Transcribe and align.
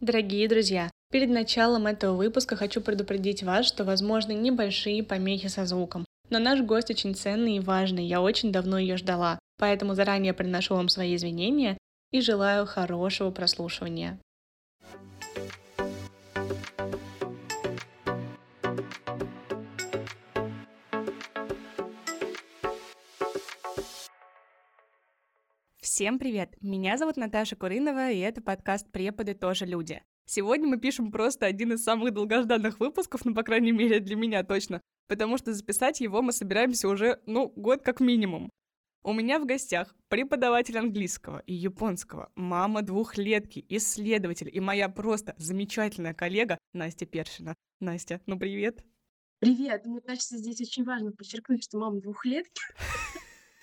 Дорогие 0.00 0.46
друзья, 0.46 0.92
перед 1.10 1.28
началом 1.28 1.88
этого 1.88 2.14
выпуска 2.14 2.54
хочу 2.54 2.80
предупредить 2.80 3.42
вас, 3.42 3.66
что 3.66 3.82
возможны 3.82 4.30
небольшие 4.30 5.02
помехи 5.02 5.48
со 5.48 5.66
звуком. 5.66 6.04
Но 6.30 6.38
наш 6.38 6.60
гость 6.60 6.90
очень 6.90 7.16
ценный 7.16 7.56
и 7.56 7.60
важный, 7.60 8.06
я 8.06 8.20
очень 8.20 8.52
давно 8.52 8.78
ее 8.78 8.96
ждала, 8.96 9.40
поэтому 9.58 9.96
заранее 9.96 10.34
приношу 10.34 10.76
вам 10.76 10.88
свои 10.88 11.16
извинения 11.16 11.76
и 12.12 12.20
желаю 12.20 12.64
хорошего 12.64 13.32
прослушивания. 13.32 14.20
Всем 25.98 26.20
привет! 26.20 26.54
Меня 26.60 26.96
зовут 26.96 27.16
Наташа 27.16 27.56
Куринова, 27.56 28.12
и 28.12 28.20
это 28.20 28.40
подкаст 28.40 28.88
«Преподы 28.92 29.34
тоже 29.34 29.66
люди». 29.66 30.00
Сегодня 30.26 30.68
мы 30.68 30.78
пишем 30.78 31.10
просто 31.10 31.44
один 31.44 31.72
из 31.72 31.82
самых 31.82 32.14
долгожданных 32.14 32.78
выпусков, 32.78 33.24
ну, 33.24 33.34
по 33.34 33.42
крайней 33.42 33.72
мере, 33.72 33.98
для 33.98 34.14
меня 34.14 34.44
точно, 34.44 34.80
потому 35.08 35.38
что 35.38 35.52
записать 35.52 36.00
его 36.00 36.22
мы 36.22 36.30
собираемся 36.30 36.86
уже, 36.88 37.20
ну, 37.26 37.48
год 37.48 37.82
как 37.82 37.98
минимум. 37.98 38.48
У 39.02 39.12
меня 39.12 39.40
в 39.40 39.44
гостях 39.44 39.96
преподаватель 40.06 40.78
английского 40.78 41.40
и 41.46 41.54
японского, 41.54 42.30
мама 42.36 42.82
двухлетки, 42.82 43.66
исследователь 43.68 44.50
и 44.52 44.60
моя 44.60 44.88
просто 44.88 45.34
замечательная 45.36 46.14
коллега 46.14 46.58
Настя 46.74 47.06
Першина. 47.06 47.56
Настя, 47.80 48.20
ну 48.26 48.38
привет! 48.38 48.84
Привет! 49.40 49.84
Мне 49.84 50.00
кажется, 50.00 50.36
здесь 50.36 50.60
очень 50.60 50.84
важно 50.84 51.10
подчеркнуть, 51.10 51.64
что 51.64 51.80
мама 51.80 52.00
двухлетки. 52.00 52.62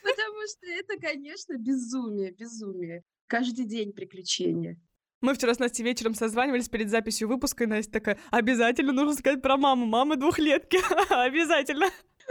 Потому 0.06 0.38
что 0.48 0.68
это, 0.68 1.02
конечно, 1.02 1.58
безумие, 1.58 2.32
безумие. 2.32 3.04
Каждый 3.26 3.66
день 3.66 3.92
приключения. 3.92 4.80
Мы 5.22 5.34
вчера 5.34 5.56
с 5.56 5.60
Настей 5.60 5.84
вечером 5.84 6.14
созванивались 6.14 6.70
перед 6.70 6.92
записью 6.92 7.28
выпуска, 7.28 7.64
и 7.64 7.68
Настя 7.68 7.94
такая, 7.94 8.20
обязательно 8.30 8.92
нужно 8.92 9.16
сказать 9.16 9.42
про 9.42 9.58
маму, 9.58 9.88
мама 9.88 10.16
двухлетки, 10.16 10.78
обязательно. 11.10 11.90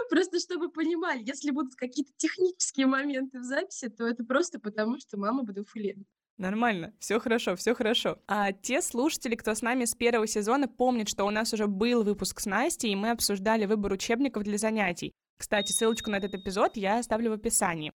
Просто 0.09 0.39
чтобы 0.39 0.71
понимали, 0.71 1.23
если 1.25 1.51
будут 1.51 1.75
какие-то 1.75 2.13
технические 2.17 2.87
моменты 2.87 3.41
в 3.41 3.43
записи, 3.43 3.89
то 3.89 4.07
это 4.07 4.23
просто 4.25 4.61
потому, 4.61 5.01
что 5.01 5.19
мама 5.19 5.43
двухлетка. 5.43 6.05
Нормально, 6.37 6.93
все 7.01 7.19
хорошо, 7.19 7.57
все 7.57 7.75
хорошо. 7.75 8.19
А 8.29 8.53
те 8.53 8.83
слушатели, 8.83 9.35
кто 9.35 9.55
с 9.55 9.63
нами 9.63 9.85
с 9.85 9.95
первого 9.95 10.29
сезона, 10.29 10.69
помнят, 10.69 11.09
что 11.09 11.25
у 11.25 11.31
нас 11.31 11.53
уже 11.53 11.67
был 11.67 12.05
выпуск 12.05 12.41
с 12.41 12.47
Настей, 12.47 12.93
и 12.93 12.97
мы 12.97 13.11
обсуждали 13.11 13.67
выбор 13.67 13.93
учебников 13.93 14.45
для 14.45 14.59
занятий. 14.59 15.13
Кстати, 15.39 15.73
ссылочку 15.73 16.11
на 16.11 16.17
этот 16.17 16.35
эпизод 16.35 16.77
я 16.77 16.99
оставлю 16.99 17.31
в 17.31 17.35
описании. 17.35 17.93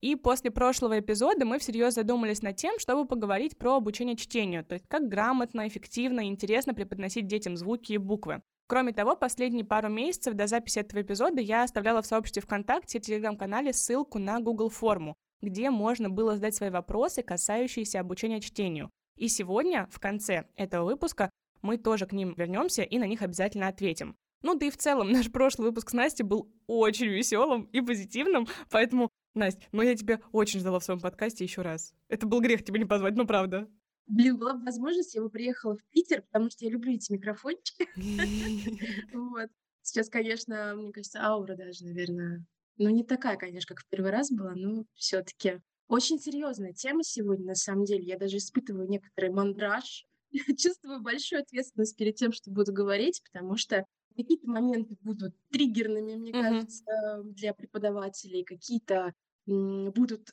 И 0.00 0.16
после 0.16 0.50
прошлого 0.50 0.98
эпизода 0.98 1.44
мы 1.44 1.58
всерьез 1.58 1.94
задумались 1.94 2.40
над 2.40 2.56
тем, 2.56 2.78
чтобы 2.78 3.06
поговорить 3.06 3.58
про 3.58 3.76
обучение 3.76 4.16
чтению, 4.16 4.64
то 4.64 4.74
есть 4.74 4.86
как 4.88 5.08
грамотно, 5.08 5.68
эффективно 5.68 6.20
и 6.20 6.28
интересно 6.28 6.72
преподносить 6.72 7.26
детям 7.26 7.56
звуки 7.56 7.92
и 7.92 7.98
буквы. 7.98 8.42
Кроме 8.66 8.92
того, 8.92 9.14
последние 9.14 9.64
пару 9.64 9.90
месяцев 9.90 10.34
до 10.34 10.46
записи 10.46 10.78
этого 10.78 11.02
эпизода 11.02 11.40
я 11.40 11.64
оставляла 11.64 12.00
в 12.00 12.06
сообществе 12.06 12.40
ВКонтакте 12.40 12.98
и 12.98 13.00
Телеграм-канале 13.00 13.72
ссылку 13.72 14.18
на 14.18 14.40
Google 14.40 14.70
форму, 14.70 15.16
где 15.42 15.70
можно 15.70 16.08
было 16.08 16.36
задать 16.36 16.54
свои 16.54 16.70
вопросы, 16.70 17.22
касающиеся 17.22 18.00
обучения 18.00 18.40
чтению. 18.40 18.90
И 19.16 19.28
сегодня, 19.28 19.86
в 19.90 20.00
конце 20.00 20.46
этого 20.56 20.84
выпуска, 20.86 21.30
мы 21.60 21.76
тоже 21.76 22.06
к 22.06 22.12
ним 22.12 22.32
вернемся 22.36 22.82
и 22.82 22.98
на 22.98 23.04
них 23.04 23.20
обязательно 23.20 23.68
ответим. 23.68 24.16
Ну 24.42 24.54
да 24.54 24.66
и 24.66 24.70
в 24.70 24.76
целом 24.76 25.12
наш 25.12 25.30
прошлый 25.30 25.68
выпуск 25.68 25.90
с 25.90 25.92
Настей 25.92 26.24
был 26.24 26.50
очень 26.66 27.06
веселым 27.06 27.64
и 27.72 27.80
позитивным, 27.80 28.46
поэтому, 28.70 29.10
Настя, 29.34 29.66
ну 29.72 29.82
я 29.82 29.94
тебя 29.94 30.20
очень 30.32 30.60
ждала 30.60 30.78
в 30.78 30.84
своем 30.84 31.00
подкасте 31.00 31.44
еще 31.44 31.62
раз. 31.62 31.94
Это 32.08 32.26
был 32.26 32.40
грех 32.40 32.64
тебя 32.64 32.78
не 32.78 32.86
позвать, 32.86 33.16
ну 33.16 33.26
правда. 33.26 33.68
Блин, 34.06 34.38
была 34.38 34.54
бы 34.54 34.64
возможность, 34.64 35.14
я 35.14 35.22
бы 35.22 35.30
приехала 35.30 35.76
в 35.76 35.84
Питер, 35.90 36.22
потому 36.22 36.50
что 36.50 36.64
я 36.64 36.70
люблю 36.70 36.92
эти 36.92 37.12
микрофончики. 37.12 37.88
Вот. 39.14 39.50
Сейчас, 39.82 40.08
конечно, 40.08 40.74
мне 40.76 40.92
кажется, 40.92 41.22
аура 41.22 41.56
даже, 41.56 41.84
наверное, 41.84 42.44
ну 42.76 42.90
не 42.90 43.04
такая, 43.04 43.36
конечно, 43.36 43.74
как 43.74 43.84
в 43.84 43.88
первый 43.88 44.10
раз 44.10 44.30
была, 44.30 44.52
но 44.54 44.84
все-таки 44.94 45.60
очень 45.88 46.18
серьезная 46.18 46.72
тема 46.72 47.02
сегодня, 47.02 47.46
на 47.46 47.54
самом 47.54 47.84
деле. 47.84 48.04
Я 48.04 48.18
даже 48.18 48.36
испытываю 48.36 48.88
некоторый 48.88 49.30
мандраж, 49.30 50.06
чувствую 50.56 51.00
большую 51.00 51.42
ответственность 51.42 51.96
перед 51.96 52.16
тем, 52.16 52.32
что 52.32 52.50
буду 52.50 52.72
говорить, 52.72 53.22
потому 53.24 53.56
что 53.56 53.84
Какие-то 54.22 54.48
моменты 54.48 54.96
будут 55.02 55.34
триггерными, 55.50 56.14
мне 56.14 56.32
Мгм. 56.32 56.42
кажется, 56.42 57.22
для 57.24 57.54
преподавателей, 57.54 58.44
какие-то 58.44 59.14
будут 59.46 60.30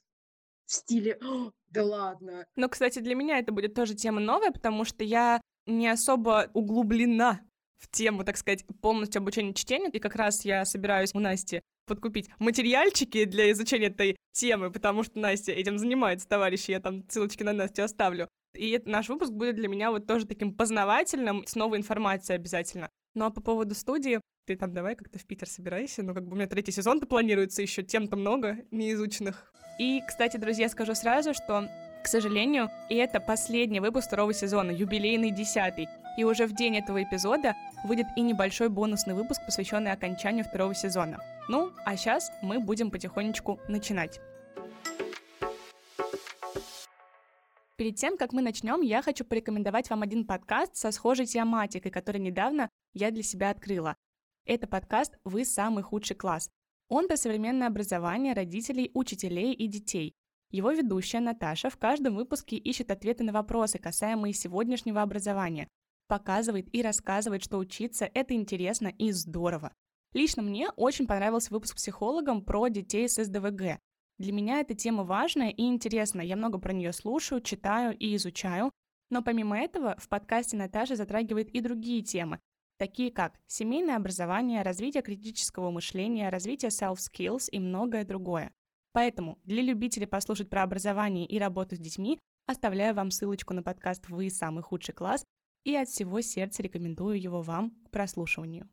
в 0.65 0.71
стиле 0.73 1.17
«О, 1.21 1.51
да 1.69 1.83
ладно!» 1.83 2.45
Но, 2.55 2.67
кстати, 2.69 2.99
для 2.99 3.15
меня 3.15 3.39
это 3.39 3.51
будет 3.51 3.73
тоже 3.73 3.95
тема 3.95 4.19
новая, 4.19 4.51
потому 4.51 4.83
что 4.83 5.03
я 5.03 5.41
не 5.65 5.87
особо 5.87 6.49
углублена 6.53 7.41
в 7.77 7.89
тему, 7.89 8.23
так 8.23 8.37
сказать, 8.37 8.65
полностью 8.81 9.19
обучения 9.21 9.53
чтению, 9.53 9.91
и 9.91 9.99
как 9.99 10.15
раз 10.15 10.43
я 10.43 10.65
собираюсь 10.65 11.13
у 11.13 11.19
Насти 11.19 11.61
подкупить 11.85 12.29
материальчики 12.39 13.23
для 13.25 13.49
изучения 13.51 13.87
этой 13.87 14.17
темы, 14.33 14.71
потому 14.71 15.03
что 15.03 15.19
Настя 15.19 15.53
этим 15.53 15.77
занимается, 15.77 16.27
товарищи, 16.27 16.71
я 16.71 16.79
там 16.79 17.07
ссылочки 17.09 17.43
на 17.43 17.53
Настю 17.53 17.83
оставлю. 17.83 18.27
И 18.55 18.81
наш 18.85 19.07
выпуск 19.09 19.31
будет 19.31 19.55
для 19.55 19.67
меня 19.67 19.91
вот 19.91 20.05
тоже 20.07 20.25
таким 20.25 20.53
познавательным, 20.53 21.45
с 21.45 21.55
новой 21.55 21.77
информацией 21.77 22.35
обязательно. 22.35 22.89
Ну 23.17 23.25
а 23.25 23.31
по 23.31 23.41
поводу 23.41 23.73
студии, 23.73 24.21
ты 24.45 24.55
там 24.55 24.73
давай 24.73 24.95
как-то 24.95 25.17
в 25.17 25.25
Питер 25.25 25.49
собирайся, 25.49 26.03
ну 26.03 26.13
как 26.13 26.27
бы 26.27 26.33
у 26.33 26.35
меня 26.35 26.45
третий 26.45 26.71
сезон-то 26.71 27.07
планируется, 27.07 27.63
еще 27.63 27.81
тем-то 27.81 28.15
много 28.15 28.57
неизученных. 28.69 29.51
И, 29.79 30.03
кстати, 30.07 30.37
друзья, 30.37 30.69
скажу 30.69 30.93
сразу, 30.93 31.33
что 31.33 31.67
к 32.03 32.07
сожалению, 32.07 32.69
и 32.89 32.95
это 32.95 33.19
последний 33.19 33.79
выпуск 33.79 34.05
второго 34.05 34.35
сезона, 34.35 34.69
юбилейный 34.69 35.31
десятый. 35.31 35.87
И 36.15 36.25
уже 36.25 36.45
в 36.45 36.53
день 36.53 36.77
этого 36.77 37.01
эпизода 37.01 37.55
выйдет 37.85 38.05
и 38.15 38.21
небольшой 38.21 38.69
бонусный 38.69 39.15
выпуск, 39.15 39.41
посвященный 39.43 39.93
окончанию 39.93 40.45
второго 40.45 40.75
сезона. 40.75 41.17
Ну, 41.49 41.71
а 41.85 41.97
сейчас 41.97 42.31
мы 42.43 42.59
будем 42.59 42.91
потихонечку 42.91 43.59
начинать. 43.67 44.21
Перед 47.77 47.95
тем, 47.95 48.17
как 48.17 48.33
мы 48.33 48.41
начнем, 48.41 48.81
я 48.81 49.03
хочу 49.03 49.23
порекомендовать 49.23 49.91
вам 49.91 50.01
один 50.01 50.25
подкаст 50.25 50.75
со 50.75 50.89
схожей 50.89 51.27
тематикой, 51.27 51.91
который 51.91 52.19
недавно 52.19 52.71
я 52.93 53.11
для 53.11 53.21
себя 53.21 53.51
открыла. 53.51 53.95
Это 54.45 54.65
подкаст 54.65 55.19
«Вы 55.23 55.45
самый 55.45 55.83
худший 55.83 56.15
класс». 56.15 56.49
Он 56.89 57.07
про 57.07 57.17
современное 57.17 57.67
образование 57.67 58.33
родителей, 58.33 58.89
учителей 58.95 59.53
и 59.53 59.67
детей. 59.67 60.15
Его 60.49 60.71
ведущая 60.71 61.19
Наташа 61.19 61.69
в 61.69 61.77
каждом 61.77 62.15
выпуске 62.15 62.55
ищет 62.55 62.89
ответы 62.89 63.23
на 63.23 63.31
вопросы, 63.31 63.77
касаемые 63.77 64.33
сегодняшнего 64.33 65.03
образования, 65.03 65.67
показывает 66.07 66.73
и 66.73 66.81
рассказывает, 66.81 67.43
что 67.43 67.59
учиться– 67.59 68.09
это 68.15 68.33
интересно 68.33 68.87
и 68.87 69.11
здорово. 69.11 69.71
Лично 70.13 70.41
мне 70.41 70.71
очень 70.77 71.05
понравился 71.05 71.53
выпуск 71.53 71.75
психологом 71.75 72.41
про 72.41 72.69
детей 72.69 73.07
с 73.07 73.23
СДВГ. 73.23 73.79
Для 74.17 74.33
меня 74.33 74.61
эта 74.61 74.73
тема 74.73 75.03
важная 75.03 75.49
и 75.49 75.63
интересная, 75.63 76.25
я 76.25 76.35
много 76.35 76.57
про 76.57 76.73
нее 76.73 76.91
слушаю, 76.91 77.39
читаю 77.39 77.95
и 77.95 78.15
изучаю, 78.15 78.71
но 79.11 79.21
помимо 79.21 79.59
этого 79.59 79.95
в 79.99 80.09
подкасте 80.09 80.57
Наташа 80.57 80.95
затрагивает 80.95 81.49
и 81.51 81.61
другие 81.61 82.01
темы, 82.01 82.39
такие 82.79 83.11
как 83.11 83.39
семейное 83.45 83.95
образование, 83.95 84.63
развитие 84.63 85.03
критического 85.03 85.69
мышления, 85.69 86.29
развитие 86.29 86.71
self-skills 86.71 87.49
и 87.51 87.59
многое 87.59 88.05
другое. 88.05 88.51
Поэтому 88.91 89.37
для 89.43 89.61
любителей 89.61 90.07
послушать 90.07 90.49
про 90.49 90.63
образование 90.63 91.27
и 91.27 91.37
работу 91.37 91.75
с 91.75 91.79
детьми 91.79 92.19
оставляю 92.47 92.95
вам 92.95 93.11
ссылочку 93.11 93.53
на 93.53 93.61
подкаст 93.61 94.09
«Вы 94.09 94.31
самый 94.31 94.63
худший 94.63 94.95
класс» 94.95 95.23
и 95.63 95.75
от 95.75 95.89
всего 95.89 96.21
сердца 96.21 96.63
рекомендую 96.63 97.21
его 97.21 97.43
вам 97.43 97.69
к 97.85 97.91
прослушиванию. 97.91 98.67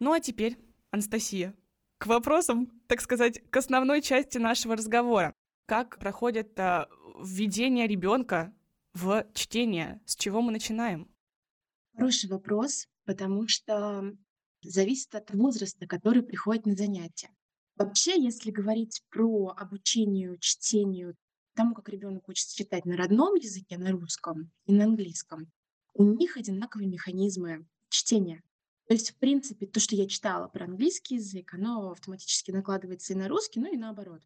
Ну 0.00 0.12
а 0.12 0.20
теперь, 0.20 0.58
Анастасия, 0.90 1.54
к 1.98 2.06
вопросам, 2.06 2.70
так 2.86 3.00
сказать, 3.00 3.42
к 3.50 3.56
основной 3.56 4.02
части 4.02 4.38
нашего 4.38 4.76
разговора. 4.76 5.34
Как 5.66 5.98
проходит 5.98 6.58
а, 6.60 6.88
введение 7.22 7.86
ребенка 7.86 8.54
в 8.94 9.26
чтение? 9.34 10.00
С 10.06 10.16
чего 10.16 10.42
мы 10.42 10.52
начинаем? 10.52 11.10
Хороший 11.94 12.28
вопрос, 12.30 12.86
потому 13.04 13.48
что 13.48 14.16
зависит 14.62 15.14
от 15.14 15.30
возраста, 15.32 15.86
который 15.86 16.22
приходит 16.22 16.66
на 16.66 16.76
занятия. 16.76 17.30
Вообще, 17.76 18.20
если 18.20 18.50
говорить 18.50 19.02
про 19.10 19.54
обучение 19.56 20.36
чтению, 20.40 21.14
тому, 21.54 21.74
как 21.74 21.88
ребенок 21.88 22.28
учится 22.28 22.56
читать 22.56 22.84
на 22.84 22.96
родном 22.96 23.34
языке, 23.34 23.78
на 23.78 23.90
русском 23.90 24.50
и 24.66 24.72
на 24.72 24.84
английском, 24.84 25.50
у 25.94 26.04
них 26.04 26.36
одинаковые 26.36 26.88
механизмы 26.88 27.66
чтения. 27.88 28.42
То 28.86 28.94
есть, 28.94 29.10
в 29.10 29.16
принципе, 29.16 29.66
то, 29.66 29.80
что 29.80 29.96
я 29.96 30.06
читала 30.06 30.48
про 30.48 30.64
английский 30.64 31.16
язык, 31.16 31.54
оно 31.54 31.90
автоматически 31.90 32.52
накладывается 32.52 33.12
и 33.12 33.16
на 33.16 33.28
русский, 33.28 33.60
ну 33.60 33.72
и 33.72 33.76
наоборот. 33.76 34.22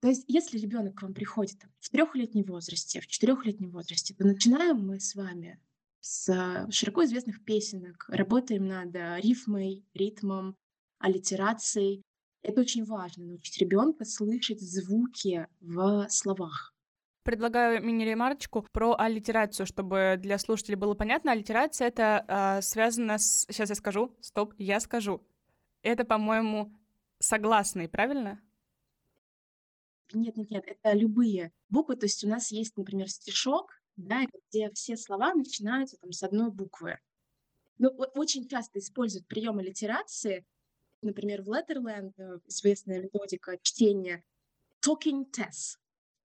То 0.00 0.08
есть, 0.08 0.24
если 0.28 0.58
ребенок 0.58 0.96
к 0.96 1.02
вам 1.02 1.14
приходит 1.14 1.62
в 1.78 1.90
трехлетнем 1.90 2.44
возрасте, 2.44 3.00
в 3.00 3.06
четырехлетнем 3.06 3.70
возрасте, 3.70 4.14
то 4.14 4.24
начинаем 4.24 4.86
мы 4.86 5.00
с 5.00 5.14
вами 5.14 5.60
с 6.00 6.66
широко 6.70 7.04
известных 7.04 7.44
песенок, 7.44 8.06
работаем 8.08 8.66
над 8.66 8.94
рифмой, 9.22 9.84
ритмом, 9.94 10.56
аллитерацией. 10.98 12.02
Это 12.42 12.62
очень 12.62 12.84
важно, 12.84 13.26
научить 13.26 13.58
ребенка 13.58 14.06
слышать 14.06 14.60
звуки 14.60 15.46
в 15.60 16.06
словах. 16.08 16.74
Предлагаю 17.22 17.82
мини-ремарочку 17.82 18.66
про 18.72 18.96
аллитерацию, 18.98 19.66
чтобы 19.66 20.16
для 20.18 20.38
слушателей 20.38 20.76
было 20.76 20.94
понятно. 20.94 21.32
Аллитерация— 21.32 21.88
это 21.88 22.24
э, 22.26 22.62
связано 22.62 23.18
с... 23.18 23.46
Сейчас 23.48 23.68
я 23.68 23.74
скажу. 23.74 24.16
Стоп, 24.20 24.54
я 24.56 24.80
скажу. 24.80 25.22
Это, 25.82 26.04
по-моему, 26.04 26.72
согласные, 27.18 27.88
правильно? 27.88 28.40
Нет, 30.12 30.36
нет, 30.36 30.50
нет, 30.50 30.64
это 30.66 30.92
любые 30.92 31.52
буквы. 31.68 31.96
То 31.96 32.06
есть 32.06 32.24
у 32.24 32.28
нас 32.28 32.50
есть, 32.50 32.76
например, 32.76 33.08
стишок, 33.08 33.80
да, 33.96 34.24
где 34.50 34.70
все 34.70 34.96
слова 34.96 35.34
начинаются 35.34 35.96
там 35.98 36.12
с 36.12 36.22
одной 36.22 36.50
буквы. 36.50 36.98
Но 37.78 37.90
очень 37.90 38.48
часто 38.48 38.78
используют 38.78 39.26
прием 39.26 39.58
аллитерации. 39.58 40.44
Например, 41.02 41.42
в 41.42 41.50
Letterland 41.50 42.12
э, 42.18 42.38
известная 42.46 43.00
методика 43.00 43.58
чтения 43.62 44.24
talking 44.84 45.24
test. 45.30 45.79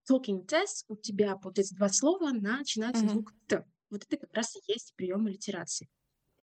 Talking 0.10 0.46
test 0.46 0.86
у 0.88 0.96
тебя, 0.96 1.36
получается, 1.36 1.76
два 1.76 1.90
слова 1.90 2.32
начинаются 2.32 3.04
mm-hmm. 3.04 3.10
звук 3.10 3.34
Т. 3.48 3.66
Вот 3.90 4.04
это 4.04 4.18
как 4.18 4.34
раз 4.34 4.56
и 4.56 4.72
есть 4.72 4.94
прием 4.96 5.26
аллитерации. 5.26 5.90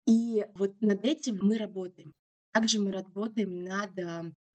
И 0.06 0.46
вот 0.56 0.80
над 0.82 1.04
этим 1.06 1.40
мы 1.42 1.58
работаем. 1.58 2.14
Также 2.52 2.80
мы 2.80 2.92
работаем 2.92 3.64
над 3.64 3.92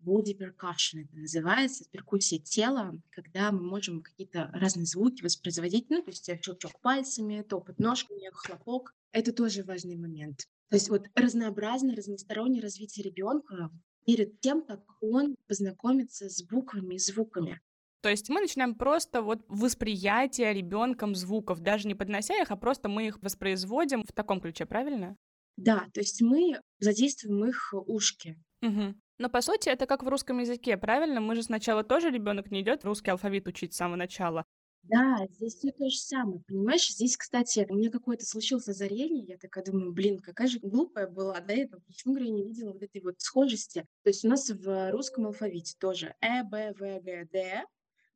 body 0.04 0.36
percussion, 0.36 1.04
это 1.04 1.16
называется, 1.16 1.84
перкуссия 1.90 2.38
тела, 2.38 2.92
когда 3.10 3.52
мы 3.52 3.62
можем 3.62 4.02
какие-то 4.02 4.50
разные 4.52 4.86
звуки 4.86 5.22
воспроизводить, 5.22 5.88
ну, 5.90 6.02
то 6.02 6.10
есть 6.10 6.26
щелчок 6.42 6.80
пальцами, 6.80 7.42
топот 7.42 7.78
ножками, 7.78 8.28
хлопок. 8.32 8.94
Это 9.12 9.32
тоже 9.32 9.62
важный 9.62 9.96
момент. 9.96 10.40
То 10.68 10.76
есть 10.76 10.88
вот 10.88 11.06
разнообразное, 11.14 11.96
разностороннее 11.96 12.62
развитие 12.62 13.04
ребенка 13.04 13.70
перед 14.04 14.40
тем, 14.40 14.64
как 14.66 14.80
он 15.00 15.36
познакомится 15.46 16.28
с 16.28 16.42
буквами 16.42 16.96
и 16.96 16.98
звуками. 16.98 17.60
То 18.04 18.10
есть 18.10 18.28
мы 18.28 18.42
начинаем 18.42 18.74
просто 18.74 19.22
вот 19.22 19.46
восприятие 19.48 20.52
ребенком 20.52 21.14
звуков, 21.14 21.60
даже 21.60 21.88
не 21.88 21.94
поднося 21.94 22.38
их, 22.38 22.50
а 22.50 22.56
просто 22.56 22.90
мы 22.90 23.06
их 23.06 23.18
воспроизводим 23.22 24.02
в 24.02 24.12
таком 24.12 24.42
ключе, 24.42 24.66
правильно? 24.66 25.16
Да, 25.56 25.86
то 25.94 26.00
есть 26.00 26.20
мы 26.20 26.60
задействуем 26.80 27.46
их 27.46 27.72
ушки. 27.72 28.36
Угу. 28.60 28.94
Но 29.20 29.30
по 29.30 29.40
сути 29.40 29.70
это 29.70 29.86
как 29.86 30.02
в 30.02 30.08
русском 30.08 30.38
языке, 30.38 30.76
правильно? 30.76 31.22
Мы 31.22 31.34
же 31.34 31.42
сначала 31.42 31.82
тоже 31.82 32.10
ребенок 32.10 32.50
не 32.50 32.60
идет 32.60 32.84
русский 32.84 33.10
алфавит 33.10 33.48
учить 33.48 33.72
с 33.72 33.78
самого 33.78 33.96
начала. 33.96 34.44
Да, 34.82 35.26
здесь 35.30 35.54
все 35.54 35.72
то 35.72 35.88
же 35.88 35.96
самое, 35.96 36.42
понимаешь? 36.46 36.86
Здесь, 36.86 37.16
кстати, 37.16 37.66
у 37.70 37.74
меня 37.74 37.90
какое-то 37.90 38.26
случилось 38.26 38.68
озарение, 38.68 39.24
я 39.24 39.38
такая 39.38 39.64
думаю, 39.64 39.94
блин, 39.94 40.18
какая 40.18 40.46
же 40.46 40.58
глупая 40.58 41.08
была 41.08 41.40
до 41.40 41.54
этого, 41.54 41.80
почему, 41.86 42.12
говорю, 42.12 42.26
я 42.26 42.34
не 42.34 42.44
видела 42.44 42.72
вот 42.74 42.82
этой 42.82 43.00
вот 43.00 43.14
схожести. 43.16 43.86
То 44.02 44.10
есть 44.10 44.26
у 44.26 44.28
нас 44.28 44.50
в 44.50 44.90
русском 44.90 45.26
алфавите 45.26 45.74
тоже 45.80 46.14
Э, 46.20 46.42
Б, 46.42 46.74
В, 46.74 47.00
Г, 47.00 47.26
Д, 47.32 47.64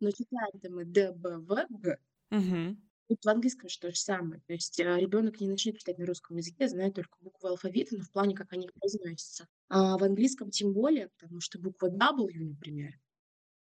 но 0.00 0.11
читаем 0.11 0.75
мы 0.75 0.85
Д, 0.85 1.12
Б, 1.12 1.39
В, 1.39 1.67
Г. 1.71 1.99
Угу. 2.31 2.77
Тут 3.09 3.25
в 3.25 3.29
английском 3.29 3.69
же 3.71 3.79
то 3.79 3.91
же 3.91 3.97
самое. 3.97 4.43
То 4.47 4.53
есть 4.53 4.79
э, 4.79 4.99
ребенок 4.99 5.41
не 5.41 5.49
начнет 5.49 5.79
читать 5.79 5.99
на 5.99 6.05
русском 6.05 6.37
языке, 6.37 6.69
знает 6.69 6.95
только 6.95 7.17
буквы 7.21 7.49
алфавита, 7.49 7.97
но 7.97 8.05
в 8.05 8.12
плане, 8.12 8.35
как 8.35 8.53
они 8.53 8.69
произносятся. 8.69 9.49
А 9.69 9.97
в 9.97 10.05
английском 10.05 10.50
тем 10.50 10.75
более, 10.75 11.09
потому 11.09 11.41
что 11.41 11.59
буква 11.59 11.89
W, 11.89 12.39
например, 12.39 13.00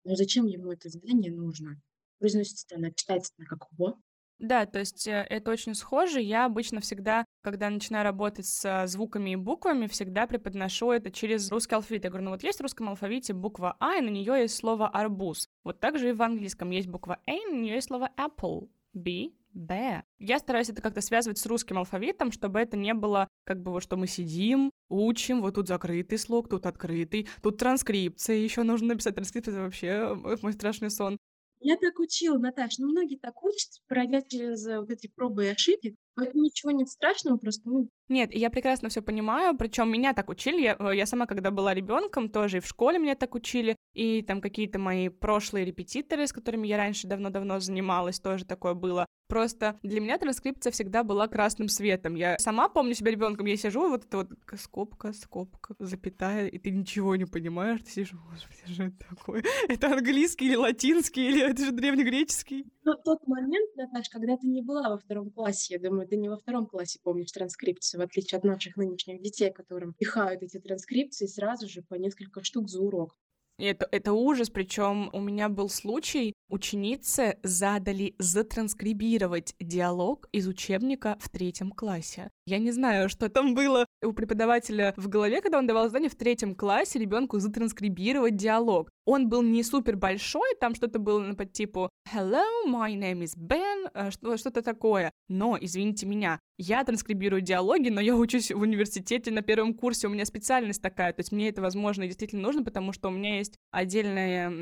ну 0.04 0.14
зачем 0.14 0.46
ему 0.46 0.70
это 0.70 0.88
знание 0.88 1.32
нужно? 1.32 1.80
Произносится 2.18 2.76
она, 2.76 2.92
читается 2.92 3.32
она 3.36 3.46
как 3.46 3.66
О. 3.76 3.96
Да, 4.38 4.66
то 4.66 4.80
есть 4.80 5.06
э, 5.06 5.26
это 5.30 5.50
очень 5.50 5.74
схоже. 5.74 6.20
Я 6.20 6.44
обычно 6.44 6.80
всегда, 6.80 7.24
когда 7.42 7.70
начинаю 7.70 8.04
работать 8.04 8.46
с 8.46 8.64
э, 8.64 8.86
звуками 8.86 9.30
и 9.30 9.36
буквами, 9.36 9.86
всегда 9.86 10.26
преподношу 10.26 10.90
это 10.90 11.10
через 11.10 11.50
русский 11.50 11.74
алфавит. 11.74 12.04
Я 12.04 12.10
говорю, 12.10 12.26
ну 12.26 12.30
вот 12.32 12.42
есть 12.42 12.58
в 12.58 12.62
русском 12.62 12.88
алфавите 12.88 13.32
буква 13.32 13.76
А, 13.78 13.96
и 13.96 14.00
на 14.00 14.10
нее 14.10 14.42
есть 14.42 14.56
слово 14.56 14.88
арбуз. 14.88 15.48
Вот 15.62 15.80
так 15.80 15.98
же 15.98 16.10
и 16.10 16.12
в 16.12 16.22
английском 16.22 16.70
есть 16.70 16.88
буква 16.88 17.20
А, 17.26 17.30
и 17.32 17.46
на 17.46 17.56
нее 17.60 17.74
есть 17.76 17.88
слово 17.88 18.10
apple. 18.16 18.68
B, 18.92 19.32
B. 19.52 20.02
Я 20.18 20.38
стараюсь 20.38 20.70
это 20.70 20.80
как-то 20.80 21.00
связывать 21.00 21.38
с 21.38 21.46
русским 21.46 21.78
алфавитом, 21.78 22.32
чтобы 22.32 22.60
это 22.60 22.76
не 22.76 22.94
было 22.94 23.28
как 23.44 23.60
бы 23.62 23.72
вот, 23.72 23.82
что 23.82 23.96
мы 23.96 24.06
сидим, 24.06 24.70
учим, 24.88 25.42
вот 25.42 25.54
тут 25.54 25.68
закрытый 25.68 26.18
слог, 26.18 26.48
тут 26.48 26.66
открытый, 26.66 27.28
тут 27.42 27.58
транскрипция, 27.58 28.36
еще 28.36 28.62
нужно 28.62 28.88
написать 28.88 29.14
транскрипцию, 29.14 29.54
это 29.54 29.64
вообще 29.64 30.38
мой 30.42 30.52
страшный 30.52 30.90
сон. 30.90 31.18
Я 31.66 31.76
так 31.78 31.98
учила, 31.98 32.36
Наташ, 32.36 32.76
ну 32.76 32.88
многие 32.88 33.16
так 33.16 33.42
учат, 33.42 33.70
пройдя 33.86 34.20
через 34.20 34.66
э, 34.66 34.80
вот 34.80 34.90
эти 34.90 35.06
пробы 35.06 35.46
и 35.46 35.48
ошибки, 35.48 35.96
Поэтому 36.14 36.44
ничего 36.44 36.70
нет 36.70 36.88
страшного, 36.88 37.38
просто 37.38 37.68
ну, 37.68 37.88
нет, 38.08 38.34
я 38.34 38.50
прекрасно 38.50 38.88
все 38.88 39.00
понимаю, 39.00 39.56
причем 39.56 39.90
меня 39.90 40.12
так 40.12 40.28
учили, 40.28 40.60
я, 40.60 40.76
э, 40.78 40.96
я 40.96 41.06
сама, 41.06 41.26
когда 41.26 41.50
была 41.50 41.72
ребенком, 41.72 42.28
тоже 42.28 42.58
и 42.58 42.60
в 42.60 42.66
школе 42.66 42.98
меня 42.98 43.14
так 43.14 43.34
учили, 43.34 43.76
и 43.94 44.22
там 44.22 44.40
какие-то 44.40 44.78
мои 44.78 45.08
прошлые 45.08 45.64
репетиторы, 45.64 46.26
с 46.26 46.32
которыми 46.32 46.66
я 46.66 46.76
раньше 46.76 47.06
давно-давно 47.06 47.60
занималась, 47.60 48.20
тоже 48.20 48.44
такое 48.44 48.74
было. 48.74 49.06
Просто 49.26 49.78
для 49.82 50.00
меня 50.00 50.18
транскрипция 50.18 50.70
всегда 50.70 51.02
была 51.02 51.28
красным 51.28 51.68
светом. 51.68 52.14
Я 52.14 52.38
сама 52.38 52.68
помню 52.68 52.94
себя 52.94 53.10
ребенком, 53.10 53.46
я 53.46 53.56
сижу, 53.56 53.88
вот 53.88 54.04
это 54.04 54.18
вот 54.18 54.28
скобка, 54.60 55.12
скобка, 55.14 55.74
запятая, 55.78 56.48
и 56.48 56.58
ты 56.58 56.70
ничего 56.70 57.16
не 57.16 57.24
понимаешь, 57.24 57.80
ты 57.82 57.90
сидишь, 57.90 58.12
господи, 58.12 58.72
что 58.72 58.82
это 58.84 58.96
такое? 59.08 59.42
Это 59.68 59.92
английский 59.92 60.46
или 60.46 60.56
латинский, 60.56 61.26
или 61.26 61.42
это 61.42 61.64
же 61.64 61.72
древнегреческий? 61.72 62.66
Ну, 62.84 62.94
тот 63.02 63.26
момент, 63.26 63.74
Наташа, 63.76 64.10
когда 64.10 64.36
ты 64.36 64.46
не 64.46 64.62
была 64.62 64.90
во 64.90 64.98
втором 64.98 65.30
классе, 65.30 65.74
я 65.74 65.80
думаю, 65.80 66.06
ты 66.06 66.16
не 66.16 66.28
во 66.28 66.36
втором 66.36 66.66
классе 66.66 67.00
помнишь 67.02 67.32
транскрипцию, 67.32 67.93
в 67.98 68.00
отличие 68.00 68.38
от 68.38 68.44
наших 68.44 68.76
нынешних 68.76 69.22
детей, 69.22 69.52
которым 69.52 69.94
пихают 69.94 70.42
эти 70.42 70.58
транскрипции 70.58 71.26
сразу 71.26 71.68
же 71.68 71.82
по 71.82 71.94
несколько 71.94 72.42
штук 72.42 72.68
за 72.68 72.80
урок. 72.80 73.16
И 73.58 73.64
это, 73.64 73.86
это 73.92 74.12
ужас, 74.12 74.50
причем 74.50 75.10
у 75.12 75.20
меня 75.20 75.48
был 75.48 75.68
случай, 75.68 76.32
ученицы 76.48 77.38
задали 77.44 78.16
затранскрибировать 78.18 79.54
диалог 79.60 80.28
из 80.32 80.48
учебника 80.48 81.16
в 81.20 81.28
третьем 81.28 81.70
классе. 81.70 82.30
Я 82.46 82.58
не 82.58 82.72
знаю, 82.72 83.08
что 83.08 83.30
там 83.30 83.54
было 83.54 83.86
у 84.02 84.12
преподавателя 84.12 84.92
в 84.98 85.08
голове, 85.08 85.40
когда 85.40 85.58
он 85.58 85.66
давал 85.66 85.86
задание 85.86 86.10
в 86.10 86.14
третьем 86.14 86.54
классе 86.54 86.98
ребенку 86.98 87.38
затранскрибировать 87.38 88.36
диалог. 88.36 88.90
Он 89.06 89.30
был 89.30 89.40
не 89.40 89.62
супер 89.62 89.96
большой, 89.96 90.54
там 90.60 90.74
что-то 90.74 90.98
было 90.98 91.32
по 91.32 91.46
типу 91.46 91.88
«Hello, 92.14 92.44
my 92.66 92.94
name 92.94 93.22
is 93.22 93.34
Ben», 93.34 93.90
э, 93.94 94.10
что-то 94.10 94.60
такое. 94.60 95.10
Но, 95.28 95.56
извините 95.58 96.04
меня, 96.04 96.38
я 96.58 96.84
транскрибирую 96.84 97.40
диалоги, 97.40 97.88
но 97.88 98.02
я 98.02 98.14
учусь 98.14 98.50
в 98.50 98.60
университете 98.60 99.30
на 99.30 99.40
первом 99.40 99.72
курсе, 99.72 100.06
у 100.06 100.10
меня 100.10 100.26
специальность 100.26 100.82
такая, 100.82 101.14
то 101.14 101.20
есть 101.20 101.32
мне 101.32 101.48
это, 101.48 101.62
возможно, 101.62 102.06
действительно 102.06 102.42
нужно, 102.42 102.62
потому 102.62 102.92
что 102.92 103.08
у 103.08 103.10
меня 103.10 103.38
есть 103.38 103.56
отдельная 103.70 104.52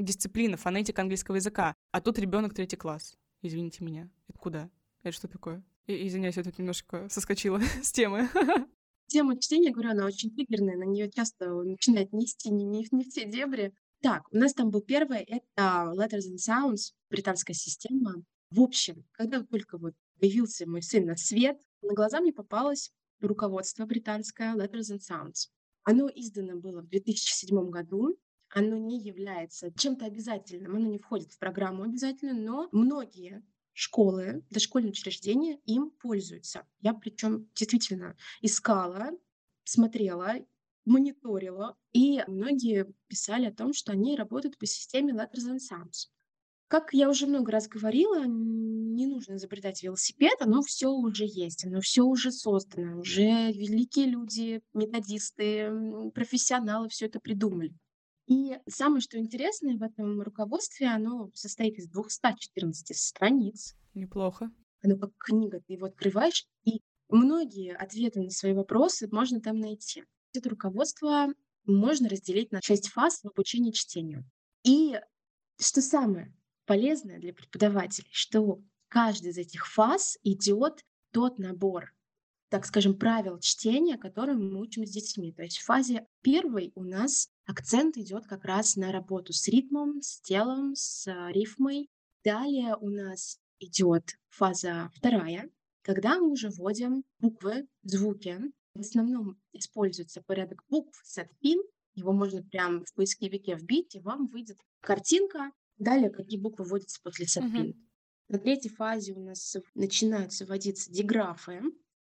дисциплина 0.00 0.56
фонетика 0.56 1.02
английского 1.02 1.36
языка, 1.36 1.74
а 1.90 2.00
тут 2.00 2.20
ребенок 2.20 2.54
третий 2.54 2.76
класс. 2.76 3.16
Извините 3.42 3.82
меня, 3.82 4.08
это 4.28 4.38
куда? 4.38 4.70
Это 5.02 5.16
что 5.16 5.26
такое? 5.26 5.64
И, 5.86 6.06
извиняюсь, 6.06 6.36
я 6.36 6.44
тут 6.44 6.58
немножко 6.58 7.08
соскочила 7.08 7.60
с 7.82 7.92
темы. 7.92 8.28
Тема 9.08 9.38
чтения, 9.38 9.70
говорю, 9.70 9.90
она 9.90 10.06
очень 10.06 10.34
триггерная, 10.34 10.76
на 10.76 10.84
нее 10.84 11.10
часто 11.10 11.52
начинает 11.62 12.12
нести 12.12 12.50
не, 12.50 12.64
не, 12.64 12.86
не 12.90 13.04
все 13.04 13.26
дебри. 13.26 13.74
Так, 14.00 14.22
у 14.32 14.36
нас 14.36 14.54
там 14.54 14.70
был 14.70 14.80
первый, 14.80 15.18
это 15.18 15.92
Letters 15.96 16.30
and 16.32 16.38
Sounds, 16.38 16.92
британская 17.10 17.54
система. 17.54 18.24
В 18.50 18.60
общем, 18.60 19.04
когда 19.12 19.42
только 19.42 19.78
вот 19.78 19.94
появился 20.18 20.68
мой 20.68 20.82
сын 20.82 21.04
на 21.04 21.16
свет, 21.16 21.58
на 21.82 21.94
глаза 21.94 22.20
мне 22.20 22.32
попалось 22.32 22.90
руководство 23.20 23.84
британское 23.86 24.54
Letters 24.54 24.94
and 24.94 25.00
Sounds. 25.00 25.48
Оно 25.84 26.08
издано 26.08 26.56
было 26.56 26.80
в 26.80 26.88
2007 26.88 27.70
году. 27.70 28.16
Оно 28.54 28.76
не 28.76 29.00
является 29.00 29.72
чем-то 29.72 30.04
обязательным, 30.04 30.76
оно 30.76 30.86
не 30.86 30.98
входит 30.98 31.32
в 31.32 31.38
программу 31.38 31.84
обязательно, 31.84 32.34
но 32.34 32.68
многие 32.70 33.42
школы, 33.72 34.44
дошкольные 34.50 34.90
учреждения 34.90 35.58
им 35.66 35.90
пользуются. 35.90 36.66
Я 36.80 36.94
причем 36.94 37.48
действительно 37.54 38.16
искала, 38.40 39.10
смотрела, 39.64 40.34
мониторила, 40.84 41.76
и 41.92 42.22
многие 42.26 42.86
писали 43.08 43.46
о 43.46 43.54
том, 43.54 43.72
что 43.72 43.92
они 43.92 44.16
работают 44.16 44.58
по 44.58 44.66
системе 44.66 45.12
Letters 45.12 45.48
and 45.48 45.58
Sounds. 45.58 46.08
Как 46.68 46.94
я 46.94 47.10
уже 47.10 47.26
много 47.26 47.52
раз 47.52 47.68
говорила, 47.68 48.24
не 48.24 49.06
нужно 49.06 49.36
изобретать 49.36 49.82
велосипед, 49.82 50.40
оно 50.40 50.62
все 50.62 50.88
уже 50.88 51.24
есть, 51.26 51.66
оно 51.66 51.82
все 51.82 52.02
уже 52.02 52.32
создано, 52.32 52.98
уже 52.98 53.52
великие 53.52 54.06
люди, 54.06 54.62
методисты, 54.72 55.70
профессионалы 56.14 56.88
все 56.88 57.06
это 57.06 57.20
придумали. 57.20 57.74
И 58.32 58.58
самое, 58.66 59.02
что 59.02 59.18
интересное 59.18 59.76
в 59.76 59.82
этом 59.82 60.22
руководстве, 60.22 60.86
оно 60.86 61.30
состоит 61.34 61.76
из 61.76 61.86
214 61.88 62.96
страниц. 62.96 63.76
Неплохо. 63.92 64.50
Оно 64.82 64.96
как 64.96 65.10
книга, 65.18 65.60
ты 65.60 65.74
его 65.74 65.84
открываешь, 65.84 66.46
и 66.64 66.80
многие 67.10 67.76
ответы 67.76 68.22
на 68.22 68.30
свои 68.30 68.54
вопросы 68.54 69.06
можно 69.12 69.38
там 69.42 69.58
найти. 69.58 70.04
Это 70.32 70.48
руководство 70.48 71.26
можно 71.66 72.08
разделить 72.08 72.52
на 72.52 72.62
шесть 72.62 72.88
фаз 72.88 73.20
в 73.20 73.26
обучении 73.26 73.70
чтению. 73.70 74.24
И 74.64 74.98
что 75.60 75.82
самое 75.82 76.34
полезное 76.64 77.18
для 77.18 77.34
преподавателей, 77.34 78.08
что 78.12 78.62
каждый 78.88 79.32
из 79.32 79.36
этих 79.36 79.66
фаз 79.66 80.16
идет 80.22 80.86
тот 81.10 81.38
набор, 81.38 81.94
так 82.48 82.64
скажем, 82.64 82.98
правил 82.98 83.38
чтения, 83.40 83.98
которым 83.98 84.54
мы 84.54 84.60
учим 84.60 84.86
с 84.86 84.90
детьми. 84.90 85.34
То 85.34 85.42
есть 85.42 85.58
в 85.58 85.64
фазе 85.66 86.06
первой 86.22 86.72
у 86.74 86.82
нас 86.82 87.28
акцент 87.46 87.96
идет 87.96 88.26
как 88.26 88.44
раз 88.44 88.76
на 88.76 88.92
работу 88.92 89.32
с 89.32 89.48
ритмом, 89.48 90.00
с 90.02 90.20
телом, 90.20 90.74
с 90.74 91.06
рифмой. 91.30 91.88
Далее 92.24 92.76
у 92.76 92.88
нас 92.88 93.38
идет 93.58 94.16
фаза 94.28 94.90
вторая, 94.94 95.50
когда 95.82 96.18
мы 96.18 96.30
уже 96.30 96.50
вводим 96.50 97.04
буквы, 97.18 97.66
звуки. 97.82 98.38
В 98.74 98.80
основном 98.80 99.38
используется 99.52 100.22
порядок 100.22 100.62
букв 100.68 101.00
сетпин. 101.04 101.60
Его 101.94 102.12
можно 102.12 102.42
прямо 102.42 102.84
в 102.84 102.94
поисковике 102.94 103.54
вбить, 103.56 103.94
и 103.94 104.00
вам 104.00 104.28
выйдет 104.28 104.58
картинка. 104.80 105.52
Далее, 105.76 106.10
какие 106.10 106.38
буквы 106.38 106.64
вводятся 106.64 107.00
после 107.02 107.26
сетпин. 107.26 107.70
Mm-hmm. 107.70 107.86
На 108.28 108.38
третьей 108.38 108.70
фазе 108.70 109.12
у 109.12 109.20
нас 109.20 109.56
начинаются 109.74 110.46
вводиться 110.46 110.90
диграфы. 110.90 111.60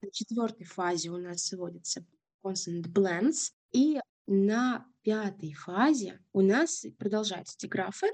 На 0.01 0.11
четвертой 0.11 0.65
фазе 0.65 1.09
у 1.09 1.17
нас 1.17 1.51
вводится 1.51 2.05
consonant 2.43 2.87
blends. 2.87 3.51
И 3.71 3.99
на 4.27 4.85
пятой 5.01 5.53
фазе 5.53 6.19
у 6.31 6.41
нас 6.41 6.85
продолжаются 6.97 7.57
диграфы. 7.57 8.07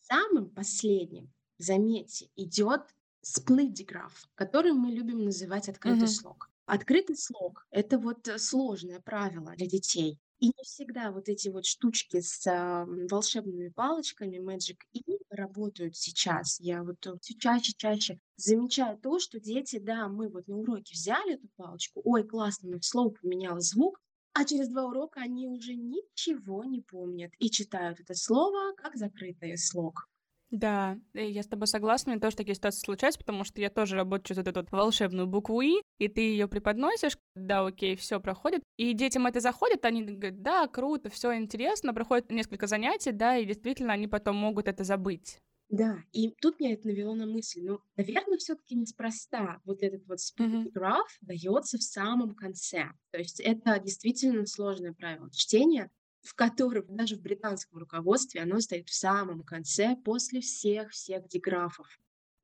Самым 0.00 0.50
последним, 0.50 1.32
заметьте, 1.58 2.28
идет 2.36 2.82
split 3.24 3.68
диграф, 3.68 4.28
который 4.34 4.72
мы 4.72 4.90
любим 4.90 5.24
называть 5.24 5.68
открытый 5.68 6.02
mm-hmm. 6.02 6.20
слог. 6.20 6.50
Открытый 6.66 7.16
слог— 7.16 7.66
это 7.70 7.98
вот 7.98 8.28
сложное 8.38 9.00
правило 9.00 9.54
для 9.56 9.66
детей. 9.66 10.18
И 10.40 10.48
не 10.48 10.64
всегда 10.64 11.10
вот 11.10 11.28
эти 11.28 11.48
вот 11.48 11.64
штучки 11.64 12.20
с 12.20 12.46
а, 12.46 12.84
волшебными 13.10 13.68
палочками 13.68 14.38
Magic 14.38 14.76
E 14.92 15.18
работают 15.30 15.96
сейчас. 15.96 16.58
Я 16.60 16.82
вот 16.82 17.06
все 17.22 17.34
чаще 17.34 17.72
чаще 17.76 18.18
замечаю 18.36 18.98
то, 18.98 19.18
что 19.18 19.40
дети, 19.40 19.78
да, 19.78 20.08
мы 20.08 20.28
вот 20.28 20.48
на 20.48 20.56
уроке 20.56 20.92
взяли 20.92 21.34
эту 21.34 21.48
палочку, 21.56 22.00
ой, 22.04 22.26
классно, 22.26 22.70
мы 22.70 22.82
слово 22.82 23.10
поменяла 23.10 23.60
звук, 23.60 24.00
а 24.34 24.44
через 24.44 24.68
два 24.68 24.84
урока 24.84 25.20
они 25.20 25.48
уже 25.48 25.74
ничего 25.74 26.64
не 26.64 26.80
помнят 26.80 27.32
и 27.38 27.50
читают 27.50 28.00
это 28.00 28.14
слово 28.14 28.74
как 28.76 28.96
закрытый 28.96 29.56
слог. 29.56 30.08
Да, 30.50 30.98
я 31.14 31.42
с 31.42 31.48
тобой 31.48 31.66
согласна, 31.66 32.12
мне 32.12 32.20
тоже 32.20 32.36
такие 32.36 32.54
ситуации 32.54 32.84
случаются, 32.84 33.18
потому 33.18 33.42
что 33.42 33.60
я 33.60 33.70
тоже 33.70 33.96
работаю 33.96 34.36
вот 34.36 34.46
эту 34.46 34.64
волшебную 34.70 35.26
букву 35.26 35.60
«и», 35.62 35.82
и 35.98 36.06
ты 36.06 36.20
ее 36.20 36.46
преподносишь, 36.46 37.18
да, 37.34 37.66
окей, 37.66 37.96
все 37.96 38.20
проходит, 38.20 38.62
и 38.76 38.92
детям 38.92 39.26
это 39.26 39.40
заходит, 39.40 39.84
они 39.84 40.04
говорят, 40.04 40.42
да, 40.42 40.68
круто, 40.68 41.10
все 41.10 41.34
интересно, 41.36 41.92
проходит 41.92 42.30
несколько 42.30 42.68
занятий, 42.68 43.10
да, 43.10 43.36
и 43.36 43.44
действительно 43.46 43.94
они 43.94 44.06
потом 44.06 44.36
могут 44.36 44.68
это 44.68 44.84
забыть. 44.84 45.38
Да, 45.70 45.98
и 46.12 46.30
тут 46.30 46.60
меня 46.60 46.74
это 46.74 46.86
навело 46.88 47.14
на 47.14 47.26
мысль, 47.26 47.60
ну, 47.62 47.80
наверное, 47.96 48.38
все-таки 48.38 48.74
неспроста 48.74 49.60
вот 49.64 49.82
этот 49.82 50.06
вот 50.06 50.18
speed 50.18 50.72
graph 50.72 51.08
дается 51.22 51.78
в 51.78 51.82
самом 51.82 52.34
конце. 52.34 52.90
То 53.10 53.18
есть 53.18 53.40
это 53.40 53.78
действительно 53.80 54.46
сложное 54.46 54.92
правило 54.92 55.30
чтения, 55.32 55.90
в 56.22 56.34
котором 56.34 56.84
даже 56.96 57.16
в 57.16 57.22
британском 57.22 57.78
руководстве 57.78 58.42
оно 58.42 58.60
стоит 58.60 58.88
в 58.88 58.94
самом 58.94 59.42
конце 59.42 59.96
после 60.04 60.40
всех-всех 60.40 61.28
диграфов. 61.28 61.88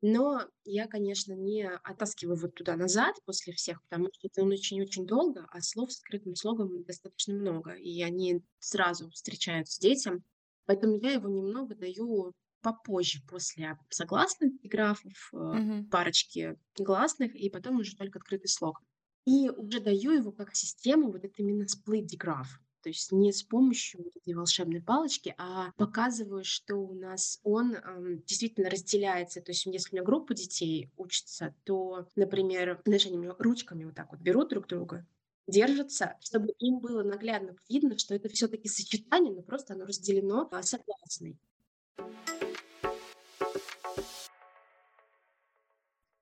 Но 0.03 0.49
я, 0.65 0.87
конечно, 0.87 1.35
не 1.35 1.69
оттаскиваю 1.69 2.39
вот 2.39 2.55
туда 2.55 2.75
назад 2.75 3.17
после 3.27 3.53
всех, 3.53 3.83
потому 3.83 4.09
что 4.13 4.29
это 4.29 4.43
очень-очень 4.43 5.07
долго, 5.07 5.47
а 5.51 5.61
слов 5.61 5.93
с 5.93 5.99
скрытым 5.99 6.35
слогом 6.35 6.85
достаточно 6.85 7.35
много, 7.35 7.73
и 7.75 8.03
они 8.03 8.41
сразу 8.59 9.11
встречаются 9.11 9.79
детям. 9.81 10.25
Поэтому 10.65 10.97
я 10.97 11.13
его 11.13 11.29
немного 11.29 11.75
даю 11.75 12.33
попозже, 12.61 13.21
после 13.29 13.79
согласных 13.89 14.61
диграфов, 14.61 15.31
mm-hmm. 15.33 15.89
парочки 15.89 16.59
гласных, 16.77 17.35
и 17.35 17.51
потом 17.51 17.81
уже 17.81 17.97
только 17.97 18.19
открытый 18.19 18.49
слог. 18.49 18.81
И 19.27 19.51
уже 19.51 19.81
даю 19.81 20.13
его 20.13 20.33
как 20.33 20.55
систему, 20.55 21.13
вот 21.13 21.25
это 21.25 21.35
именно 21.39 21.65
split 21.65 22.07
digraph. 22.07 22.49
То 22.83 22.89
есть 22.89 23.13
не 23.13 23.33
с 23.33 23.43
помощью 23.43 24.03
вот 24.05 24.17
этой 24.17 24.35
волшебной 24.35 24.81
палочки, 24.81 25.35
а 25.37 25.73
показываю, 25.77 26.45
что 26.45 26.77
у 26.77 26.95
нас 26.95 27.39
он 27.43 27.75
эм, 27.75 28.23
действительно 28.23 28.71
разделяется. 28.71 29.43
То 29.43 29.53
есть 29.53 29.67
если 29.67 29.91
у 29.91 29.93
меня 29.97 30.05
группа 30.05 30.33
детей 30.35 30.91
учится, 30.97 31.55
то, 31.65 32.09
например, 32.17 32.81
знаешь, 32.87 33.07
они 33.07 33.29
ручками 33.39 33.85
вот 33.85 33.95
так 33.95 34.11
вот 34.11 34.21
берут 34.21 34.49
друг 34.49 34.67
друга, 34.67 35.07
держатся, 35.47 36.17
чтобы 36.21 36.55
им 36.59 36.79
было 36.81 37.03
наглядно 37.03 37.55
видно, 37.69 37.99
что 37.99 38.15
это 38.15 38.29
все-таки 38.29 38.69
сочетание, 38.69 39.35
но 39.35 39.43
просто 39.43 39.75
оно 39.75 39.85
разделено 39.85 40.49
а, 40.51 40.63
согласной. 40.63 41.39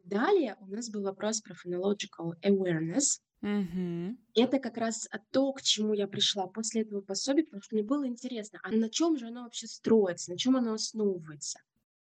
Далее 0.08 0.56
у 0.60 0.66
нас 0.66 0.88
был 0.88 1.02
вопрос 1.02 1.42
про 1.42 1.54
phonological 1.54 2.32
awareness. 2.42 3.20
Угу. 3.42 4.16
Это 4.34 4.58
как 4.58 4.78
раз 4.78 5.06
то, 5.30 5.52
к 5.52 5.60
чему 5.60 5.92
я 5.92 6.08
пришла 6.08 6.46
после 6.46 6.82
этого 6.82 7.02
пособия, 7.02 7.44
потому 7.44 7.62
что 7.62 7.74
мне 7.74 7.84
было 7.84 8.06
интересно, 8.06 8.58
а 8.62 8.70
на 8.72 8.88
чем 8.88 9.18
же 9.18 9.26
оно 9.26 9.42
вообще 9.42 9.66
строится, 9.66 10.30
на 10.30 10.38
чем 10.38 10.56
оно 10.56 10.72
основывается. 10.72 11.60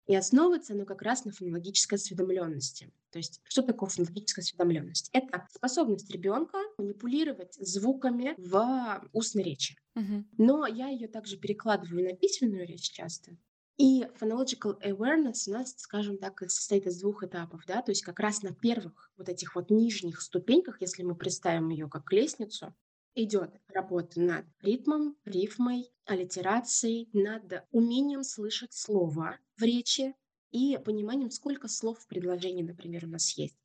И 0.05 0.15
основывается 0.15 0.73
оно 0.73 0.85
как 0.85 1.01
раз 1.01 1.25
на 1.25 1.31
фонологической 1.31 1.97
осведомленности. 1.97 2.93
То 3.11 3.17
есть, 3.17 3.41
что 3.43 3.63
такое 3.63 3.89
фонологическая 3.89 4.43
осведомленность? 4.43 5.09
Это 5.11 5.47
способность 5.51 6.09
ребенка 6.11 6.59
манипулировать 6.77 7.55
звуками 7.55 8.35
в 8.37 9.09
устной 9.11 9.43
речи. 9.43 9.75
Угу. 9.95 10.25
Но 10.37 10.67
я 10.67 10.87
ее 10.87 11.07
также 11.07 11.37
перекладываю 11.37 12.05
на 12.05 12.15
письменную 12.15 12.67
речь 12.67 12.91
часто. 12.91 13.35
И 13.77 14.03
phonological 14.19 14.81
awareness 14.81 15.48
у 15.48 15.51
нас, 15.51 15.75
скажем 15.77 16.17
так, 16.17 16.39
состоит 16.50 16.88
из 16.88 17.00
двух 17.00 17.24
этапов, 17.24 17.63
да, 17.67 17.81
то 17.84 17.91
есть 17.91 18.01
как 18.01 18.19
раз 18.19 18.41
на 18.41 18.51
первых 18.53 19.12
вот 19.17 19.29
этих 19.29 19.53
вот 19.55 19.69
нижних 19.69 20.22
ступеньках, 20.22 20.81
если 20.81 21.03
мы 21.03 21.15
представим 21.15 21.69
ее 21.69 21.88
как 21.88 22.12
лестницу, 22.12 22.74
идет 23.13 23.51
работа 23.67 24.19
над 24.19 24.46
ритмом, 24.62 25.15
рифмой, 25.25 25.91
аллитерацией, 26.05 27.10
над 27.13 27.65
умением 27.72 28.24
слышать 28.24 28.74
слово 28.74 29.38
в 29.57 29.62
речи 29.63 30.15
и 30.51 30.77
пониманием, 30.84 31.29
сколько 31.29 31.67
слов 31.67 32.00
в 32.00 32.07
предложении, 32.07 32.63
например, 32.63 33.05
у 33.05 33.10
нас 33.10 33.31
есть. 33.38 33.55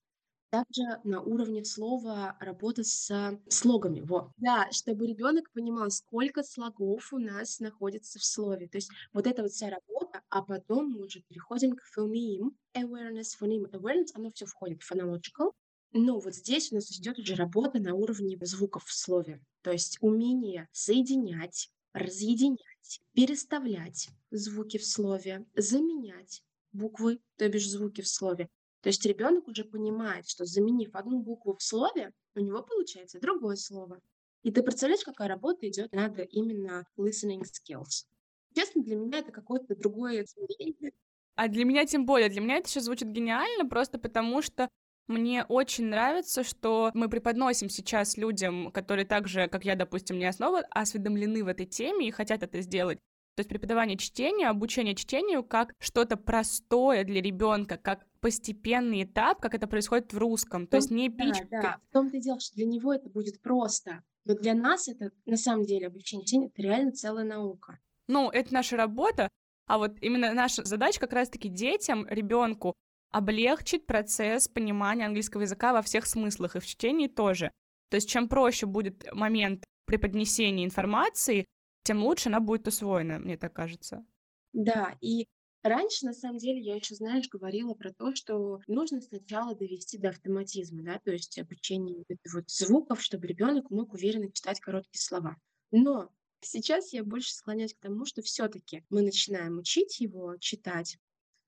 Также 0.50 1.00
на 1.04 1.22
уровне 1.22 1.64
слова 1.64 2.36
работа 2.40 2.84
с 2.84 3.38
слогами. 3.48 4.02
Вот. 4.02 4.30
Да, 4.36 4.68
чтобы 4.70 5.06
ребенок 5.06 5.50
понимал, 5.52 5.90
сколько 5.90 6.42
слогов 6.42 7.12
у 7.12 7.18
нас 7.18 7.60
находится 7.60 8.18
в 8.18 8.24
слове. 8.24 8.68
То 8.68 8.76
есть 8.76 8.90
вот 9.14 9.26
эта 9.26 9.42
вот 9.42 9.52
вся 9.52 9.70
работа, 9.70 9.91
а 10.28 10.42
потом 10.42 10.90
мы 10.90 11.04
уже 11.04 11.20
переходим 11.20 11.76
к 11.76 11.82
phoneme 11.96 12.50
awareness, 12.74 13.36
phoneme 13.40 13.70
awareness, 13.70 14.08
оно 14.14 14.30
все 14.30 14.46
входит 14.46 14.82
в 14.82 14.90
phonological. 14.90 15.52
Но 15.92 16.18
вот 16.18 16.34
здесь 16.34 16.72
у 16.72 16.76
нас 16.76 16.90
идет 16.90 17.18
уже 17.18 17.34
работа 17.34 17.78
на 17.78 17.94
уровне 17.94 18.38
звуков 18.42 18.84
в 18.84 18.92
слове. 18.92 19.40
То 19.62 19.72
есть 19.72 19.98
умение 20.00 20.68
соединять, 20.72 21.70
разъединять, 21.92 23.00
переставлять 23.12 24.08
звуки 24.30 24.78
в 24.78 24.86
слове, 24.86 25.46
заменять 25.54 26.42
буквы, 26.72 27.20
то 27.36 27.48
бишь 27.48 27.68
звуки 27.68 28.00
в 28.00 28.08
слове, 28.08 28.48
то 28.82 28.88
есть 28.88 29.06
ребенок 29.06 29.46
уже 29.46 29.64
понимает, 29.64 30.28
что 30.28 30.44
заменив 30.44 30.94
одну 30.94 31.20
букву 31.20 31.54
в 31.54 31.62
слове, 31.62 32.12
у 32.34 32.40
него 32.40 32.62
получается 32.64 33.20
другое 33.20 33.54
слово. 33.54 34.00
И 34.42 34.50
ты 34.50 34.62
представляешь, 34.62 35.04
какая 35.04 35.28
работа 35.28 35.68
идет 35.68 35.92
над 35.92 36.18
именно 36.30 36.84
listening 36.98 37.42
skills. 37.42 38.06
Честно, 38.54 38.82
для 38.82 38.96
меня 38.96 39.18
это 39.18 39.32
какое-то 39.32 39.74
другое 39.76 40.24
измерение. 40.24 40.92
А 41.34 41.48
для 41.48 41.64
меня 41.64 41.86
тем 41.86 42.04
более, 42.04 42.28
для 42.28 42.40
меня 42.40 42.56
это 42.56 42.68
сейчас 42.68 42.84
звучит 42.84 43.08
гениально, 43.08 43.66
просто 43.68 43.98
потому 43.98 44.42
что 44.42 44.68
мне 45.08 45.44
очень 45.44 45.86
нравится, 45.86 46.44
что 46.44 46.90
мы 46.94 47.08
преподносим 47.08 47.68
сейчас 47.68 48.16
людям, 48.16 48.70
которые 48.70 49.06
так 49.06 49.28
же, 49.28 49.48
как 49.48 49.64
я, 49.64 49.74
допустим, 49.74 50.18
не 50.18 50.26
основы, 50.26 50.60
осведомлены 50.70 51.42
в 51.42 51.48
этой 51.48 51.66
теме 51.66 52.08
и 52.08 52.10
хотят 52.10 52.42
это 52.42 52.60
сделать. 52.60 52.98
То 53.34 53.40
есть 53.40 53.48
преподавание 53.48 53.96
чтения, 53.96 54.48
обучение 54.48 54.94
чтению 54.94 55.42
как 55.42 55.72
что-то 55.78 56.16
простое 56.16 57.02
для 57.04 57.22
ребенка, 57.22 57.78
как 57.78 58.06
постепенный 58.20 59.04
этап, 59.04 59.40
как 59.40 59.54
это 59.54 59.66
происходит 59.66 60.12
в 60.12 60.18
русском. 60.18 60.66
То 60.66 60.76
есть 60.76 60.90
не 60.90 61.08
пич... 61.08 61.36
Да, 61.50 61.62
да. 61.62 61.80
В 61.88 61.92
том-то 61.92 62.18
и 62.18 62.20
дело, 62.20 62.38
что 62.40 62.54
для 62.54 62.66
него 62.66 62.92
это 62.92 63.08
будет 63.08 63.40
просто. 63.40 64.04
Но 64.26 64.34
для 64.34 64.54
нас 64.54 64.86
это, 64.86 65.10
на 65.24 65.36
самом 65.36 65.64
деле, 65.64 65.86
обучение 65.86 66.26
чтению, 66.26 66.48
это 66.50 66.62
реально 66.62 66.92
целая 66.92 67.24
наука. 67.24 67.78
Ну, 68.08 68.30
это 68.30 68.52
наша 68.52 68.76
работа, 68.76 69.28
а 69.66 69.78
вот 69.78 69.96
именно 70.00 70.34
наша 70.34 70.64
задача 70.64 71.00
как 71.00 71.12
раз-таки 71.12 71.48
детям, 71.48 72.06
ребенку 72.08 72.74
облегчить 73.10 73.86
процесс 73.86 74.48
понимания 74.48 75.06
английского 75.06 75.42
языка 75.42 75.72
во 75.72 75.82
всех 75.82 76.06
смыслах, 76.06 76.56
и 76.56 76.60
в 76.60 76.66
чтении 76.66 77.08
тоже. 77.08 77.52
То 77.90 77.96
есть 77.96 78.08
чем 78.08 78.28
проще 78.28 78.66
будет 78.66 79.04
момент 79.12 79.64
преподнесения 79.86 80.64
информации, 80.64 81.46
тем 81.84 82.02
лучше 82.02 82.28
она 82.28 82.40
будет 82.40 82.66
усвоена, 82.66 83.18
мне 83.18 83.36
так 83.36 83.52
кажется. 83.52 84.04
Да, 84.52 84.96
и 85.00 85.26
раньше, 85.62 86.06
на 86.06 86.12
самом 86.12 86.38
деле, 86.38 86.60
я 86.60 86.76
еще, 86.76 86.94
знаешь, 86.94 87.28
говорила 87.28 87.74
про 87.74 87.92
то, 87.92 88.14
что 88.14 88.60
нужно 88.66 89.00
сначала 89.00 89.54
довести 89.54 89.98
до 89.98 90.10
автоматизма, 90.10 90.82
да, 90.82 91.00
то 91.04 91.10
есть 91.12 91.38
обучение 91.38 92.04
вот 92.32 92.44
звуков, 92.48 93.02
чтобы 93.02 93.26
ребенок 93.26 93.70
мог 93.70 93.92
уверенно 93.92 94.30
читать 94.32 94.60
короткие 94.60 95.00
слова. 95.02 95.36
Но 95.70 96.10
сейчас 96.42 96.92
я 96.92 97.04
больше 97.04 97.32
склоняюсь 97.32 97.74
к 97.74 97.80
тому, 97.80 98.04
что 98.04 98.22
все-таки 98.22 98.84
мы 98.90 99.02
начинаем 99.02 99.58
учить 99.58 100.00
его 100.00 100.36
читать, 100.38 100.98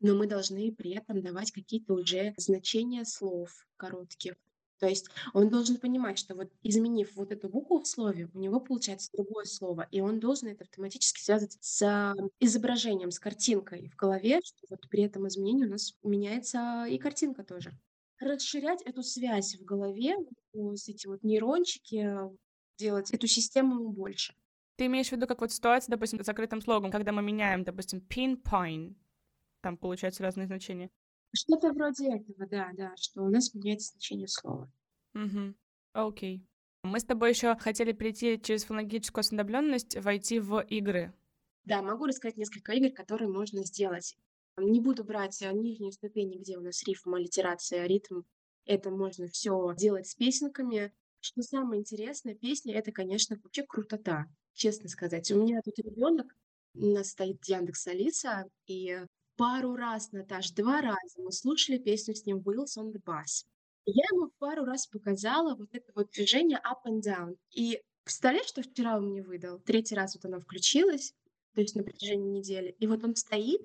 но 0.01 0.15
мы 0.15 0.27
должны 0.27 0.73
при 0.73 0.93
этом 0.93 1.23
давать 1.23 1.53
какие-то 1.53 1.95
уже 1.95 2.35
значения 2.37 3.05
слов 3.05 3.67
коротких, 3.77 4.35
То 4.79 4.87
есть 4.89 5.09
он 5.33 5.49
должен 5.51 5.79
понимать, 5.79 6.19
что 6.19 6.35
вот 6.35 6.51
изменив 6.63 7.15
вот 7.15 7.33
эту 7.33 7.49
букву 7.49 7.81
в 7.81 7.87
слове, 7.87 8.29
у 8.35 8.39
него 8.39 8.61
получается 8.61 9.11
другое 9.13 9.45
слово, 9.45 9.87
и 9.91 10.01
он 10.01 10.21
должен 10.21 10.49
это 10.49 10.65
автоматически 10.65 11.21
связать 11.21 11.57
с 11.61 12.15
изображением, 12.41 13.11
с 13.11 13.19
картинкой 13.19 13.89
в 13.89 13.97
голове, 13.97 14.41
что 14.45 14.67
вот 14.69 14.81
при 14.91 15.05
этом 15.05 15.27
изменении 15.29 15.65
у 15.65 15.71
нас 15.71 15.95
меняется 16.03 16.85
и 16.89 16.99
картинка 16.99 17.45
тоже. 17.45 17.73
Расширять 18.21 18.83
эту 18.83 19.03
связь 19.03 19.57
в 19.57 19.65
голове, 19.65 20.17
вот 20.53 20.77
эти 20.87 21.07
вот 21.07 21.23
нейрончики, 21.23 22.11
делать 22.79 23.11
эту 23.13 23.27
систему 23.27 23.89
больше. 23.91 24.35
Ты 24.77 24.87
имеешь 24.87 25.09
в 25.09 25.13
виду, 25.13 25.27
как 25.27 25.41
вот 25.41 25.53
ситуация, 25.53 25.93
допустим, 25.93 26.23
с 26.23 26.27
закрытым 26.27 26.61
слогом, 26.61 26.91
когда 26.91 27.13
мы 27.13 27.23
меняем, 27.23 27.63
допустим, 27.63 28.05
pinpoint, 28.09 28.97
там 29.61 29.77
получаются 29.77 30.23
разные 30.23 30.47
значения. 30.47 30.91
Что-то 31.33 31.73
вроде 31.73 32.15
этого, 32.15 32.47
да, 32.49 32.71
да, 32.75 32.95
что 32.97 33.23
у 33.23 33.29
нас 33.29 33.55
меняется 33.55 33.93
значение 33.93 34.29
слова. 34.29 34.71
Угу. 35.15 35.55
Окей. 35.93 36.47
Мы 36.83 37.01
с 37.01 37.05
тобой 37.05 37.31
еще 37.31 37.57
хотели 37.57 37.93
перейти 37.93 38.41
через 38.41 38.65
фонологическую 38.65 39.21
осведомленность, 39.21 39.97
войти 39.97 40.39
в 40.39 40.61
игры. 40.61 41.15
Да, 41.65 41.81
могу 41.81 42.05
рассказать 42.05 42.37
несколько 42.37 42.73
игр, 42.73 42.95
которые 42.95 43.29
можно 43.29 43.65
сделать. 43.65 44.17
Не 44.57 44.81
буду 44.81 45.03
брать 45.03 45.41
нижнюю 45.41 45.93
ступень, 45.93 46.39
где 46.39 46.59
у 46.59 46.61
нас 46.61 46.85
рифм, 46.87 47.15
аллитерация, 47.15 47.87
ритм. 47.87 48.23
Это 48.67 48.91
можно 48.91 49.27
все 49.29 49.75
делать 49.77 50.07
с 50.07 50.15
песенками. 50.15 50.93
Что 51.21 51.43
самое 51.43 51.81
интересное, 51.81 52.35
песня— 52.35 52.75
это, 52.77 52.93
конечно, 52.93 53.41
вообще 53.43 53.63
крутота, 53.63 54.27
честно 54.55 54.89
сказать. 54.89 55.31
У 55.31 55.41
меня 55.43 55.61
тут 55.65 55.79
ребенок, 55.79 56.35
у 56.75 56.87
нас 56.87 57.11
стоит 57.11 57.45
Яндекс 57.47 57.87
Алиса, 57.89 58.49
и 58.67 58.99
пару 59.37 59.75
раз, 59.77 60.13
Наташ, 60.13 60.51
два 60.53 60.81
раза 60.81 61.21
мы 61.23 61.33
слушали 61.33 61.79
песню 61.79 62.15
с 62.15 62.25
ним 62.27 62.39
«Wheels 62.39 62.79
on 62.79 62.93
the 62.93 63.03
Bus». 63.05 63.45
я 63.87 64.05
ему 64.13 64.31
пару 64.39 64.65
раз 64.65 64.87
показала 64.87 65.55
вот 65.55 65.69
это 65.73 65.93
вот 65.95 66.11
движение 66.13 66.59
up 66.59 66.87
and 66.91 67.01
down. 67.03 67.37
И 67.51 67.83
представляешь, 68.05 68.47
что 68.49 68.63
вчера 68.63 68.97
он 68.97 69.11
мне 69.11 69.23
выдал? 69.23 69.59
Третий 69.61 69.95
раз 69.95 70.15
вот 70.15 70.25
оно 70.25 70.41
включилось, 70.41 71.13
то 71.55 71.61
есть 71.61 71.77
на 71.77 71.83
протяжении 71.85 72.39
недели. 72.39 72.75
И 72.79 72.87
вот 72.87 73.05
он 73.05 73.15
стоит, 73.17 73.61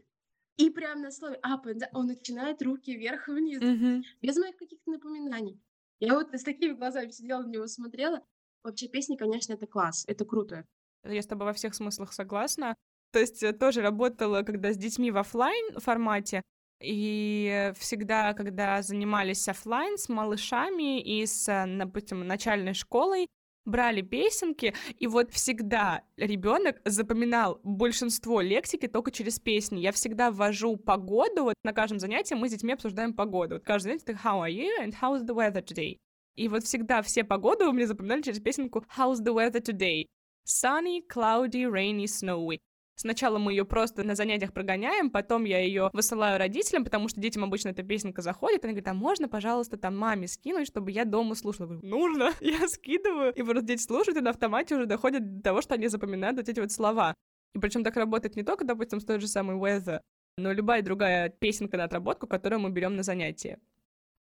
и 0.57 0.69
прямо 0.69 1.01
на 1.03 1.11
слове 1.11 1.39
up 1.45 1.65
and 1.65 1.79
down 1.79 1.89
он 1.93 2.07
начинает 2.07 2.61
руки 2.61 2.95
вверх 2.95 3.29
и 3.29 3.31
вниз, 3.31 3.61
Мгм. 3.61 4.03
без 4.21 4.37
моих 4.37 4.57
каких-то 4.57 4.91
напоминаний. 4.91 5.61
Я 5.99 6.15
вот 6.15 6.33
с 6.33 6.43
такими 6.43 6.73
глазами 6.73 7.11
сидела 7.11 7.41
на 7.43 7.49
него 7.49 7.67
смотрела. 7.67 8.21
Вообще 8.63 8.87
песни, 8.89 9.15
конечно, 9.15 9.53
это 9.53 9.67
класс, 9.67 10.03
это 10.07 10.25
круто. 10.25 10.65
Я 11.03 11.21
с 11.21 11.27
тобой 11.27 11.47
во 11.47 11.53
всех 11.53 11.73
смыслах 11.75 12.13
согласна. 12.13 12.75
То 13.11 13.19
есть 13.19 13.41
э, 13.43 13.53
тоже 13.53 13.81
работала, 13.81 14.43
когда 14.43 14.73
с 14.73 14.77
детьми 14.77 15.11
в 15.11 15.17
офлайн 15.17 15.79
формате, 15.79 16.43
и 16.81 17.73
всегда, 17.77 18.33
когда 18.33 18.81
занимались 18.81 19.47
офлайн 19.47 19.97
с 19.97 20.07
малышами 20.07 21.01
и 21.01 21.25
с, 21.25 21.49
э, 21.49 21.65
допустим, 21.77 22.25
начальной 22.25 22.73
школой, 22.73 23.27
брали 23.65 24.01
песенки, 24.01 24.73
и 24.97 25.07
вот 25.07 25.31
всегда 25.31 26.03
ребенок 26.17 26.81
запоминал 26.85 27.59
большинство 27.63 28.41
лексики 28.41 28.87
только 28.87 29.11
через 29.11 29.39
песни. 29.39 29.79
Я 29.79 29.91
всегда 29.91 30.31
ввожу 30.31 30.77
погоду, 30.77 31.43
вот 31.43 31.55
на 31.63 31.73
каждом 31.73 31.99
занятии 31.99 32.33
мы 32.33 32.47
с 32.47 32.51
детьми 32.51 32.73
обсуждаем 32.73 33.13
погоду. 33.13 33.55
Вот 33.55 33.63
каждое 33.63 33.91
занятие 33.91 34.13
это 34.13 34.21
how 34.23 34.41
are 34.41 34.51
you 34.51 34.69
and 34.81 34.93
how's 35.01 35.25
the 35.25 35.35
weather 35.35 35.63
today. 35.63 35.97
И 36.35 36.47
вот 36.47 36.63
всегда 36.63 37.01
все 37.01 37.23
погоды 37.23 37.65
у 37.65 37.73
меня 37.73 37.85
запоминали 37.85 38.21
через 38.21 38.39
песенку 38.39 38.85
How's 38.97 39.17
the 39.17 39.33
weather 39.33 39.61
today? 39.61 40.05
Sunny, 40.49 41.03
cloudy, 41.07 41.65
rainy, 41.65 42.05
snowy. 42.05 42.59
Сначала 42.95 43.37
мы 43.37 43.53
ее 43.53 43.65
просто 43.65 44.03
на 44.03 44.15
занятиях 44.15 44.51
прогоняем, 44.51 45.09
потом 45.09 45.45
я 45.45 45.59
ее 45.59 45.89
высылаю 45.93 46.37
родителям, 46.37 46.83
потому 46.83 47.07
что 47.07 47.21
детям 47.21 47.43
обычно 47.43 47.69
эта 47.69 47.83
песенка 47.83 48.21
заходит. 48.21 48.65
Они 48.65 48.73
говорят, 48.73 48.89
а 48.89 48.93
можно, 48.93 49.29
пожалуйста, 49.29 49.77
там 49.77 49.95
маме 49.97 50.27
скинуть, 50.27 50.67
чтобы 50.67 50.91
я 50.91 51.05
дома 51.05 51.35
слушала? 51.35 51.67
Я 51.67 51.77
говорю, 51.77 51.87
нужно. 51.87 52.33
Я 52.41 52.67
скидываю. 52.67 53.31
И 53.33 53.43
просто 53.43 53.61
дети 53.61 53.83
слушают, 53.83 54.17
и 54.17 54.21
на 54.21 54.31
автомате 54.31 54.75
уже 54.75 54.85
доходят 54.85 55.37
до 55.37 55.43
того, 55.43 55.61
что 55.61 55.75
они 55.75 55.87
запоминают 55.87 56.37
вот 56.37 56.49
эти 56.49 56.59
вот 56.59 56.71
слова. 56.71 57.13
И 57.53 57.59
причем 57.59 57.83
так 57.83 57.95
работает 57.95 58.35
не 58.35 58.43
только, 58.43 58.65
допустим, 58.65 58.99
с 58.99 59.05
той 59.05 59.19
же 59.19 59.27
самой 59.27 59.55
weather, 59.55 60.01
но 60.37 60.51
любая 60.51 60.81
другая 60.81 61.29
песенка 61.29 61.77
на 61.77 61.85
отработку, 61.85 62.27
которую 62.27 62.59
мы 62.59 62.71
берем 62.71 62.95
на 62.95 63.03
занятия. 63.03 63.59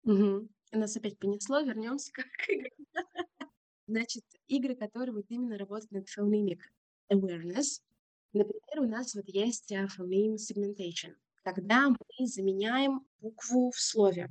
Угу. 0.04 0.48
Нас 0.72 0.96
опять 0.96 1.18
понесло, 1.18 1.60
вернемся 1.60 2.12
к. 2.12 2.20
Значит, 3.88 4.24
игры, 4.46 4.76
которые 4.76 5.14
вот 5.14 5.26
именно 5.28 5.58
работают 5.58 5.90
над 5.90 6.06
phonemic 6.08 6.60
awareness, 7.10 7.80
Например, 8.34 8.80
у 8.80 8.86
нас 8.86 9.14
вот 9.14 9.26
есть 9.28 9.72
phoneme 9.72 10.36
segmentation, 10.36 11.14
когда 11.42 11.88
мы 11.88 12.26
заменяем 12.26 13.00
букву 13.20 13.70
в 13.70 13.80
слове. 13.80 14.30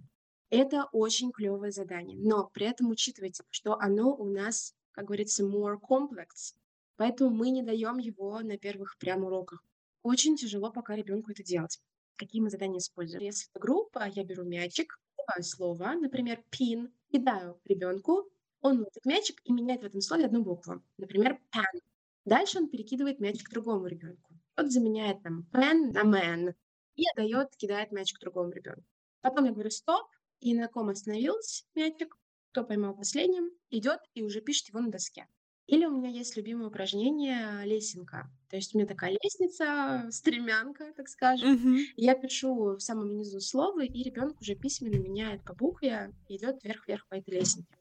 Это 0.50 0.88
очень 0.92 1.32
клевое 1.32 1.72
задание, 1.72 2.18
но 2.18 2.48
при 2.54 2.68
этом 2.68 2.92
учитывайте, 2.92 3.44
что 3.50 3.74
оно 3.80 4.16
у 4.16 4.26
нас, 4.26 4.76
как 4.92 5.06
говорится, 5.06 5.44
more 5.44 5.78
complex, 5.82 6.54
поэтому 6.96 7.32
мы 7.32 7.50
не 7.50 7.64
даем 7.64 7.98
его 7.98 8.40
на 8.42 8.58
первых 8.58 8.98
прям 9.00 9.24
уроках. 9.24 9.64
Очень 10.04 10.38
тяжело 10.38 10.72
пока 10.72 10.96
ребенку 10.96 11.32
это 11.32 11.44
делать. 11.44 11.82
Какие 12.18 12.42
мы 12.42 12.52
задания 12.52 12.78
используем? 12.78 13.24
Если 13.24 13.50
это 13.52 13.60
группа, 13.60 14.08
я 14.08 14.24
беру 14.24 14.44
мячик, 14.44 15.00
даваю 15.18 15.44
слово, 15.44 15.94
например, 15.94 16.44
pin, 16.52 16.92
кидаю 17.12 17.60
ребенку, 17.66 18.30
он 18.62 18.80
ловит 18.80 19.06
мячик 19.06 19.40
и 19.44 19.52
меняет 19.52 19.82
в 19.82 19.86
этом 19.86 20.02
слове 20.02 20.26
одну 20.26 20.44
букву. 20.44 20.82
Например, 20.98 21.40
pan. 21.54 21.82
Дальше 22.26 22.60
он 22.60 22.70
перекидывает 22.70 23.20
мячик 23.20 23.50
другому 23.50 23.88
ребенку. 23.88 24.34
Вот 24.56 24.72
заменяет 24.72 25.22
там 25.24 25.48
pen 25.54 25.92
на 25.92 26.04
man 26.04 26.54
и 26.96 27.04
отдает, 27.14 27.56
кидает 27.56 27.92
мячик 27.92 28.20
другому 28.20 28.52
ребенку. 28.52 28.84
Потом 29.22 29.46
я 29.46 29.52
говорю 29.52 29.70
стоп, 29.70 30.08
и 30.40 30.54
на 30.54 30.68
ком 30.68 30.90
остановился 30.90 31.64
мячик, 31.76 32.18
кто 32.52 32.64
поймал 32.64 32.96
последним, 32.96 33.52
идет 33.70 34.00
и 34.14 34.24
уже 34.24 34.42
пишет 34.42 34.70
его 34.70 34.80
на 34.80 34.92
доске. 34.92 35.28
Или 35.68 35.86
у 35.86 35.92
меня 35.92 36.10
есть 36.10 36.38
любимое 36.38 36.68
упражнение 36.68 37.66
лесенка. 37.66 38.32
То 38.50 38.56
есть 38.56 38.74
у 38.74 38.78
меня 38.78 38.88
такая 38.88 39.12
лестница, 39.22 40.08
стремянка, 40.12 40.94
так 40.96 41.10
скажем. 41.10 41.54
Мгм. 41.54 41.78
Я 41.98 42.16
пишу 42.16 42.78
в 42.78 42.80
самом 42.80 43.18
низу 43.18 43.42
слово, 43.42 43.84
и 43.84 44.04
ребенок 44.04 44.40
уже 44.40 44.56
письменно 44.56 44.96
меняет 44.96 45.44
по 45.44 45.54
букве, 45.54 46.14
идет 46.30 46.64
вверх-вверх 46.64 47.06
по 47.08 47.16
этой 47.16 47.40
лесенке. 47.40 47.77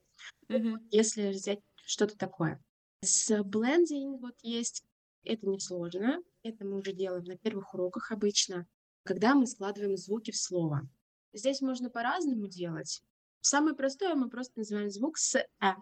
Мгм. 0.48 0.86
Если 0.90 1.30
взять 1.30 1.60
что-то 1.84 2.16
такое. 2.16 2.62
С 3.02 3.42
блендинг 3.42 4.20
вот 4.20 4.34
есть. 4.42 4.84
Это 5.24 5.46
несложно. 5.46 6.18
Это 6.42 6.64
мы 6.64 6.78
уже 6.78 6.92
делаем 6.92 7.24
на 7.24 7.36
первых 7.36 7.74
уроках 7.74 8.12
обычно, 8.12 8.66
когда 9.04 9.34
мы 9.34 9.46
складываем 9.46 9.96
звуки 9.96 10.30
в 10.30 10.36
слово. 10.36 10.88
Здесь 11.32 11.60
можно 11.60 11.90
по-разному 11.90 12.46
делать. 12.46 13.02
Самое 13.40 13.74
простое 13.76 14.14
мы 14.14 14.28
просто 14.30 14.58
называем 14.60 14.90
звук 14.90 15.18
с 15.18 15.36
«э», 15.36 15.72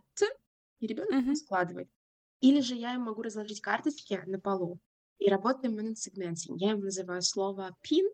и 0.80 0.86
ребенок 0.86 1.12
Мгм. 1.12 1.34
складывает. 1.36 1.88
Или 2.40 2.60
же 2.60 2.74
я 2.74 2.98
могу 2.98 3.22
разложить 3.22 3.60
карточки 3.60 4.22
на 4.26 4.40
полу, 4.40 4.78
и 5.18 5.28
работаем 5.28 5.74
мы 5.74 5.82
над 5.82 5.98
сегментом. 5.98 6.56
Я 6.56 6.72
им 6.72 6.80
называю 6.80 7.22
слово 7.22 7.76
«пин», 7.82 8.06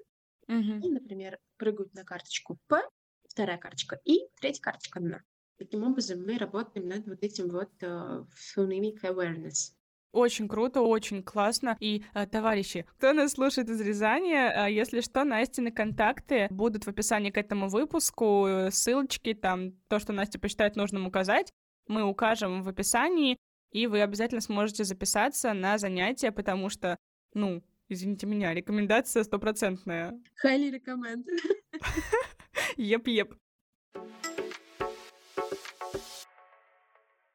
Мгм. 0.48 0.82
и, 0.82 0.90
например, 0.90 1.38
прыгают 1.56 1.94
на 1.94 2.04
карточку 2.04 2.58
«п», 2.68 2.82
вторая 3.28 3.58
карточка 3.58 4.00
«и», 4.04 4.28
третья 4.40 4.62
карточка 4.62 5.00
«н». 5.00 5.20
Таким 5.60 5.82
образом, 5.82 6.24
мы 6.24 6.38
работаем 6.38 6.88
над 6.88 7.06
вот 7.06 7.22
этим 7.22 7.50
вот 7.50 7.68
э, 7.82 8.24
phonemic 8.56 9.02
awareness. 9.02 9.74
Очень 10.10 10.48
круто, 10.48 10.80
очень 10.80 11.22
классно. 11.22 11.76
И, 11.80 12.02
э, 12.14 12.26
товарищи, 12.26 12.86
кто 12.96 13.12
нас 13.12 13.32
слушает 13.32 13.68
из 13.68 13.78
Рязани, 13.78 14.32
э, 14.32 14.72
если 14.72 15.02
что, 15.02 15.22
Настины 15.22 15.70
контакты 15.70 16.46
будут 16.48 16.84
в 16.84 16.88
описании 16.88 17.30
к 17.30 17.36
этому 17.36 17.68
выпуску, 17.68 18.48
ссылочки, 18.70 19.34
там, 19.34 19.72
то, 19.88 19.98
что 19.98 20.14
Настя 20.14 20.38
посчитает 20.38 20.76
нужным 20.76 21.06
указать, 21.06 21.52
мы 21.86 22.04
укажем 22.04 22.62
в 22.62 22.68
описании, 22.70 23.36
и 23.70 23.86
вы 23.86 24.00
обязательно 24.00 24.40
сможете 24.40 24.84
записаться 24.84 25.52
на 25.52 25.76
занятия, 25.76 26.32
потому 26.32 26.70
что, 26.70 26.96
ну, 27.34 27.62
извините 27.90 28.26
меня, 28.26 28.54
рекомендация 28.54 29.24
стопроцентная. 29.24 30.18
Highly 30.42 30.80
recommend. 30.80 31.26
Еп-еп. 32.78 33.34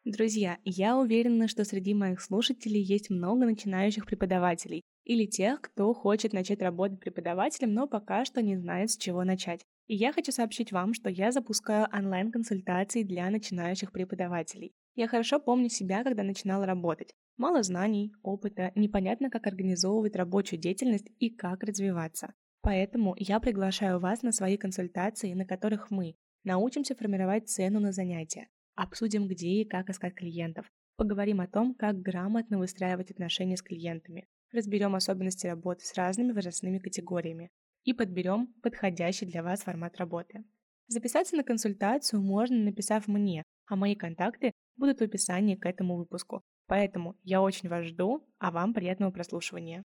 Друзья, 0.06 0.60
я 0.64 1.00
уверена, 1.00 1.48
что 1.48 1.64
среди 1.64 1.96
моих 1.96 2.22
слушателей 2.22 2.80
есть 2.80 3.10
много 3.10 3.48
начинающих 3.48 4.06
преподавателей 4.06 4.84
или 5.04 5.26
тех, 5.26 5.60
кто 5.62 5.96
хочет 5.96 6.32
начать 6.32 6.62
работать 6.62 7.00
преподавателем, 7.00 7.74
но 7.74 7.88
пока 7.88 8.24
что 8.24 8.44
не 8.44 8.56
знает, 8.56 8.92
с 8.92 8.98
чего 8.98 9.24
начать. 9.24 9.62
И 9.88 9.96
я 9.96 10.14
хочу 10.14 10.32
сообщить 10.32 10.72
вам, 10.72 10.94
что 10.94 11.10
я 11.10 11.32
запускаю 11.32 11.88
онлайн-консультации 11.92 13.02
для 13.02 13.28
начинающих 13.32 13.92
преподавателей. 13.92 14.74
Я 14.94 15.08
хорошо 15.08 15.40
помню 15.40 15.70
себя, 15.70 16.04
когда 16.04 16.22
начинала 16.22 16.68
работать. 16.68 17.16
Мало 17.38 17.64
знаний, 17.64 18.14
опыта, 18.22 18.72
непонятно, 18.76 19.32
как 19.32 19.48
организовывать 19.48 20.16
рабочую 20.16 20.60
деятельность 20.60 21.08
и 21.18 21.32
как 21.32 21.64
развиваться. 21.64 22.32
Поэтому 22.62 23.16
я 23.18 23.40
приглашаю 23.40 24.00
вас 24.00 24.22
на 24.22 24.32
свои 24.32 24.58
консультации, 24.58 25.34
на 25.34 25.48
которых 25.48 25.90
мы 25.90 26.16
научимся 26.44 26.94
формировать 26.94 27.50
цену 27.50 27.80
на 27.80 27.92
занятия, 27.92 28.50
обсудим, 28.76 29.28
где 29.28 29.62
и 29.62 29.66
как 29.66 29.90
искать 29.90 30.16
клиентов, 30.16 30.66
поговорим 30.98 31.42
о 31.42 31.48
том, 31.48 31.74
как 31.76 32.02
грамотно 32.02 32.58
выстраивать 32.58 33.12
отношения 33.12 33.58
с 33.58 33.62
клиентами, 33.62 34.28
разберем 34.52 34.96
особенности 34.96 35.48
работы 35.48 35.86
с 35.86 35.94
разными 35.96 36.32
возрастными 36.32 36.80
категориями 36.80 37.50
и 37.84 37.94
подберем 37.94 38.48
подходящий 38.62 39.26
для 39.26 39.44
вас 39.44 39.64
формат 39.64 39.98
работы. 39.98 40.44
Записаться 40.88 41.36
на 41.36 41.44
консультацию 41.44 42.22
можно, 42.22 42.58
написав 42.58 43.08
мне, 43.08 43.44
а 43.68 43.76
мои 43.76 43.96
контакты 43.96 44.52
будут 44.76 45.00
в 45.00 45.04
описании 45.04 45.56
к 45.56 45.66
этому 45.66 45.98
выпуску. 45.98 46.42
Поэтому 46.68 47.16
я 47.24 47.42
очень 47.42 47.70
вас 47.70 47.86
жду, 47.86 48.28
а 48.40 48.52
вам 48.52 48.74
приятного 48.74 49.12
прослушивания. 49.12 49.84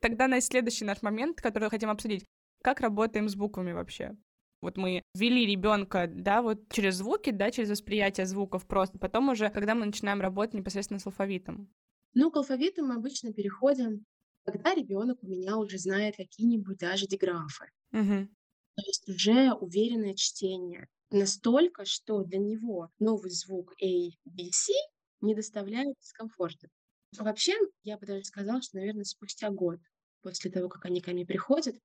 Тогда 0.00 0.28
на 0.28 0.40
следующий 0.40 0.84
наш 0.84 1.02
момент, 1.02 1.40
который 1.40 1.70
хотим 1.70 1.90
обсудить. 1.90 2.24
Как 2.62 2.80
работаем 2.80 3.28
с 3.28 3.34
буквами 3.34 3.72
вообще? 3.72 4.16
Вот 4.66 4.76
мы 4.76 5.04
ввели 5.14 5.46
ребенка, 5.46 6.10
да, 6.12 6.42
вот 6.42 6.68
через 6.72 6.96
звуки, 6.96 7.30
да, 7.30 7.52
через 7.52 7.70
восприятие 7.70 8.26
звуков 8.26 8.66
просто. 8.66 8.98
Потом 8.98 9.28
уже, 9.28 9.48
когда 9.48 9.76
мы 9.76 9.86
начинаем 9.86 10.20
работать 10.20 10.54
непосредственно 10.54 10.98
с 10.98 11.06
алфавитом. 11.06 11.72
Ну, 12.14 12.32
к 12.32 12.36
алфавиту 12.36 12.84
мы 12.84 12.96
обычно 12.96 13.32
переходим, 13.32 14.04
когда 14.44 14.74
ребенок 14.74 15.22
у 15.22 15.28
меня 15.28 15.56
уже 15.56 15.78
знает 15.78 16.16
какие-нибудь 16.16 16.78
даже 16.78 17.06
диграфы. 17.06 17.66
Угу. 17.92 18.28
То 18.74 18.82
есть 18.84 19.08
уже 19.08 19.52
уверенное 19.52 20.14
чтение. 20.14 20.88
Настолько, 21.10 21.84
что 21.84 22.24
для 22.24 22.38
него 22.38 22.90
новый 22.98 23.30
звук 23.30 23.72
A, 23.80 24.10
B, 24.24 24.50
C 24.50 24.72
не 25.20 25.36
доставляет 25.36 25.94
дискомфорта. 26.00 26.66
Вообще, 27.16 27.52
я 27.84 27.98
бы 27.98 28.04
даже 28.04 28.24
сказала, 28.24 28.60
что, 28.62 28.78
наверное, 28.78 29.04
спустя 29.04 29.48
год 29.50 29.78
после 30.22 30.50
того, 30.50 30.68
как 30.68 30.86
они 30.86 31.00
ко 31.00 31.12
мне 31.12 31.24
приходят, 31.24 31.76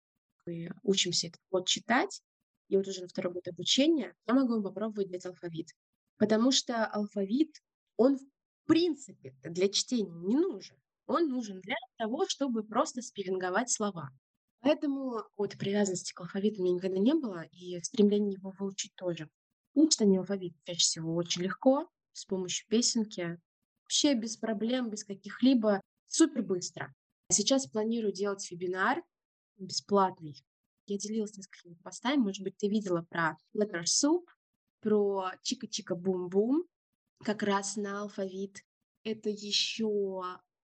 мы 0.48 0.72
учимся 0.82 1.28
этот 1.28 1.42
код 1.52 1.68
читать, 1.68 2.24
и 2.72 2.78
вот 2.78 2.88
уже 2.88 3.02
на 3.02 3.10
второй 3.10 3.34
год 3.34 3.48
обучения 3.50 4.16
я 4.26 4.34
могу 4.34 4.64
попробовать 4.64 5.12
дать 5.12 5.26
алфавит. 5.26 5.68
Потому 6.18 6.52
что 6.52 6.86
алфавит, 6.86 7.62
он 7.98 8.18
в 8.18 8.24
принципе 8.66 9.36
для 9.44 9.68
чтения 9.68 10.10
не 10.10 10.38
нужен. 10.38 10.78
Он 11.06 11.28
нужен 11.28 11.60
для 11.60 11.76
того, 11.98 12.26
чтобы 12.30 12.64
просто 12.64 13.02
спеллинговать 13.02 13.70
слова. 13.70 14.10
Поэтому 14.62 15.22
вот 15.36 15.58
привязанности 15.58 16.14
к 16.14 16.22
алфавиту 16.22 16.62
у 16.62 16.64
меня 16.64 16.76
никогда 16.76 16.98
не 16.98 17.14
было, 17.14 17.42
и 17.52 17.78
стремление 17.82 18.38
его 18.40 18.54
выучить 18.58 18.96
тоже. 18.96 19.28
Учат 19.74 20.02
они 20.02 20.18
алфавит 20.18 20.54
чаще 20.64 20.80
всего 20.80 21.14
очень 21.16 21.42
легко, 21.42 21.90
с 22.14 22.24
помощью 22.24 22.66
песенки. 22.70 23.38
Вообще 23.84 24.14
без 24.14 24.38
проблем, 24.38 24.90
без 24.90 25.04
каких-либо, 25.04 25.82
супер 26.08 26.42
быстро. 26.44 26.94
Сейчас 27.30 27.68
планирую 27.68 28.14
делать 28.14 28.50
вебинар 28.50 29.04
бесплатный. 29.58 30.38
Я 30.92 30.98
делилась 30.98 31.38
несколькими 31.38 31.76
постами. 31.76 32.18
Может 32.18 32.44
быть, 32.44 32.58
ты 32.58 32.68
видела 32.68 33.02
про 33.10 33.38
Letter 33.56 33.84
Soup, 33.84 34.26
про 34.82 35.32
Чика-Чика-Бум-Бум, 35.42 36.66
как 37.24 37.44
раз 37.44 37.78
на 37.78 38.02
алфавит. 38.02 38.58
Это 39.06 39.30
еще 39.30 40.22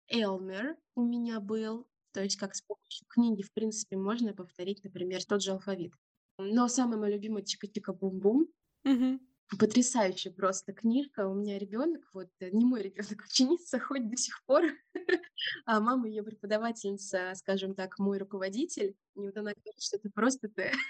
Элмер 0.07 0.75
у 0.95 1.03
меня 1.03 1.39
был. 1.39 1.87
То 2.13 2.23
есть 2.23 2.37
как 2.37 2.55
с 2.55 2.63
помощью 2.63 3.05
книги, 3.07 3.43
в 3.43 3.53
принципе, 3.53 3.95
можно 3.95 4.33
повторить, 4.33 4.83
например, 4.83 5.23
тот 5.23 5.43
же 5.43 5.51
алфавит. 5.51 5.93
Но 6.39 6.67
самый 6.67 6.97
мой 6.97 7.11
любимый 7.11 7.43
Чика-Чика-Бум-Бум. 7.43 8.47
Угу. 8.85 9.19
Потрясающая 9.57 10.31
просто 10.31 10.73
книжка. 10.73 11.27
У 11.27 11.33
меня 11.33 11.57
ребенок, 11.57 12.03
вот 12.13 12.29
э, 12.39 12.49
не 12.49 12.65
мой 12.65 12.81
ребенок, 12.81 13.23
ученица, 13.25 13.79
хоть 13.79 14.09
до 14.09 14.17
сих 14.17 14.43
пор. 14.45 14.63
а 15.65 15.79
мама 15.79 16.09
ее 16.09 16.23
преподавательница, 16.23 17.33
скажем 17.35 17.73
так, 17.73 17.97
мой 17.97 18.17
руководитель. 18.17 18.95
И 19.15 19.19
вот 19.19 19.37
она 19.37 19.53
говорит, 19.53 19.81
что 19.81 19.97
это 19.97 20.09
просто 20.09 20.49
ты. 20.49 20.71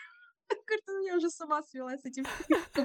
Говорит, 0.65 0.83
у 0.89 0.99
меня 0.99 1.17
уже 1.17 1.29
сама 1.29 1.61
свела 1.61 1.97
с 1.97 2.05
этим 2.05 2.25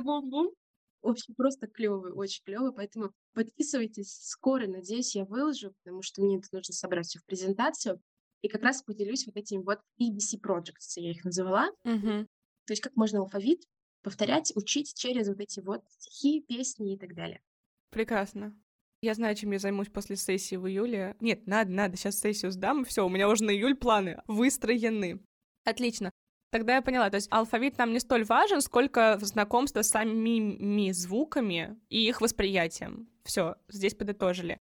бум-бум. 0.03 0.53
В 1.01 1.09
общем, 1.09 1.35
просто 1.35 1.69
клевый, 1.69 2.13
очень 2.13 2.43
клевый, 2.45 2.73
поэтому 2.73 3.13
подписывайтесь. 3.35 4.19
Скоро, 4.21 4.67
надеюсь, 4.67 5.15
я 5.15 5.25
выложу, 5.25 5.73
потому 5.83 6.03
что 6.03 6.23
мне 6.23 6.39
это 6.39 6.49
нужно 6.53 6.75
собрать 6.75 7.07
все 7.07 7.19
в 7.21 7.25
презентацию. 7.25 8.01
И 8.41 8.49
как 8.49 8.63
раз 8.63 8.83
поделюсь 8.83 9.27
вот 9.27 9.37
этими 9.37 9.63
вот 9.63 9.79
ABC 10.01 10.41
Projects, 10.41 10.95
я 10.97 11.11
их 11.13 11.25
называла. 11.25 11.71
Угу. 11.85 12.27
То 12.67 12.73
есть 12.73 12.83
как 12.83 12.97
можно 12.97 13.21
алфавит 13.21 13.63
повторять, 14.03 14.53
учить 14.55 14.95
через 14.95 15.29
вот 15.29 15.41
эти 15.41 15.61
вот 15.61 15.83
стихи, 15.89 16.41
песни 16.41 16.95
и 16.95 16.99
так 16.99 17.15
далее. 17.15 17.41
Прекрасно. 17.91 18.55
Я 19.01 19.15
знаю, 19.15 19.35
чем 19.35 19.51
я 19.51 19.59
займусь 19.59 19.89
после 19.89 20.17
сессии 20.17 20.57
в 20.57 20.69
июле. 20.69 21.17
Нет, 21.21 21.47
надо, 21.47 21.71
надо, 21.71 21.97
сейчас 21.97 22.21
сессию 22.21 22.53
сдам, 22.53 22.85
все, 22.85 23.05
у 23.05 23.09
меня 23.09 23.29
уже 23.29 23.43
на 23.45 23.51
июль 23.51 23.75
планы 23.75 24.23
выстроены. 24.29 25.21
Отлично. 25.65 26.11
Тогда 26.51 26.77
я 26.77 26.83
поняла, 26.83 27.09
то 27.09 27.17
есть 27.17 27.29
алфавит 27.33 27.79
нам 27.79 27.93
не 27.93 27.99
столь 27.99 28.25
важен, 28.25 28.61
сколько 28.61 29.19
знакомство 29.23 29.83
с 29.83 29.89
самими 29.89 30.93
звуками 30.93 31.81
и 31.89 32.07
их 32.07 32.21
восприятием. 32.21 33.09
Все, 33.25 33.57
здесь 33.69 33.95
подытожили. 33.95 34.59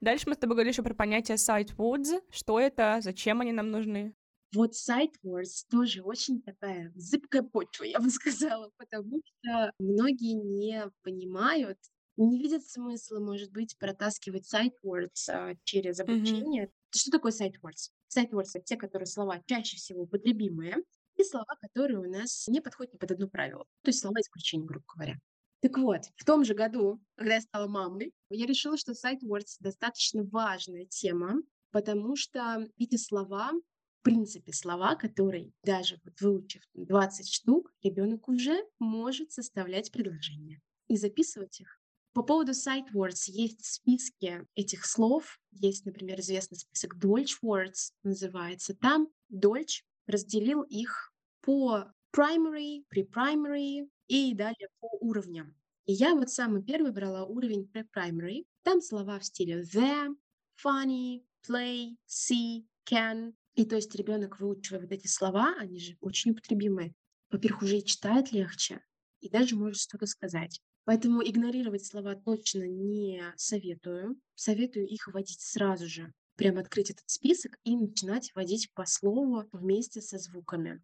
Дальше 0.00 0.28
мы 0.28 0.34
с 0.34 0.38
тобой 0.38 0.54
говорили 0.54 0.72
еще 0.72 0.82
про 0.82 0.94
понятие 0.94 1.36
sight 1.36 1.76
words. 1.76 2.22
Что 2.30 2.58
это, 2.58 3.00
зачем 3.02 3.42
они 3.42 3.52
нам 3.52 3.70
нужны? 3.70 4.14
Вот 4.52 4.72
sight 4.72 5.14
words 5.24 5.64
тоже 5.70 6.02
очень 6.02 6.42
такая 6.42 6.92
зыбкая 6.96 7.42
почва, 7.42 7.84
я 7.84 8.00
бы 8.00 8.10
сказала, 8.10 8.70
потому 8.76 9.20
что 9.24 9.72
многие 9.78 10.34
не 10.34 10.90
понимают, 11.02 11.78
не 12.16 12.38
видят 12.38 12.66
смысла, 12.66 13.20
может 13.20 13.52
быть, 13.52 13.78
протаскивать 13.78 14.52
sight 14.52 14.74
words 14.84 15.28
а, 15.28 15.54
через 15.64 16.00
обучение. 16.00 16.64
Mm-hmm. 16.64 16.96
Что 16.96 17.10
такое 17.12 17.32
sight 17.32 17.54
words? 17.62 17.90
Sight 18.14 18.30
words— 18.30 18.50
это 18.54 18.64
те, 18.64 18.76
которые 18.76 19.06
слова 19.06 19.40
чаще 19.46 19.76
всего 19.76 20.02
употребимые, 20.02 20.76
и 21.16 21.24
слова, 21.24 21.56
которые 21.60 21.98
у 21.98 22.10
нас 22.10 22.48
не 22.48 22.60
подходят 22.60 22.94
ни 22.94 22.98
под 22.98 23.12
одно 23.12 23.28
правило. 23.28 23.64
То 23.82 23.88
есть 23.90 24.00
слова 24.00 24.20
исключения, 24.20 24.64
грубо 24.64 24.84
говоря. 24.94 25.18
Так 25.60 25.76
вот, 25.76 26.06
в 26.16 26.24
том 26.24 26.44
же 26.44 26.54
году, 26.54 27.00
когда 27.16 27.34
я 27.34 27.40
стала 27.40 27.68
мамой, 27.68 28.12
я 28.30 28.46
решила, 28.46 28.78
что 28.78 28.92
sight 28.92 29.20
words 29.22 29.56
достаточно 29.60 30.24
важная 30.24 30.86
тема, 30.86 31.42
потому 31.70 32.16
что 32.16 32.66
эти 32.78 32.96
слова, 32.96 33.52
в 34.00 34.02
принципе, 34.02 34.52
слова, 34.52 34.94
которые 34.96 35.52
даже 35.62 36.00
вот 36.04 36.20
выучив 36.20 36.62
20 36.74 37.28
штук, 37.28 37.70
ребенок 37.82 38.28
уже 38.28 38.64
может 38.78 39.30
составлять 39.30 39.92
предложения 39.92 40.60
и 40.88 40.96
записывать 40.96 41.60
их. 41.60 41.78
По 42.14 42.22
поводу 42.22 42.52
sight 42.52 42.86
words 42.94 43.24
есть 43.26 43.64
списки 43.64 44.46
этих 44.54 44.86
слов. 44.86 45.38
Есть, 45.52 45.84
например, 45.84 46.18
известный 46.20 46.58
список 46.58 46.96
Deutsch 46.96 47.36
words 47.44 47.92
называется. 48.02 48.74
Там 48.74 49.08
Deutsch 49.32 49.82
разделил 50.06 50.62
их 50.62 51.12
по 51.42 51.84
primary, 52.16 52.84
pre-primary, 52.92 53.88
и 54.08 54.34
далее 54.34 54.68
по 54.80 54.88
уровням. 55.00 55.54
И 55.86 55.92
я 55.92 56.14
вот 56.14 56.30
самый 56.30 56.62
первый 56.64 56.90
брала 56.90 57.24
уровень 57.24 57.70
pre-primary. 57.72 58.44
Там 58.62 58.80
слова 58.80 59.20
в 59.20 59.24
стиле 59.24 59.62
the, 59.62 60.08
funny, 60.56 61.22
play, 61.46 61.96
see, 62.08 62.64
can. 62.84 63.34
И 63.54 63.64
то 63.64 63.76
есть 63.76 63.94
ребенок, 63.94 64.40
выучивая 64.40 64.80
вот 64.80 64.92
эти 64.92 65.06
слова, 65.06 65.54
они 65.58 65.78
же 65.78 65.96
очень 66.00 66.32
употребимые, 66.32 66.94
во-первых, 67.30 67.62
уже 67.62 67.78
и 67.78 67.84
читает 67.84 68.32
легче, 68.32 68.80
и 69.20 69.28
даже 69.28 69.56
может 69.56 69.80
что-то 69.80 70.06
сказать. 70.06 70.60
Поэтому 70.84 71.22
игнорировать 71.22 71.86
слова 71.86 72.14
точно 72.14 72.64
не 72.64 73.22
советую. 73.36 74.20
Советую 74.34 74.86
их 74.86 75.08
вводить 75.08 75.40
сразу 75.40 75.86
же. 75.86 76.12
Прям 76.36 76.58
открыть 76.58 76.90
этот 76.90 77.08
список 77.08 77.58
и 77.64 77.76
начинать 77.76 78.30
вводить 78.34 78.72
по 78.72 78.86
слову 78.86 79.44
вместе 79.52 80.00
со 80.00 80.18
звуками 80.18 80.80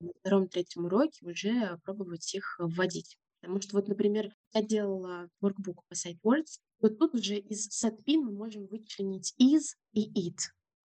на 0.00 0.12
втором-третьем 0.20 0.84
уроке 0.84 1.26
уже 1.26 1.78
пробовать 1.84 2.34
их 2.34 2.56
вводить. 2.58 3.16
Потому 3.40 3.60
что 3.60 3.76
вот, 3.76 3.88
например, 3.88 4.32
я 4.52 4.62
делала 4.62 5.28
workbook 5.42 5.80
по 5.88 5.94
SiteWords, 5.94 6.58
вот 6.80 6.98
тут 6.98 7.14
уже 7.14 7.36
из 7.36 7.68
setpin 7.68 8.18
мы 8.18 8.32
можем 8.32 8.66
вычленить 8.66 9.34
is 9.40 9.76
и 9.92 10.28
it. 10.28 10.38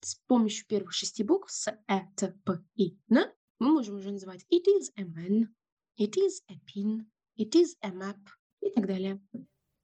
С 0.03 0.15
помощью 0.27 0.67
первых 0.67 0.93
шести 0.93 1.23
букв 1.23 1.49
с 1.49 1.71
э, 1.71 1.99
т, 2.17 2.35
п, 2.43 2.59
и, 2.75 2.97
н 3.09 3.31
мы 3.59 3.71
можем 3.71 3.95
уже 3.95 4.11
называть 4.11 4.45
it 4.51 4.65
is 4.67 4.91
a 4.97 5.03
man, 5.03 5.47
it 5.97 6.17
is 6.17 6.43
a 6.49 6.55
pin, 6.67 7.05
it 7.37 7.55
is 7.55 7.75
a 7.81 7.89
map 7.91 8.19
и 8.59 8.69
так 8.69 8.85
далее. 8.85 9.21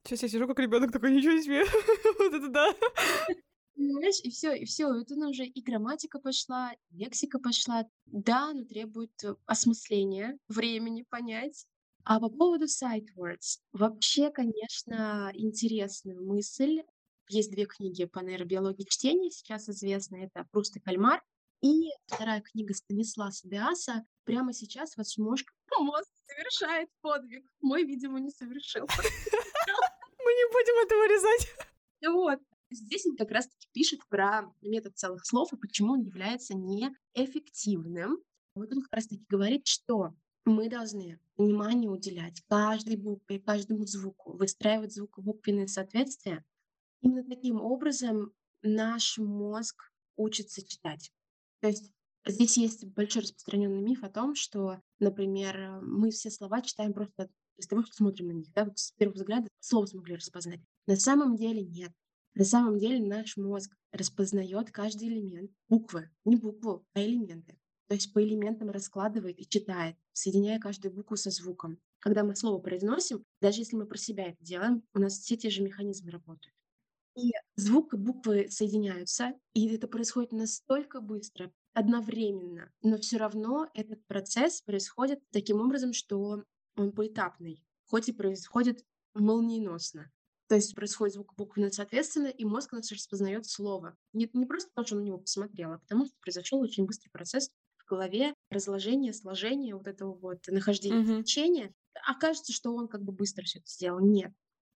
Сейчас 0.04 0.24
я 0.24 0.30
сижу 0.30 0.48
как 0.48 0.60
ребенок 0.60 0.92
такой, 0.92 1.16
ничего 1.16 1.40
себе. 1.42 1.64
вот 2.20 2.34
это 2.34 2.50
да. 2.50 2.76
Понимаешь, 3.76 4.20
и 4.24 4.30
все, 4.30 4.54
и 4.54 4.66
все, 4.66 4.88
вот 4.88 5.10
она 5.12 5.30
уже 5.30 5.46
и 5.46 5.62
грамматика 5.62 6.20
пошла, 6.20 6.74
и 6.74 6.98
лексика 6.98 7.40
пошла. 7.40 7.86
Да, 8.06 8.54
но 8.54 8.66
требует 8.66 9.12
э, 9.24 9.36
осмысления, 9.46 10.38
времени 10.50 11.06
понять. 11.10 11.66
А 12.04 12.20
по 12.20 12.30
поводу 12.30 12.66
sight 12.66 13.06
words. 13.16 13.60
Вообще, 13.72 14.32
конечно, 14.32 15.32
интересная 15.34 16.20
мысль. 16.20 16.82
Есть 17.30 17.52
две 17.52 17.66
книги 17.66 18.06
по 18.06 18.20
нейробиологии 18.20 18.86
чтения, 18.90 19.30
сейчас 19.30 19.70
известны. 19.70 20.26
Это 20.26 20.48
«Пруст 20.52 20.76
и 20.78 20.80
кальмар». 20.80 21.22
И 21.62 21.90
вторая 22.08 22.42
книга 22.42 22.74
Станисласа 22.74 23.48
Деаса 23.48 24.04
прямо 24.24 24.52
сейчас 24.52 24.98
ваш 24.98 25.16
мозг, 25.20 25.46
мозг 25.78 26.10
совершает 26.26 26.90
подвиг. 27.02 27.46
Мой, 27.62 27.84
видимо, 27.84 28.20
не 28.20 28.32
совершился. 28.32 28.96
Мы 28.98 30.34
не 30.34 30.52
будем 30.52 30.86
это 30.86 30.96
вырезать. 30.96 31.48
Вот. 32.08 32.40
Здесь 32.72 33.06
он 33.06 33.16
как 33.16 33.30
раз-таки 33.30 33.68
пишет 33.74 34.00
про 34.10 34.52
метод 34.62 34.98
целых 34.98 35.24
слов 35.24 35.54
и 35.54 35.58
почему 35.58 35.94
он 35.94 36.02
является 36.02 36.56
неэффективным. 36.56 38.18
Вот 38.56 38.72
он 38.72 38.82
как 38.82 38.94
раз-таки 38.94 39.24
говорит, 39.30 39.68
что 39.68 40.16
мы 40.46 40.68
должны 40.68 41.20
внимание 41.38 41.92
уделять 41.92 42.42
каждой 42.48 42.96
букве, 42.96 43.40
каждому 43.40 43.86
звуку, 43.86 44.36
выстраивать 44.36 44.96
звукобуквенное 44.96 45.68
соответствие. 45.68 46.44
Именно 47.02 47.24
таким 47.24 47.62
образом 47.62 48.34
наш 48.62 49.18
мозг 49.18 49.92
учится 50.16 50.66
читать. 50.66 51.12
То 51.62 51.68
есть 51.68 51.92
здесь 52.26 52.58
есть 52.58 52.86
большой 52.86 53.22
распространенный 53.24 53.82
миф 53.82 54.04
о 54.04 54.10
том, 54.10 54.36
что, 54.36 54.82
например, 55.00 55.80
мы 55.82 56.12
все 56.12 56.30
слова 56.30 56.62
читаем 56.62 56.94
просто 56.94 57.30
из 57.58 57.68
того, 57.68 57.84
что 57.84 57.94
смотрим 57.94 58.28
на 58.28 58.32
них, 58.32 58.52
да, 58.54 58.66
вот 58.66 58.80
с 58.80 58.92
первого 58.94 59.16
взгляда 59.16 59.48
слово 59.60 59.86
смогли 59.86 60.16
распознать. 60.16 60.62
На 60.88 60.96
самом 60.96 61.36
деле 61.36 61.62
нет. 61.62 61.92
На 62.36 62.46
самом 62.46 62.78
деле 62.78 63.06
наш 63.06 63.38
мозг 63.38 63.76
распознает 63.92 64.72
каждый 64.72 65.10
элемент, 65.10 65.52
буквы, 65.68 66.10
не 66.26 66.36
букву, 66.36 66.86
а 66.94 67.02
элементы. 67.02 67.58
То 67.88 67.96
есть 67.96 68.14
по 68.14 68.24
элементам 68.24 68.70
раскладывает 68.70 69.40
и 69.40 69.48
читает, 69.48 69.96
соединяя 70.14 70.60
каждую 70.60 70.94
букву 70.94 71.18
со 71.18 71.32
звуком. 71.32 71.80
Когда 72.00 72.24
мы 72.24 72.36
слово 72.36 72.60
произносим, 72.60 73.26
даже 73.42 73.62
если 73.62 73.76
мы 73.76 73.86
про 73.86 73.98
себя 73.98 74.28
это 74.28 74.38
делаем, 74.42 74.84
у 74.94 75.00
нас 75.00 75.18
все 75.18 75.36
те 75.36 75.50
же 75.50 75.64
механизмы 75.64 76.12
работают. 76.12 76.56
И 77.20 77.34
звук 77.56 77.94
и 77.94 77.98
буквы 77.98 78.48
соединяются, 78.50 79.34
и 79.54 79.68
это 79.74 79.88
происходит 79.88 80.32
настолько 80.32 81.02
быстро, 81.02 81.52
одновременно, 81.74 82.72
но 82.82 82.98
все 82.98 83.18
равно 83.18 83.68
этот 83.74 84.06
процесс 84.08 84.62
происходит 84.62 85.20
таким 85.32 85.60
образом, 85.62 85.94
что 85.94 86.44
он 86.76 86.92
поэтапный, 86.92 87.64
хоть 87.88 88.10
и 88.10 88.14
происходит 88.14 88.86
молниеносно. 89.14 90.12
То 90.48 90.56
есть 90.56 90.74
происходит 90.76 91.14
звук 91.14 91.36
буквы 91.36 91.72
соответственно, 91.72 92.28
и 92.28 92.44
мозг 92.44 92.72
наш 92.72 92.92
распознает 92.92 93.46
слово. 93.46 93.96
Не, 94.14 94.30
не 94.34 94.46
просто 94.46 94.70
потому, 94.70 94.88
что 94.88 94.96
он 94.96 95.02
на 95.02 95.06
него 95.06 95.18
посмотрел, 95.20 95.74
а 95.74 95.78
потому 95.78 96.06
что 96.06 96.16
произошел 96.22 96.60
очень 96.60 96.86
быстрый 96.86 97.10
процесс 97.10 97.52
в 97.78 97.86
голове 97.86 98.34
разложения, 98.50 99.14
сложения 99.14 99.76
вот 99.76 99.88
этого 99.88 100.16
вот 100.16 100.40
нахождения 100.48 101.02
mm-hmm. 101.02 101.16
значения. 101.16 101.74
А 102.08 102.16
кажется, 102.16 102.52
что 102.52 102.74
он 102.74 102.88
как 102.88 103.04
бы 103.04 103.12
быстро 103.12 103.44
все 103.44 103.60
это 103.60 103.70
сделал. 103.70 104.00
Нет. 104.00 104.32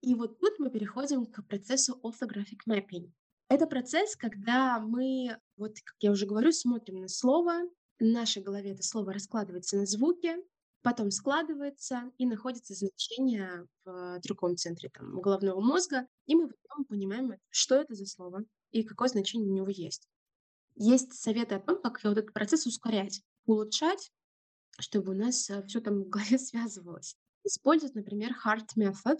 И 0.02 0.14
вот 0.14 0.38
тут 0.38 0.58
мы 0.58 0.70
переходим 0.70 1.26
к 1.26 1.42
процессу 1.46 2.00
orthographic 2.02 2.60
mapping. 2.68 3.12
Это 3.48 3.66
процесс, 3.66 4.16
когда 4.16 4.78
мы, 4.80 5.36
вот 5.56 5.74
как 5.84 5.96
я 6.00 6.10
уже 6.10 6.26
говорю, 6.26 6.52
смотрим 6.52 7.00
на 7.00 7.08
слово, 7.08 7.68
в 7.98 8.04
нашей 8.04 8.42
голове 8.42 8.72
это 8.72 8.82
слово 8.82 9.12
раскладывается 9.12 9.76
на 9.76 9.86
звуки, 9.86 10.36
потом 10.82 11.10
складывается 11.10 12.10
и 12.16 12.26
находится 12.26 12.74
значение 12.74 13.66
в 13.84 14.20
другом 14.20 14.56
центре 14.56 14.88
там, 14.88 15.20
головного 15.20 15.60
мозга, 15.60 16.06
и 16.26 16.34
мы 16.34 16.48
потом 16.48 16.84
понимаем, 16.86 17.34
что 17.50 17.74
это 17.74 17.94
за 17.94 18.06
слово 18.06 18.44
и 18.70 18.84
какое 18.84 19.08
значение 19.08 19.50
у 19.50 19.54
него 19.54 19.68
есть. 19.68 20.08
Есть 20.76 21.12
советы 21.12 21.56
о 21.56 21.60
том, 21.60 21.82
как 21.82 22.02
вот 22.04 22.16
этот 22.16 22.32
процесс 22.32 22.66
ускорять, 22.66 23.22
улучшать, 23.44 24.10
чтобы 24.78 25.12
у 25.12 25.14
нас 25.14 25.50
э, 25.50 25.62
все 25.66 25.80
там 25.80 26.04
в 26.04 26.08
голове 26.08 26.38
связывалось. 26.38 27.16
Использовать, 27.44 27.94
например, 27.94 28.30
hard 28.46 28.66
method. 28.78 29.18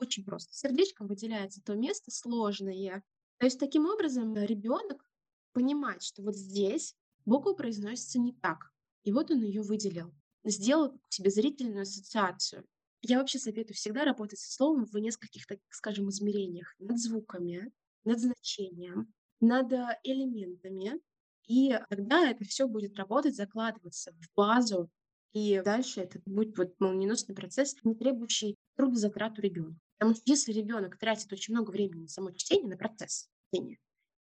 Очень 0.00 0.24
просто. 0.24 0.54
Сердечком 0.54 1.06
выделяется 1.06 1.62
то 1.62 1.74
место 1.74 2.10
сложное. 2.10 3.04
То 3.38 3.44
есть 3.44 3.60
таким 3.60 3.86
образом 3.86 4.34
э, 4.34 4.46
ребенок 4.46 5.04
понимает, 5.52 6.02
что 6.02 6.22
вот 6.22 6.36
здесь 6.36 6.96
буква 7.26 7.52
произносится 7.52 8.18
не 8.18 8.32
так. 8.32 8.72
И 9.04 9.12
вот 9.12 9.30
он 9.30 9.42
ее 9.42 9.60
выделил. 9.62 10.12
Сделал 10.42 10.98
себе 11.10 11.30
зрительную 11.30 11.82
ассоциацию. 11.82 12.66
Я 13.02 13.18
вообще 13.18 13.38
советую 13.38 13.76
всегда 13.76 14.04
работать 14.04 14.38
со 14.38 14.50
словом 14.52 14.86
в 14.86 14.94
нескольких, 14.96 15.46
так 15.46 15.58
скажем, 15.68 16.08
измерениях. 16.08 16.74
Над 16.78 16.98
звуками, 16.98 17.70
над 18.04 18.20
значением, 18.20 19.12
над 19.40 19.70
э, 19.72 19.98
элементами, 20.02 20.98
и 21.46 21.78
тогда 21.90 22.30
это 22.30 22.44
все 22.44 22.66
будет 22.66 22.96
работать, 22.96 23.36
закладываться 23.36 24.12
в 24.12 24.34
базу, 24.34 24.90
и 25.32 25.60
дальше 25.62 26.00
это 26.00 26.20
будет 26.24 26.56
вот 26.56 26.78
молниеносный 26.80 27.34
процесс, 27.34 27.76
не 27.84 27.94
требующий 27.94 28.56
трудозатрат 28.76 29.38
у 29.38 29.42
ребенка. 29.42 29.80
Потому 30.00 30.14
что 30.14 30.22
если 30.24 30.52
ребенок 30.52 30.96
тратит 30.96 31.30
очень 31.30 31.52
много 31.52 31.70
времени 31.70 32.02
на 32.02 32.08
само 32.08 32.30
чтение, 32.30 32.70
на 32.70 32.78
процесс 32.78 33.28
чтения, 33.52 33.78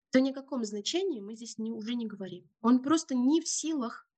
то 0.10 0.20
ни 0.20 0.32
о 0.32 0.34
каком 0.34 0.66
значении 0.66 1.22
мы 1.22 1.36
здесь 1.36 1.60
не, 1.60 1.72
уже 1.72 1.94
не 1.94 2.08
говорим. 2.08 2.50
Он 2.62 2.82
просто 2.82 3.13
не 3.13 3.42
в 3.42 3.48
силах 3.48 4.10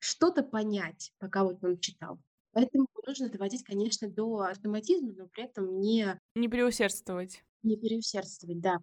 что-то 0.00 0.42
понять, 0.42 1.12
пока 1.18 1.44
вот 1.44 1.62
он 1.62 1.78
читал. 1.78 2.18
Поэтому 2.50 2.88
нужно 3.06 3.28
доводить, 3.28 3.62
конечно, 3.62 4.10
до 4.10 4.40
автоматизма, 4.40 5.12
но 5.12 5.28
при 5.28 5.44
этом 5.44 5.78
не... 5.78 6.20
Не 6.34 6.48
переусердствовать. 6.48 7.44
Не 7.62 7.76
переусердствовать, 7.76 8.60
да. 8.60 8.78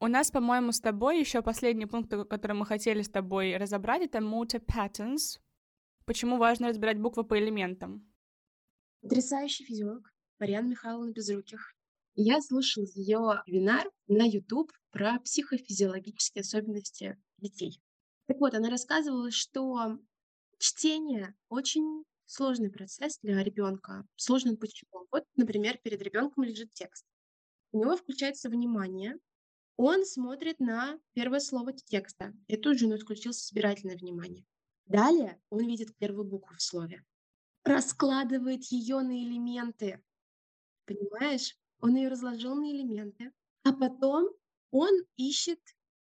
У 0.00 0.06
нас, 0.06 0.30
по-моему, 0.30 0.72
с 0.72 0.80
тобой 0.82 1.18
еще 1.18 1.40
последний 1.40 1.86
пункт, 1.86 2.10
который 2.28 2.52
мы 2.52 2.66
хотели 2.66 3.00
с 3.00 3.08
тобой 3.08 3.56
разобрать, 3.56 4.02
это 4.02 4.18
multi-patterns. 4.18 5.40
Почему 6.04 6.36
важно 6.36 6.68
разбирать 6.68 7.00
буквы 7.00 7.24
по 7.24 7.38
элементам? 7.38 8.06
Потрясающий 9.00 9.64
физиолог 9.64 10.12
Марьяна 10.40 10.68
Михайловна 10.68 11.12
Безруких. 11.12 11.74
Я 12.14 12.40
слушала 12.40 12.86
ее 12.94 13.42
вебинар 13.46 13.90
на 14.08 14.24
YouTube 14.24 14.72
про 14.90 15.20
психофизиологические 15.20 16.40
особенности 16.40 17.18
детей. 17.36 17.78
Так 18.26 18.40
вот, 18.40 18.54
она 18.54 18.70
рассказывала, 18.70 19.30
что 19.30 19.98
чтение 20.58 21.34
очень 21.50 22.04
сложный 22.24 22.70
процесс 22.70 23.18
для 23.20 23.44
ребенка. 23.44 24.06
Сложный 24.16 24.56
почему? 24.56 25.06
Вот, 25.12 25.24
например, 25.36 25.76
перед 25.84 26.00
ребенком 26.00 26.44
лежит 26.44 26.72
текст. 26.72 27.04
У 27.72 27.78
него 27.78 27.94
включается 27.98 28.48
внимание, 28.48 29.18
он 29.76 30.06
смотрит 30.06 30.58
на 30.58 30.98
первое 31.12 31.40
слово 31.40 31.74
текста. 31.74 32.32
Это 32.48 32.70
уже 32.70 32.86
у 32.86 32.88
него 32.88 32.98
включилось 32.98 33.42
собирательное 33.42 33.96
внимание. 33.96 34.46
Далее 34.86 35.38
он 35.50 35.66
видит 35.66 35.94
первую 35.98 36.24
букву 36.24 36.56
в 36.56 36.62
слове. 36.62 37.04
Раскладывает 37.62 38.64
ее 38.64 39.00
на 39.00 39.22
элементы. 39.22 40.02
Понимаешь? 40.94 41.56
Он 41.80 41.94
ее 41.96 42.08
разложил 42.08 42.54
на 42.54 42.70
элементы. 42.70 43.32
А 43.62 43.72
потом 43.72 44.28
он 44.70 44.90
ищет 45.16 45.60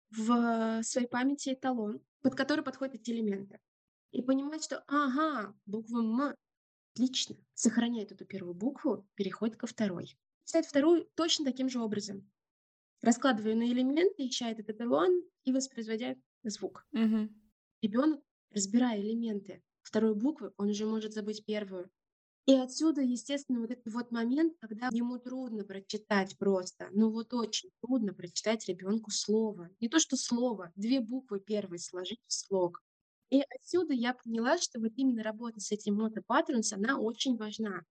в 0.10 0.84
своей 0.84 1.08
памяти 1.08 1.54
эталон, 1.54 2.02
под 2.22 2.36
который 2.36 2.64
подходят 2.64 2.96
эти 2.96 3.12
элементы. 3.12 3.60
И 4.12 4.22
понимает, 4.22 4.64
что 4.64 4.84
ага, 4.88 5.54
буква 5.66 6.00
М, 6.00 6.36
отлично, 6.94 7.36
сохраняет 7.54 8.12
эту 8.12 8.26
первую 8.26 8.54
букву, 8.54 9.08
переходит 9.16 9.58
ко 9.58 9.68
второй. 9.68 10.18
Читает 10.46 10.66
вторую 10.66 11.06
точно 11.16 11.46
таким 11.46 11.70
же 11.70 11.80
образом 11.80 12.30
раскладывая 13.02 13.56
на 13.56 13.64
элементы, 13.64 14.28
ища 14.28 14.50
этот 14.50 14.70
эталон 14.70 15.24
и 15.44 15.52
воспроизводя 15.52 16.16
звук. 16.44 16.86
Угу. 16.94 17.30
Ребенок, 17.82 18.22
разбирая 18.52 19.00
элементы 19.00 19.64
второй 19.82 20.16
буквы, 20.16 20.52
он 20.58 20.70
уже 20.70 20.86
может 20.86 21.14
забыть 21.14 21.46
первую. 21.46 21.90
И 22.48 22.56
отсюда, 22.56 23.02
естественно, 23.02 23.60
вот 23.60 23.72
этот 23.72 23.94
вот 23.94 24.10
момент, 24.12 24.54
когда 24.62 24.88
ему 24.94 25.20
трудно 25.20 25.66
прочитать 25.66 26.38
просто, 26.38 26.88
ну 26.94 27.12
вот 27.12 27.34
очень 27.34 27.70
трудно 27.82 28.14
прочитать 28.14 28.66
ребенку 28.70 29.12
слово. 29.12 29.70
Не 29.82 29.90
то 29.90 30.00
что 30.00 30.16
слово, 30.16 30.72
две 30.78 31.02
буквы 31.02 31.42
первые 31.42 31.80
сложить 31.80 32.22
в 32.26 32.34
слог. 32.34 32.82
И 33.30 33.44
отсюда 33.54 33.94
я 33.94 34.14
поняла, 34.14 34.58
что 34.58 34.80
вот 34.80 34.94
именно 34.96 35.24
работа 35.24 35.60
с 35.60 35.74
этим 35.74 35.96
мотопаттернс, 35.96 36.72
она 36.72 36.98
очень 36.98 37.36
важна. 37.36 37.84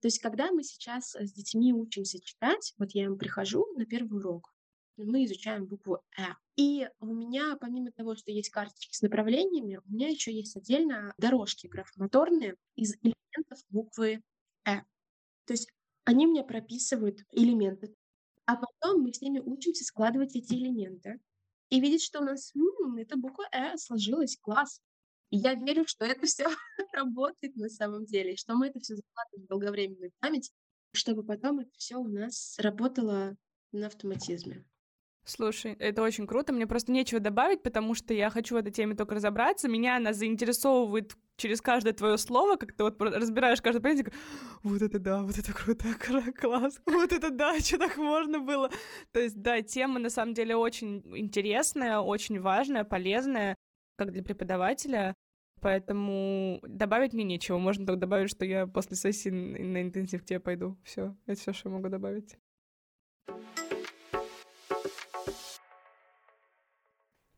То 0.00 0.08
есть, 0.08 0.18
когда 0.18 0.52
мы 0.52 0.62
сейчас 0.62 1.14
э, 1.14 1.26
с 1.26 1.32
детьми 1.32 1.72
учимся 1.72 2.20
читать, 2.20 2.74
вот 2.76 2.90
я 2.90 3.04
им 3.04 3.16
прихожу 3.16 3.66
на 3.74 3.86
первый 3.86 4.18
урок, 4.18 4.53
мы 4.96 5.24
изучаем 5.24 5.66
букву 5.66 6.00
«э». 6.18 6.34
И 6.56 6.88
у 7.00 7.06
меня, 7.06 7.56
помимо 7.60 7.90
того, 7.90 8.14
что 8.14 8.30
есть 8.30 8.50
карточки 8.50 8.94
с 8.94 9.02
направлениями, 9.02 9.80
у 9.84 9.92
меня 9.92 10.08
еще 10.08 10.32
есть 10.32 10.56
отдельно 10.56 11.14
дорожки 11.18 11.66
графомоторные 11.66 12.56
из 12.76 12.94
элементов 13.02 13.58
буквы 13.70 14.22
«э». 14.64 14.80
То 15.46 15.52
есть 15.52 15.68
они 16.04 16.26
мне 16.26 16.44
прописывают 16.44 17.20
элементы, 17.32 17.94
а 18.46 18.56
потом 18.56 19.02
мы 19.02 19.12
с 19.12 19.20
ними 19.20 19.40
учимся 19.40 19.84
складывать 19.84 20.36
эти 20.36 20.54
элементы 20.54 21.18
и 21.70 21.80
видеть, 21.80 22.04
что 22.04 22.20
у 22.20 22.24
нас 22.24 22.54
м-м, 22.54 22.96
эта 22.98 23.16
буква 23.16 23.44
«э» 23.52 23.76
сложилась, 23.76 24.36
класс. 24.40 24.80
И 25.30 25.38
я 25.38 25.54
верю, 25.54 25.84
что 25.86 26.04
это 26.04 26.26
все 26.26 26.44
работает 26.92 27.56
на 27.56 27.68
самом 27.68 28.04
деле, 28.04 28.36
что 28.36 28.54
мы 28.54 28.68
это 28.68 28.80
все 28.80 28.94
закладываем 28.94 29.44
в 29.44 29.48
долговременную 29.48 30.12
память, 30.20 30.52
чтобы 30.92 31.24
потом 31.24 31.60
это 31.60 31.70
все 31.76 31.96
у 31.96 32.06
нас 32.06 32.56
работало 32.58 33.36
на 33.72 33.86
автоматизме. 33.88 34.64
Слушай, 35.24 35.72
это 35.78 36.02
очень 36.02 36.26
круто. 36.26 36.52
Мне 36.52 36.66
просто 36.66 36.92
нечего 36.92 37.18
добавить, 37.18 37.62
потому 37.62 37.94
что 37.94 38.12
я 38.12 38.28
хочу 38.28 38.54
в 38.54 38.58
этой 38.58 38.70
теме 38.70 38.94
только 38.94 39.14
разобраться. 39.14 39.68
Меня 39.68 39.96
она 39.96 40.12
заинтересовывает 40.12 41.16
через 41.36 41.62
каждое 41.62 41.94
твое 41.94 42.18
слово, 42.18 42.56
как 42.56 42.72
ты 42.72 42.84
вот 42.84 43.00
разбираешь 43.00 43.62
каждый 43.62 43.80
предмет, 43.80 44.12
вот 44.62 44.82
это 44.82 44.98
да, 44.98 45.22
вот 45.22 45.36
это 45.38 45.52
круто, 45.52 45.86
класс, 46.40 46.78
вот 46.86 47.12
это 47.12 47.30
да, 47.30 47.58
что 47.58 47.78
так 47.78 47.96
можно 47.96 48.38
было. 48.38 48.70
То 49.12 49.20
есть, 49.20 49.40
да, 49.40 49.62
тема 49.62 49.98
на 49.98 50.10
самом 50.10 50.34
деле 50.34 50.56
очень 50.56 51.02
интересная, 51.16 52.00
очень 52.00 52.38
важная, 52.40 52.84
полезная, 52.84 53.56
как 53.96 54.12
для 54.12 54.22
преподавателя. 54.22 55.14
Поэтому 55.60 56.60
добавить 56.62 57.14
мне 57.14 57.24
нечего. 57.24 57.56
Можно 57.56 57.86
только 57.86 58.00
добавить, 58.00 58.28
что 58.28 58.44
я 58.44 58.66
после 58.66 58.98
сессии 58.98 59.30
на 59.30 59.80
интенсив 59.80 60.22
к 60.22 60.26
тебе 60.26 60.38
пойду. 60.38 60.76
Все, 60.84 61.16
это 61.24 61.40
все, 61.40 61.54
что 61.54 61.70
я 61.70 61.76
могу 61.76 61.88
добавить. 61.88 62.36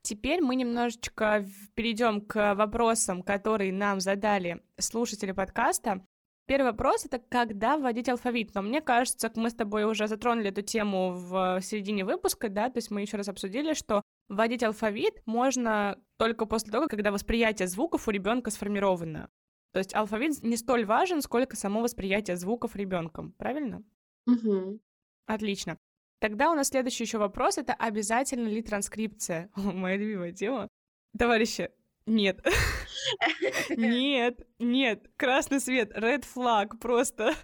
Теперь 0.07 0.40
мы 0.40 0.55
немножечко 0.55 1.45
перейдем 1.75 2.21
к 2.21 2.55
вопросам, 2.55 3.25
которые 3.25 3.73
нам 3.73 3.99
задали 3.99 4.62
слушатели 4.79 5.33
подкаста. 5.33 6.07
Первый 6.47 6.66
вопрос— 6.71 7.05
это 7.07 7.19
когда 7.19 7.77
вводить 7.77 8.09
алфавит? 8.09 8.55
Но 8.55 8.62
мне 8.62 8.81
кажется, 8.81 9.33
мы 9.35 9.51
с 9.51 9.55
тобой 9.55 9.83
уже 9.83 10.07
затронули 10.07 10.51
эту 10.51 10.62
тему 10.62 11.11
в 11.11 11.61
середине 11.61 12.05
выпуска, 12.05 12.49
да, 12.49 12.71
то 12.71 12.77
есть 12.77 12.92
мы 12.92 13.01
еще 13.01 13.16
раз 13.16 13.29
обсудили, 13.29 13.75
что 13.75 14.01
вводить 14.29 14.62
алфавит 14.62 15.23
можно 15.27 15.99
только 16.19 16.47
после 16.47 16.71
того, 16.71 16.87
когда 16.87 17.11
восприятие 17.11 17.66
звуков 17.66 18.07
у 18.07 18.12
ребенка 18.12 18.53
сформировано. 18.53 19.29
То 19.73 19.81
есть 19.81 19.92
алфавит 19.92 20.40
не 20.45 20.57
столь 20.57 20.85
важен, 20.85 21.21
сколько 21.21 21.57
само 21.57 21.81
восприятие 21.81 22.37
звуков 22.37 22.77
ребенком, 22.77 23.33
правильно? 23.33 23.83
Угу. 24.29 24.79
Отлично. 25.27 25.79
Тогда 26.18 26.50
у 26.50 26.55
нас 26.55 26.68
следующий 26.68 27.05
еще 27.05 27.18
вопрос— 27.18 27.59
это 27.59 27.74
обязательно 27.74 28.48
ли 28.48 28.62
транскрипция? 28.62 29.50
Моя 29.57 29.96
любимая 29.96 30.33
тема. 30.33 30.68
Товарищи, 31.18 31.70
нет. 32.07 32.40
Нет, 33.70 34.46
нет, 34.59 35.11
красный 35.16 35.61
свет, 35.61 35.92
red 35.96 36.24
flag 36.24 36.79
просто. 36.79 37.35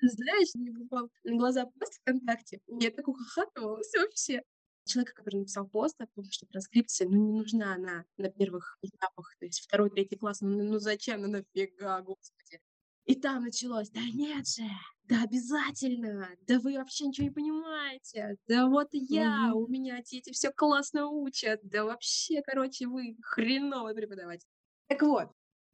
Знаешь, 0.00 0.54
мне 0.54 0.72
попал 0.72 1.10
на 1.24 1.36
глаза 1.36 1.66
пост 1.66 1.94
ВКонтакте. 2.00 2.60
Я 2.66 2.90
так 2.90 3.08
ухахатывалась 3.08 3.92
вообще. 3.98 4.42
Человек, 4.84 5.14
который 5.14 5.40
написал 5.40 5.66
пост 5.66 6.00
о 6.00 6.06
том, 6.06 6.24
что 6.30 6.46
транскрипция, 6.46 7.08
ну, 7.08 7.16
не 7.16 7.38
нужна 7.38 7.74
она 7.74 8.04
на 8.18 8.30
первых 8.30 8.78
этапах, 8.82 9.34
то 9.38 9.46
есть 9.46 9.60
второй, 9.60 9.90
третий 9.90 10.16
класс, 10.16 10.42
ну, 10.42 10.62
ну 10.62 10.78
зачем, 10.78 11.22
ну 11.22 11.28
нафига, 11.28 12.00
господи. 12.02 12.60
И 13.04 13.14
там 13.16 13.44
началось, 13.44 13.90
да 13.90 14.00
нет 14.00 14.46
же, 14.46 14.62
да 15.08 15.22
обязательно, 15.22 16.28
да 16.46 16.58
вы 16.58 16.74
вообще 16.74 17.06
ничего 17.06 17.26
не 17.26 17.32
понимаете, 17.32 18.36
да 18.48 18.66
вот 18.68 18.88
я, 18.92 19.52
у 19.54 19.66
меня 19.68 20.02
дети 20.02 20.32
все 20.32 20.50
классно 20.50 21.06
учат, 21.06 21.60
да 21.62 21.84
вообще, 21.84 22.42
короче, 22.42 22.86
вы 22.86 23.16
хреновый 23.22 23.94
преподаватель. 23.94 24.48
Так 24.88 25.02
вот, 25.02 25.28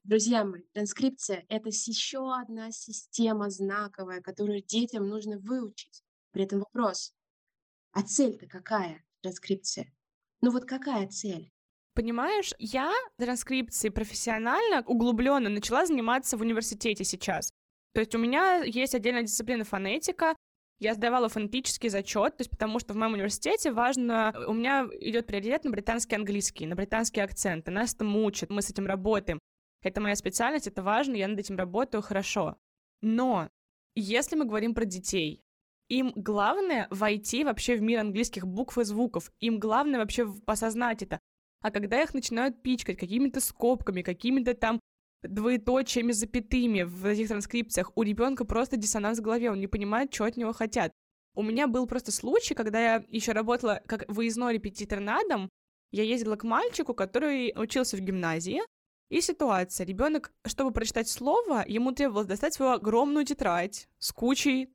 друзья 0.05 0.45
мои, 0.45 0.63
транскрипция— 0.73 1.45
это 1.49 1.69
еще 1.69 2.35
одна 2.35 2.71
система 2.71 3.51
знаковая, 3.51 4.21
которую 4.21 4.63
детям 4.63 5.09
нужно 5.09 5.39
выучить. 5.39 6.03
При 6.33 6.45
этом 6.45 6.61
вопрос, 6.61 7.15
а 7.93 8.03
цель-то 8.03 8.47
какая, 8.47 9.05
транскрипция? 9.23 9.93
Ну 10.41 10.51
вот 10.51 10.65
какая 10.65 11.09
цель? 11.09 11.51
Понимаешь, 11.95 12.53
я 12.59 12.93
транскрипцией 13.19 13.93
профессионально, 13.93 14.83
углубленно 14.87 15.51
начала 15.51 15.85
заниматься 15.85 16.39
в 16.39 16.41
университете 16.41 17.05
сейчас. 17.05 17.53
То 17.95 18.01
есть 18.01 18.15
у 18.15 18.19
меня 18.19 18.63
есть 18.63 18.95
отдельная 18.95 19.23
дисциплина 19.23 19.65
фонетика, 19.65 20.35
я 20.79 20.95
сдавала 20.95 21.29
фонетический 21.29 21.89
зачет, 21.89 22.37
то 22.37 22.41
есть 22.41 22.51
потому 22.51 22.81
что 22.81 22.93
в 22.93 22.97
моем 22.97 23.13
университете 23.13 23.71
важно, 23.71 24.35
у 24.49 24.53
меня 24.53 24.89
идет 25.01 25.27
приоритет 25.27 25.65
на 25.65 25.71
британский 25.71 26.17
английский, 26.17 26.67
на 26.67 26.75
британский 26.75 27.21
акцент, 27.21 27.69
и 27.69 27.71
нас 27.71 27.95
это 27.95 28.05
мучат, 28.05 28.51
мы 28.51 28.63
с 28.63 28.71
этим 28.71 28.87
работаем. 28.87 29.39
Это 29.83 30.01
моя 30.01 30.17
специальность, 30.17 30.67
это 30.67 30.83
важно, 30.83 31.15
я 31.15 31.29
над 31.29 31.39
этим 31.39 31.57
работаю 31.57 32.03
хорошо. 32.03 32.57
Но 33.01 33.49
если 33.95 34.37
мы 34.37 34.45
говорим 34.45 34.75
про 34.75 34.85
детей, 34.85 35.45
им 35.89 36.13
главное 36.17 36.89
войти 36.91 37.45
вообще 37.45 37.77
в 37.77 37.83
мир 37.83 38.01
английских 38.01 38.47
букв 38.47 38.79
и 38.79 38.85
звуков, 38.85 39.31
им 39.41 39.59
главное 39.59 40.01
вообще 40.01 40.27
осознать 40.47 41.03
это. 41.03 41.21
А 41.61 41.71
когда 41.71 42.03
их 42.03 42.15
начинают 42.15 42.63
пичкать 42.63 42.99
какими-то 42.99 43.41
скобками, 43.41 44.03
какими-то 44.03 44.55
там 44.55 44.81
двоеточиями, 45.23 46.13
запятыми 46.13 46.83
в 46.83 47.07
этих 47.07 47.29
транскрипциях, 47.29 47.93
у 47.95 48.03
ребенка 48.03 48.45
просто 48.45 48.77
диссонанс 48.77 49.19
в 49.19 49.23
голове, 49.23 49.51
он 49.51 49.61
не 49.61 49.67
понимает, 49.67 50.13
что 50.13 50.25
от 50.25 50.37
него 50.37 50.53
хотят. 50.53 50.93
У 51.35 51.43
меня 51.43 51.67
был 51.67 51.87
просто 51.87 52.13
случай, 52.13 52.55
когда 52.55 52.81
я 52.81 53.05
еще 53.09 53.33
работала 53.33 53.81
как 53.87 54.05
выездной 54.09 54.55
репетитор 54.55 55.01
на 55.01 55.23
дом, 55.25 55.49
я 55.91 56.03
ездила 56.03 56.37
к 56.37 56.45
мальчику, 56.45 56.95
который 56.95 57.53
учился 57.57 57.97
в 57.97 58.01
гимназии, 58.01 58.61
и 59.11 59.21
ситуация. 59.21 59.87
Ребенок, 59.87 60.33
чтобы 60.47 60.73
прочитать 60.73 61.09
слово, 61.09 61.65
ему 61.67 61.93
требовалось 61.93 62.27
достать 62.27 62.55
свою 62.55 62.73
огромную 62.73 63.27
тетрадь 63.27 63.89
с 63.99 64.11
кучей 64.11 64.75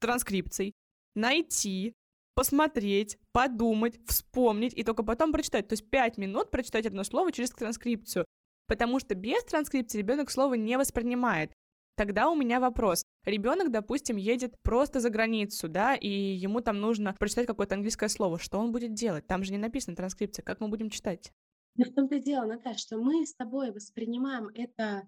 транскрипций, 0.00 0.74
найти, 1.14 1.94
посмотреть, 2.34 3.16
подумать, 3.30 4.00
вспомнить 4.06 4.74
и 4.74 4.82
только 4.82 5.04
потом 5.04 5.30
прочитать. 5.32 5.68
То 5.68 5.74
есть 5.74 5.88
пять 5.88 6.18
минут 6.18 6.50
прочитать 6.50 6.86
одно 6.86 7.04
слово 7.04 7.30
через 7.30 7.50
транскрипцию. 7.50 8.24
Потому 8.70 9.00
что 9.00 9.16
без 9.16 9.42
транскрипции 9.42 9.98
ребенок 9.98 10.30
слово 10.30 10.54
не 10.54 10.78
воспринимает. 10.78 11.50
Тогда 11.96 12.30
у 12.30 12.36
меня 12.36 12.60
вопрос. 12.60 13.02
Ребенок, 13.24 13.72
допустим, 13.72 14.16
едет 14.16 14.54
просто 14.62 15.00
за 15.00 15.10
границу, 15.10 15.68
да, 15.68 15.96
и 15.96 16.08
ему 16.08 16.60
там 16.60 16.80
нужно 16.80 17.12
прочитать 17.18 17.48
какое-то 17.48 17.74
английское 17.74 18.08
слово. 18.08 18.38
Что 18.38 18.60
он 18.60 18.70
будет 18.70 18.94
делать? 18.94 19.26
Там 19.26 19.42
же 19.42 19.50
не 19.50 19.58
написано 19.58 19.96
транскрипция. 19.96 20.44
Как 20.44 20.60
мы 20.60 20.68
будем 20.68 20.88
читать? 20.88 21.32
Да 21.74 21.84
в 21.84 21.92
том-то 21.94 22.14
и 22.14 22.20
дело, 22.22 22.44
Наташа, 22.46 22.78
что 22.78 22.96
мы 22.96 23.26
с 23.26 23.34
тобой 23.34 23.72
воспринимаем 23.72 24.46
это 24.54 25.02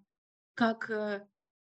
как... 0.54 0.90
Э, 0.90 1.24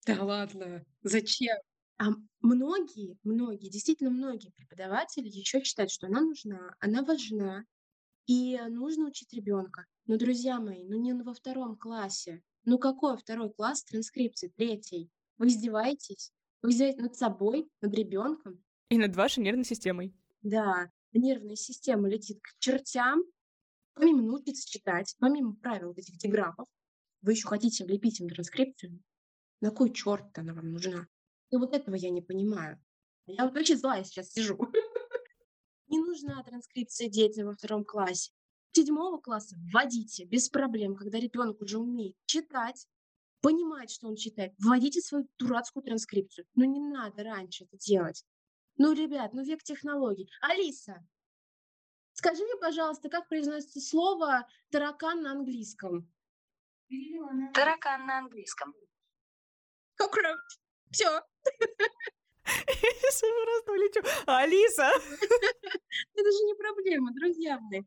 да 0.04 0.22
ладно, 0.22 0.84
зачем? 1.00 1.56
А 1.96 2.10
многие, 2.42 3.16
многие, 3.22 3.70
действительно 3.70 4.10
многие 4.10 4.50
преподаватели 4.50 5.26
еще 5.26 5.64
считают, 5.64 5.90
что 5.90 6.06
она 6.06 6.20
нужна, 6.20 6.76
она 6.80 7.02
важна, 7.02 7.64
и 8.28 8.60
нужно 8.68 9.06
учить 9.06 9.32
ребенка. 9.32 9.86
Но, 10.06 10.18
друзья 10.18 10.60
мои, 10.60 10.84
ну 10.84 11.00
не 11.00 11.14
во 11.14 11.32
втором 11.32 11.76
классе. 11.76 12.42
Ну 12.64 12.78
какой 12.78 13.16
второй 13.16 13.50
класс 13.52 13.82
транскрипции? 13.84 14.52
Третий. 14.54 15.10
Вы 15.38 15.48
издеваетесь? 15.48 16.30
Вы 16.62 16.70
издеваетесь 16.70 17.00
над 17.02 17.16
собой, 17.16 17.70
над 17.80 17.94
ребенком? 17.94 18.62
И 18.90 18.98
над 18.98 19.16
вашей 19.16 19.42
нервной 19.42 19.64
системой. 19.64 20.14
Да, 20.42 20.90
нервная 21.12 21.56
система 21.56 22.08
летит 22.08 22.38
к 22.42 22.58
чертям. 22.58 23.24
Помимо 23.94 24.22
научиться 24.22 24.68
читать, 24.70 25.16
помимо 25.18 25.56
правил 25.56 25.92
этих 25.92 26.18
диграфов, 26.18 26.68
вы 27.22 27.32
еще 27.32 27.48
хотите 27.48 27.84
влепить 27.84 28.20
им 28.20 28.28
транскрипцию? 28.28 29.02
На 29.60 29.70
кой 29.70 29.90
черт 29.92 30.38
она 30.38 30.52
вам 30.52 30.72
нужна? 30.72 31.08
Ну 31.50 31.60
вот 31.60 31.74
этого 31.74 31.94
я 31.94 32.10
не 32.10 32.20
понимаю. 32.20 32.78
Я 33.26 33.46
вот 33.46 33.56
очень 33.56 33.78
злая 33.78 34.04
сейчас 34.04 34.30
сижу. 34.32 34.58
Не 35.88 36.00
нужна 36.00 36.42
транскрипция 36.42 37.08
детям 37.08 37.46
во 37.46 37.54
втором 37.54 37.84
классе. 37.84 38.30
Седьмого 38.72 39.18
класса 39.18 39.56
вводите 39.56 40.24
без 40.24 40.48
проблем, 40.48 40.94
когда 40.94 41.18
ребенок 41.18 41.60
уже 41.60 41.78
умеет 41.78 42.16
читать, 42.26 42.86
понимает, 43.40 43.90
что 43.90 44.06
он 44.08 44.16
читает. 44.16 44.52
Вводите 44.58 45.00
свою 45.00 45.28
дурацкую 45.38 45.82
транскрипцию. 45.82 46.46
Но 46.54 46.64
не 46.64 46.80
надо 46.80 47.24
раньше 47.24 47.64
это 47.64 47.76
делать. 47.78 48.24
Ну, 48.76 48.92
ребят, 48.92 49.32
ну 49.32 49.42
век 49.42 49.62
технологий. 49.62 50.30
Алиса, 50.40 51.04
скажи 52.12 52.44
мне, 52.44 52.56
пожалуйста, 52.60 53.08
как 53.08 53.28
произносится 53.28 53.80
слово 53.80 54.46
таракан 54.70 55.22
на 55.22 55.32
английском? 55.32 56.12
Таракан 57.54 58.06
на 58.06 58.18
английском. 58.18 58.74
Cockroach. 60.00 60.60
Все. 60.90 61.22
Я 62.48 63.44
просто 63.44 63.72
улечу. 63.72 64.00
Алиса! 64.26 64.90
Это 66.14 66.32
же 66.32 66.44
не 66.44 66.54
проблема, 66.54 67.12
друзья 67.14 67.58
мои. 67.60 67.82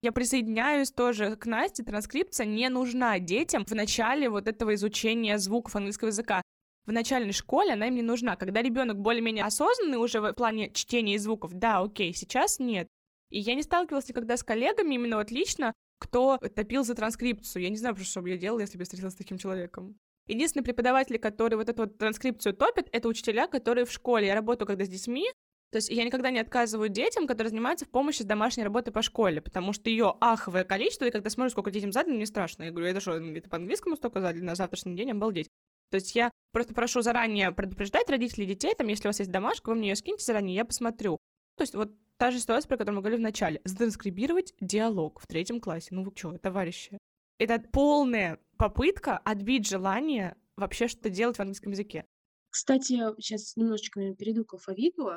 Я 0.00 0.12
присоединяюсь 0.12 0.92
тоже 0.92 1.36
к 1.36 1.46
Насте. 1.46 1.82
Транскрипция 1.82 2.46
не 2.46 2.68
нужна 2.68 3.18
детям 3.18 3.64
в 3.64 3.72
начале 3.72 4.30
вот 4.30 4.46
этого 4.46 4.74
изучения 4.74 5.38
звуков 5.38 5.74
английского 5.74 6.08
языка. 6.08 6.42
В 6.86 6.92
начальной 6.92 7.32
школе 7.32 7.72
она 7.72 7.88
им 7.88 7.96
не 7.96 8.02
нужна. 8.02 8.36
Когда 8.36 8.62
ребенок 8.62 8.98
более-менее 8.98 9.44
осознанный 9.44 9.98
уже 9.98 10.20
в 10.20 10.32
плане 10.34 10.70
чтения 10.72 11.16
и 11.16 11.18
звуков, 11.18 11.52
да, 11.52 11.80
окей, 11.80 12.14
сейчас 12.14 12.60
нет. 12.60 12.86
И 13.30 13.40
я 13.40 13.54
не 13.54 13.62
сталкивалась 13.62 14.08
никогда 14.08 14.36
с 14.36 14.42
коллегами, 14.42 14.94
именно 14.94 15.16
вот 15.16 15.30
лично, 15.30 15.74
кто 15.98 16.38
топил 16.38 16.84
за 16.84 16.94
транскрипцию. 16.94 17.64
Я 17.64 17.68
не 17.68 17.76
знаю, 17.76 17.96
что 17.96 18.22
бы 18.22 18.30
я 18.30 18.38
делала, 18.38 18.60
если 18.60 18.78
бы 18.78 18.84
встретилась 18.84 19.14
с 19.14 19.16
таким 19.16 19.36
человеком. 19.36 19.98
Единственные 20.28 20.64
преподаватели, 20.64 21.16
которые 21.16 21.58
вот 21.58 21.68
эту 21.68 21.82
вот 21.82 21.98
транскрипцию 21.98 22.54
топят, 22.54 22.88
это 22.92 23.08
учителя, 23.08 23.46
которые 23.46 23.84
в 23.84 23.92
школе. 23.92 24.26
Я 24.26 24.34
работаю 24.34 24.66
когда 24.66 24.84
с 24.84 24.88
детьми, 24.88 25.26
то 25.70 25.76
есть 25.76 25.90
я 25.90 26.04
никогда 26.04 26.30
не 26.30 26.38
отказываю 26.38 26.88
детям, 26.88 27.26
которые 27.26 27.50
занимаются 27.50 27.84
в 27.84 27.90
помощи 27.90 28.22
с 28.22 28.24
домашней 28.24 28.64
работой 28.64 28.90
по 28.90 29.02
школе, 29.02 29.42
потому 29.42 29.72
что 29.72 29.90
ее 29.90 30.14
аховое 30.20 30.64
количество, 30.64 31.04
и 31.04 31.10
когда 31.10 31.28
смотришь, 31.28 31.52
сколько 31.52 31.70
детям 31.70 31.92
задано, 31.92 32.14
мне 32.14 32.26
страшно. 32.26 32.64
Я 32.64 32.70
говорю, 32.70 32.86
это 32.86 33.00
что, 33.00 33.12
это 33.12 33.50
по-английскому 33.50 33.96
столько 33.96 34.20
задали 34.20 34.40
на 34.40 34.54
завтрашний 34.54 34.96
день, 34.96 35.10
обалдеть. 35.10 35.48
То 35.90 35.96
есть 35.96 36.14
я 36.14 36.30
просто 36.52 36.74
прошу 36.74 37.02
заранее 37.02 37.52
предупреждать 37.52 38.08
родителей 38.08 38.46
детей, 38.46 38.74
там, 38.76 38.88
если 38.88 39.08
у 39.08 39.10
вас 39.10 39.18
есть 39.18 39.30
домашка, 39.30 39.70
вы 39.70 39.76
мне 39.76 39.90
ее 39.90 39.96
скиньте 39.96 40.24
заранее, 40.24 40.56
я 40.56 40.64
посмотрю. 40.64 41.18
То 41.56 41.62
есть 41.62 41.74
вот 41.74 41.92
та 42.16 42.30
же 42.30 42.40
ситуация, 42.40 42.68
про 42.68 42.76
которую 42.76 42.96
мы 42.96 43.02
говорили 43.02 43.20
в 43.20 43.24
начале. 43.24 43.60
Затранскрибировать 43.64 44.54
диалог 44.60 45.20
в 45.20 45.26
третьем 45.26 45.60
классе. 45.60 45.88
Ну 45.90 46.04
вы 46.04 46.12
что, 46.14 46.36
товарищи? 46.38 46.98
Это 47.38 47.60
полная 47.60 48.38
попытка 48.58 49.16
отбить 49.18 49.68
желание 49.68 50.36
вообще 50.56 50.88
что-то 50.88 51.10
делать 51.10 51.36
в 51.36 51.40
английском 51.40 51.72
языке. 51.72 52.04
Кстати, 52.50 52.98
сейчас 53.20 53.56
немножечко 53.56 54.14
перейду 54.14 54.44
к 54.44 54.54
алфавиту. 54.54 55.10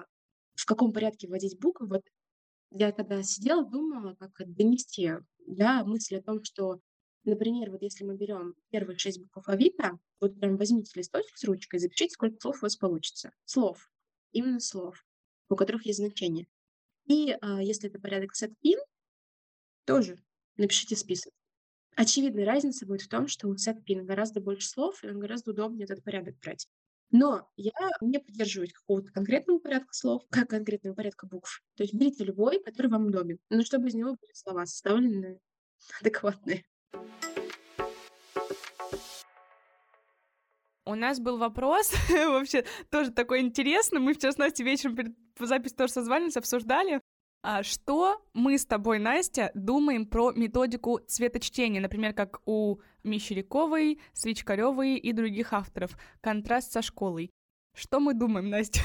В 0.55 0.65
каком 0.65 0.93
порядке 0.93 1.27
вводить 1.27 1.59
буквы? 1.59 1.87
Вот 1.87 2.03
я 2.71 2.91
когда 2.91 3.21
сидела, 3.23 3.65
думала, 3.65 4.15
как 4.15 4.31
донести 4.53 5.11
да, 5.47 5.83
мысль 5.83 6.17
о 6.17 6.21
том, 6.21 6.43
что, 6.43 6.79
например, 7.23 7.71
вот 7.71 7.81
если 7.81 8.03
мы 8.03 8.15
берем 8.15 8.53
первые 8.69 8.97
шесть 8.97 9.19
букв 9.19 9.37
алфавита, 9.37 9.97
вот 10.19 10.39
прям 10.39 10.57
возьмите 10.57 10.91
листочек 10.97 11.35
с 11.35 11.43
ручкой 11.43 11.79
запишите, 11.79 12.13
сколько 12.13 12.39
слов 12.39 12.57
у 12.57 12.65
вас 12.65 12.77
получится. 12.77 13.31
Слов. 13.45 13.91
Именно 14.31 14.59
слов, 14.59 15.03
у 15.49 15.55
которых 15.55 15.85
есть 15.85 15.99
значение. 15.99 16.47
И 17.05 17.35
а, 17.41 17.61
если 17.61 17.89
это 17.89 17.99
порядок 17.99 18.35
сет-пин, 18.35 18.79
тоже 19.85 20.23
напишите 20.57 20.95
список. 20.95 21.33
Очевидная 21.95 22.45
разница 22.45 22.85
будет 22.85 23.01
в 23.01 23.09
том, 23.09 23.27
что 23.27 23.47
у 23.47 23.57
сетпин 23.57 24.05
гораздо 24.05 24.39
больше 24.39 24.67
слов, 24.67 25.03
и 25.03 25.07
он 25.07 25.19
гораздо 25.19 25.51
удобнее 25.51 25.83
этот 25.85 26.03
порядок 26.03 26.35
брать. 26.39 26.67
Но 27.11 27.49
я 27.57 27.73
не 27.99 28.19
придерживаюсь 28.19 28.71
какого-то 28.71 29.11
конкретного 29.11 29.59
порядка 29.59 29.93
слов, 29.93 30.23
как 30.29 30.49
конкретного 30.49 30.95
порядка 30.95 31.27
букв. 31.27 31.61
То 31.75 31.83
есть 31.83 31.93
берите 31.93 32.23
любой, 32.23 32.63
который 32.63 32.87
вам 32.87 33.07
удобен, 33.07 33.39
но 33.49 33.63
чтобы 33.63 33.89
из 33.89 33.95
него 33.95 34.15
были 34.15 34.33
слова 34.33 34.65
составлены 34.65 35.39
адекватные. 35.99 36.63
У 40.85 40.95
нас 40.95 41.19
был 41.19 41.37
вопрос, 41.37 41.91
вообще 42.09 42.65
тоже 42.89 43.11
такой 43.11 43.41
интересный. 43.41 43.99
Мы 43.99 44.13
вчера 44.13 44.31
с 44.31 44.37
Настей 44.37 44.65
вечером 44.65 44.95
перед 44.95 45.13
запись 45.39 45.73
тоже 45.73 45.93
созванивались, 45.93 46.37
обсуждали. 46.37 47.01
А 47.43 47.63
что 47.63 48.23
мы 48.33 48.59
с 48.59 48.65
тобой, 48.67 48.99
Настя, 48.99 49.51
думаем 49.55 50.05
про 50.05 50.31
методику 50.31 50.99
цветочтения, 51.07 51.81
например, 51.81 52.13
как 52.13 52.41
у 52.45 52.79
Мещеряковой, 53.03 53.99
Свечкаревой 54.13 54.97
и 54.97 55.11
других 55.11 55.51
авторов, 55.51 55.97
контраст 56.21 56.71
со 56.71 56.83
школой? 56.83 57.31
Что 57.73 57.99
мы 57.99 58.13
думаем, 58.13 58.49
Настя? 58.49 58.81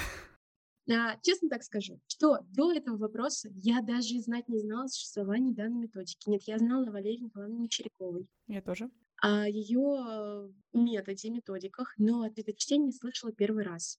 А, 0.89 1.19
честно 1.21 1.49
так 1.49 1.65
скажу, 1.65 2.01
что 2.07 2.39
до 2.49 2.73
этого 2.73 2.97
вопроса 2.97 3.49
я 3.53 3.83
даже 3.83 4.21
знать 4.21 4.49
не 4.49 4.61
знала 4.61 4.85
о 4.85 4.89
существовании 4.89 5.53
данной 5.53 5.81
методики. 5.81 6.31
Нет, 6.31 6.43
я 6.45 6.59
знала 6.59 6.91
Валерии 6.91 7.25
Николаевне 7.25 7.59
Мещеряковой. 7.59 8.29
Я 8.47 8.63
тоже. 8.63 8.89
О 9.21 9.49
ее 9.49 10.53
методе, 10.73 11.31
методиках, 11.31 11.93
но 11.99 12.23
о 12.23 12.31
цветочтении 12.31 12.93
слышала 12.93 13.33
первый 13.33 13.65
раз. 13.65 13.99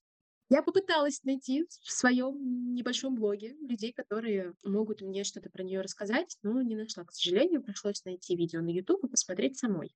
Я 0.49 0.63
попыталась 0.63 1.23
найти 1.23 1.67
в 1.81 1.91
своем 1.91 2.73
небольшом 2.73 3.15
блоге 3.15 3.57
людей, 3.59 3.91
которые 3.91 4.53
могут 4.63 5.01
мне 5.01 5.25
что-то 5.25 5.49
про 5.49 5.61
нее 5.61 5.81
рассказать, 5.81 6.37
но 6.41 6.61
не 6.61 6.77
нашла, 6.77 7.03
к 7.03 7.11
сожалению. 7.11 7.61
Пришлось 7.61 8.05
найти 8.05 8.35
видео 8.35 8.61
на 8.61 8.69
YouTube 8.69 9.03
и 9.03 9.09
посмотреть 9.09 9.57
самой. 9.57 9.93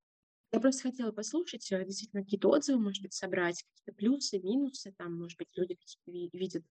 Я 0.51 0.59
просто 0.59 0.83
хотела 0.83 1.13
послушать, 1.13 1.71
э, 1.71 1.85
действительно, 1.85 2.23
какие-то 2.23 2.49
отзывы, 2.49 2.81
может 2.81 3.01
быть, 3.01 3.13
собрать, 3.13 3.63
какие-то 3.63 3.93
плюсы, 3.97 4.39
минусы, 4.39 4.93
там, 4.97 5.17
может 5.17 5.37
быть, 5.37 5.47
люди 5.55 5.75
какие-то 5.75 6.37
видят. 6.37 6.65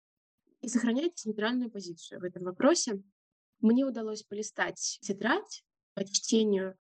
И 0.59 0.67
сохранять 0.67 1.21
нейтральную 1.23 1.71
позицию 1.71 2.19
в 2.19 2.25
этом 2.25 2.43
вопросе. 2.43 3.01
Мне 3.61 3.85
удалось 3.85 4.23
полистать 4.23 4.99
тетрадь 5.01 5.63
по 5.93 6.03
чтению 6.03 6.77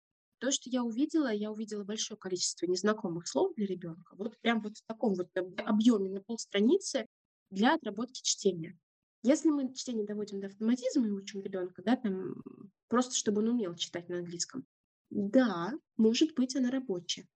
то, 0.42 0.50
что 0.50 0.68
я 0.68 0.82
увидела, 0.82 1.32
я 1.32 1.52
увидела 1.52 1.84
большое 1.84 2.18
количество 2.18 2.66
незнакомых 2.66 3.28
слов 3.28 3.54
для 3.54 3.64
ребенка. 3.64 4.16
Вот 4.16 4.36
прям 4.40 4.60
вот 4.60 4.76
в 4.76 4.84
таком 4.86 5.14
вот 5.14 5.28
объеме 5.58 6.10
на 6.10 6.20
полстраницы 6.20 7.06
для 7.50 7.74
отработки 7.74 8.22
чтения. 8.24 8.76
Если 9.22 9.50
мы 9.50 9.72
чтение 9.72 10.04
доводим 10.04 10.40
до 10.40 10.48
автоматизма 10.48 11.06
и 11.06 11.12
учим 11.12 11.42
ребенка, 11.42 11.80
да, 11.84 11.94
там 11.94 12.42
просто 12.88 13.14
чтобы 13.14 13.40
он 13.40 13.50
умел 13.50 13.76
читать 13.76 14.08
на 14.08 14.18
английском, 14.18 14.66
да, 15.10 15.74
может 15.96 16.34
быть, 16.34 16.56
она 16.56 16.72
рабочая. 16.72 17.28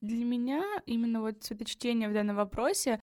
Для 0.00 0.24
меня 0.24 0.64
именно 0.86 1.20
вот 1.20 1.42
цветочтение 1.42 2.08
в 2.08 2.14
данном 2.14 2.36
вопросе 2.36 2.98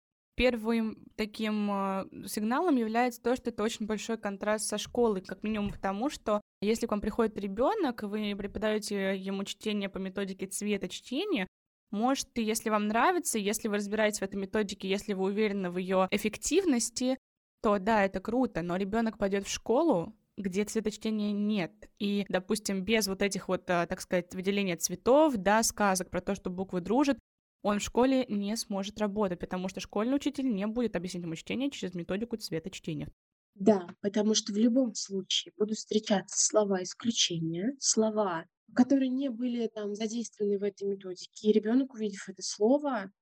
первым 0.41 0.97
таким 1.17 1.71
э, 1.71 2.07
сигналом 2.27 2.77
является 2.77 3.21
то, 3.21 3.37
что 3.37 3.51
это 3.51 3.63
очень 3.63 3.85
большой 3.85 4.17
контраст 4.17 4.67
со 4.67 4.79
школой, 4.79 5.21
как 5.21 5.43
минимум 5.43 5.71
потому, 5.71 6.09
что 6.09 6.41
если 6.63 6.87
к 6.87 6.93
вам 6.93 7.03
приходит 7.03 7.37
ребенок, 7.37 8.03
вы 8.05 8.35
преподаете 8.35 9.19
ему 9.19 9.45
чтение 9.45 9.91
по 9.91 9.99
методике 9.99 10.47
цвета 10.47 10.89
чтения, 10.89 11.47
может, 11.91 12.27
если 12.37 12.71
вам 12.71 12.87
нравится, 12.87 13.39
если 13.39 13.69
вы 13.69 13.77
разбираетесь 13.77 14.21
в 14.21 14.23
этой 14.23 14.37
методике, 14.37 14.89
если 14.89 15.13
вы 15.13 15.25
уверены 15.25 15.71
в 15.71 15.77
ее 15.77 16.09
эффективности, 16.11 17.19
то 17.63 17.79
да, 17.79 18.07
это 18.07 18.21
круто, 18.21 18.63
но 18.63 18.77
ребенок 18.77 19.19
пойдет 19.19 19.47
в 19.47 19.53
школу, 19.53 20.17
где 20.39 20.65
цветочтения 20.65 21.33
нет. 21.33 21.73
И, 21.99 22.25
допустим, 22.31 22.83
без 22.83 23.09
вот 23.09 23.21
этих 23.21 23.49
вот, 23.49 23.69
э, 23.69 23.87
так 23.87 24.01
сказать, 24.01 24.35
выделения 24.35 24.77
цветов, 24.77 25.35
да, 25.37 25.63
сказок 25.63 26.09
про 26.09 26.23
то, 26.23 26.35
что 26.35 26.49
буквы 26.49 26.81
дружат, 26.81 27.19
он 27.63 27.79
в 27.79 27.83
школе 27.83 28.27
не 28.29 28.57
сможет 28.57 28.99
работать, 28.99 29.39
потому 29.41 29.69
что 29.69 29.81
школьный 29.81 30.17
учитель 30.17 30.53
не 30.53 30.67
будет 30.67 30.97
объяснять 30.97 31.25
ему 31.25 31.37
чтение 31.37 31.71
через 31.71 31.95
методику 31.95 32.37
цвета 32.37 32.71
чтения. 32.71 33.09
Да, 33.55 33.87
потому 34.01 34.35
что 34.35 34.53
в 34.53 34.57
любом 34.57 34.95
случае 34.95 35.53
будут 35.57 35.77
встречаться 35.79 36.37
слова 36.39 36.83
исключения, 36.83 37.77
слова, 37.79 38.47
которые 38.75 39.09
не 39.09 39.29
были 39.29 39.67
там 39.69 39.95
задействованы 39.95 40.59
в 40.59 40.63
этой 40.63 40.89
методике. 40.89 41.49
И 41.49 41.53
ребенок, 41.53 41.95
увидев 41.95 42.29
это 42.29 42.43
слово, 42.43 43.13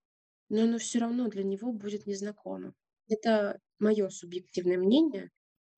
но 0.50 0.62
оно 0.62 0.78
все 0.78 1.00
равно 1.00 1.28
для 1.28 1.44
него 1.44 1.72
будет 1.72 2.06
незнакомо. 2.06 2.74
Это 3.08 3.60
мое 3.78 4.08
субъективное 4.10 4.78
мнение. 4.78 5.30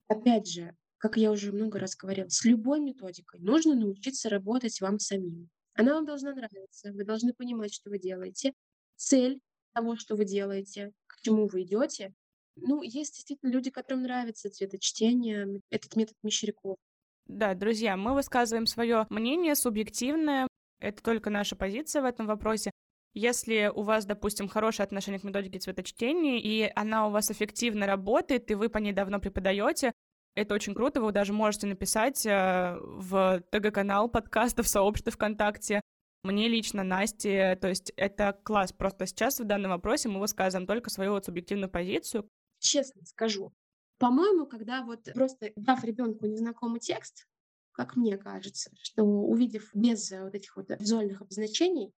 Опять 0.07 0.47
же, 0.47 0.75
как 0.97 1.17
я 1.17 1.31
уже 1.31 1.51
много 1.53 1.79
раз 1.79 1.95
говорила, 1.95 2.29
с 2.29 2.45
любой 2.45 2.81
методикой 2.81 3.41
нужно 3.41 3.75
научиться 3.75 4.29
работать 4.29 4.81
вам 4.81 4.99
самим. 4.99 5.49
Она 5.81 5.95
вам 5.95 6.05
должна 6.05 6.35
нравиться, 6.35 6.93
вы 6.93 7.03
должны 7.03 7.33
понимать, 7.33 7.73
что 7.73 7.89
вы 7.89 7.97
делаете, 7.97 8.53
цель 8.97 9.39
того, 9.73 9.95
что 9.95 10.15
вы 10.15 10.25
делаете, 10.25 10.91
к 11.07 11.19
чему 11.21 11.47
вы 11.47 11.63
идете. 11.63 12.13
Ну, 12.55 12.83
есть 12.83 13.15
действительно 13.15 13.49
люди, 13.49 13.71
которым 13.71 14.03
нравится 14.03 14.51
цветочтение, 14.51 15.59
этот 15.71 15.95
метод 15.95 16.15
Мещеряков. 16.21 16.77
Да, 17.25 17.55
друзья, 17.55 17.97
мы 17.97 18.13
высказываем 18.13 18.67
свое 18.67 19.07
мнение 19.09 19.55
субъективное, 19.55 20.47
это 20.77 21.01
только 21.01 21.31
наша 21.31 21.55
позиция 21.55 22.03
в 22.03 22.05
этом 22.05 22.27
вопросе. 22.27 22.69
Если 23.15 23.71
у 23.73 23.81
вас, 23.81 24.05
допустим, 24.05 24.47
хорошее 24.49 24.85
отношение 24.85 25.19
к 25.19 25.23
методике 25.23 25.57
цветочтения, 25.57 26.39
и 26.39 26.71
она 26.75 27.07
у 27.07 27.09
вас 27.09 27.31
эффективно 27.31 27.87
работает, 27.87 28.51
и 28.51 28.53
вы 28.53 28.69
по 28.69 28.77
ней 28.77 28.93
давно 28.93 29.19
преподаете, 29.19 29.93
это 30.35 30.55
очень 30.55 30.73
круто, 30.73 31.01
вы 31.01 31.11
даже 31.11 31.33
можете 31.33 31.67
написать 31.67 32.25
э, 32.25 32.77
в 32.81 33.43
ТГ-канал 33.51 34.09
подкаста, 34.09 34.63
в 34.63 34.67
сообществе 34.67 35.11
ВКонтакте, 35.11 35.81
мне 36.23 36.47
лично, 36.47 36.83
Насте, 36.83 37.57
то 37.59 37.67
есть 37.67 37.91
это 37.95 38.39
класс. 38.43 38.73
Просто 38.73 39.07
сейчас 39.07 39.39
в 39.39 39.43
данном 39.43 39.71
вопросе 39.71 40.07
мы 40.07 40.19
высказываем 40.19 40.67
только 40.67 40.89
свою 40.89 41.13
вот 41.13 41.25
субъективную 41.25 41.69
позицию. 41.69 42.29
Честно 42.59 43.03
скажу, 43.05 43.53
по-моему, 43.97 44.45
когда 44.45 44.83
вот 44.83 45.03
просто 45.13 45.51
дав 45.55 45.83
ребенку 45.83 46.27
незнакомый 46.27 46.79
текст, 46.79 47.25
как 47.71 47.95
мне 47.95 48.17
кажется, 48.17 48.69
что 48.81 49.03
увидев 49.03 49.71
без 49.73 50.11
вот 50.11 50.35
этих 50.35 50.55
вот 50.55 50.69
визуальных 50.69 51.21
обозначений, 51.21 51.91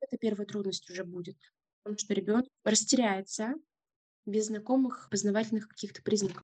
это 0.00 0.16
первая 0.16 0.46
трудность 0.46 0.90
уже 0.90 1.04
будет. 1.04 1.36
Потому 1.82 1.98
что 1.98 2.14
ребенок 2.14 2.46
растеряется 2.64 3.54
без 4.26 4.46
знакомых 4.46 5.08
познавательных 5.10 5.68
каких-то 5.68 6.02
признаков. 6.02 6.42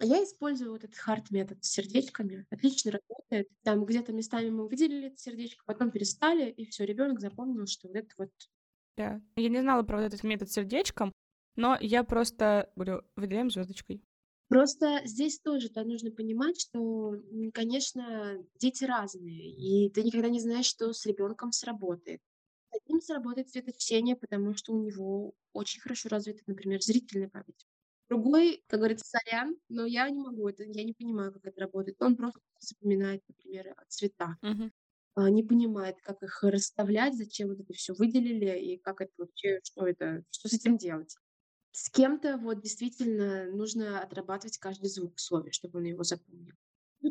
А 0.00 0.04
я 0.04 0.22
использую 0.22 0.70
вот 0.70 0.84
этот 0.84 0.96
хард-метод 0.96 1.64
с 1.64 1.70
сердечками. 1.70 2.46
Отлично 2.50 2.92
работает. 2.92 3.48
Там 3.64 3.84
где-то 3.84 4.12
местами 4.12 4.48
мы 4.48 4.68
выделили 4.68 5.08
это 5.08 5.16
сердечко, 5.16 5.64
потом 5.66 5.90
перестали, 5.90 6.50
и 6.50 6.66
все, 6.66 6.84
ребенок 6.84 7.20
запомнил, 7.20 7.66
что 7.66 7.88
вот 7.88 7.96
это 7.96 8.08
вот... 8.16 8.30
Да. 8.96 9.20
Я 9.36 9.48
не 9.48 9.60
знала 9.60 9.82
про 9.82 10.02
этот 10.02 10.22
метод 10.22 10.50
с 10.50 10.54
сердечком, 10.54 11.12
но 11.56 11.76
я 11.80 12.04
просто 12.04 12.70
говорю, 12.76 13.02
выделяем 13.16 13.50
звездочкой. 13.50 14.00
Просто 14.48 15.02
здесь 15.04 15.40
тоже 15.40 15.68
да, 15.68 15.84
нужно 15.84 16.10
понимать, 16.10 16.60
что, 16.60 17.16
конечно, 17.52 18.38
дети 18.58 18.84
разные, 18.84 19.50
и 19.50 19.90
ты 19.90 20.02
никогда 20.02 20.28
не 20.28 20.40
знаешь, 20.40 20.66
что 20.66 20.92
с 20.92 21.04
ребенком 21.06 21.52
сработает. 21.52 22.20
Одним 22.70 23.00
сработает 23.00 23.50
цветочтение, 23.50 24.16
потому 24.16 24.54
что 24.54 24.72
у 24.72 24.82
него 24.82 25.34
очень 25.52 25.80
хорошо 25.80 26.08
развита, 26.08 26.42
например, 26.46 26.80
зрительная 26.80 27.28
память. 27.28 27.66
Другой, 28.08 28.64
как 28.68 28.80
говорится, 28.80 29.04
сорян, 29.06 29.56
но 29.68 29.84
я 29.86 30.08
не 30.10 30.18
могу 30.20 30.48
это, 30.48 30.64
я 30.64 30.82
не 30.84 30.94
понимаю, 30.94 31.32
как 31.32 31.44
это 31.46 31.60
работает. 31.60 32.00
Он 32.00 32.16
просто 32.16 32.40
запоминает, 32.58 33.22
например, 33.28 33.74
цвета. 33.88 34.38
Мгм. 34.42 34.70
А, 35.14 35.30
не 35.30 35.42
понимает, 35.42 35.96
как 36.02 36.22
их 36.22 36.42
расставлять, 36.42 37.16
зачем 37.16 37.48
вот 37.48 37.60
это 37.60 37.72
все 37.74 37.94
выделили 37.94 38.58
и 38.58 38.78
как 38.78 39.00
это 39.00 39.12
вообще, 39.18 39.60
что 39.64 39.86
это, 39.86 40.24
что 40.30 40.48
с 40.48 40.54
этим 40.54 40.76
делать. 40.78 41.16
С 41.72 41.90
кем-то 41.90 42.36
вот 42.38 42.60
действительно 42.62 43.46
нужно 43.50 44.00
отрабатывать 44.02 44.58
каждый 44.58 44.88
звук 44.90 45.16
в 45.16 45.20
слове, 45.20 45.50
чтобы 45.52 45.78
он 45.78 45.84
его 45.86 46.02
запомнил. 46.02 46.54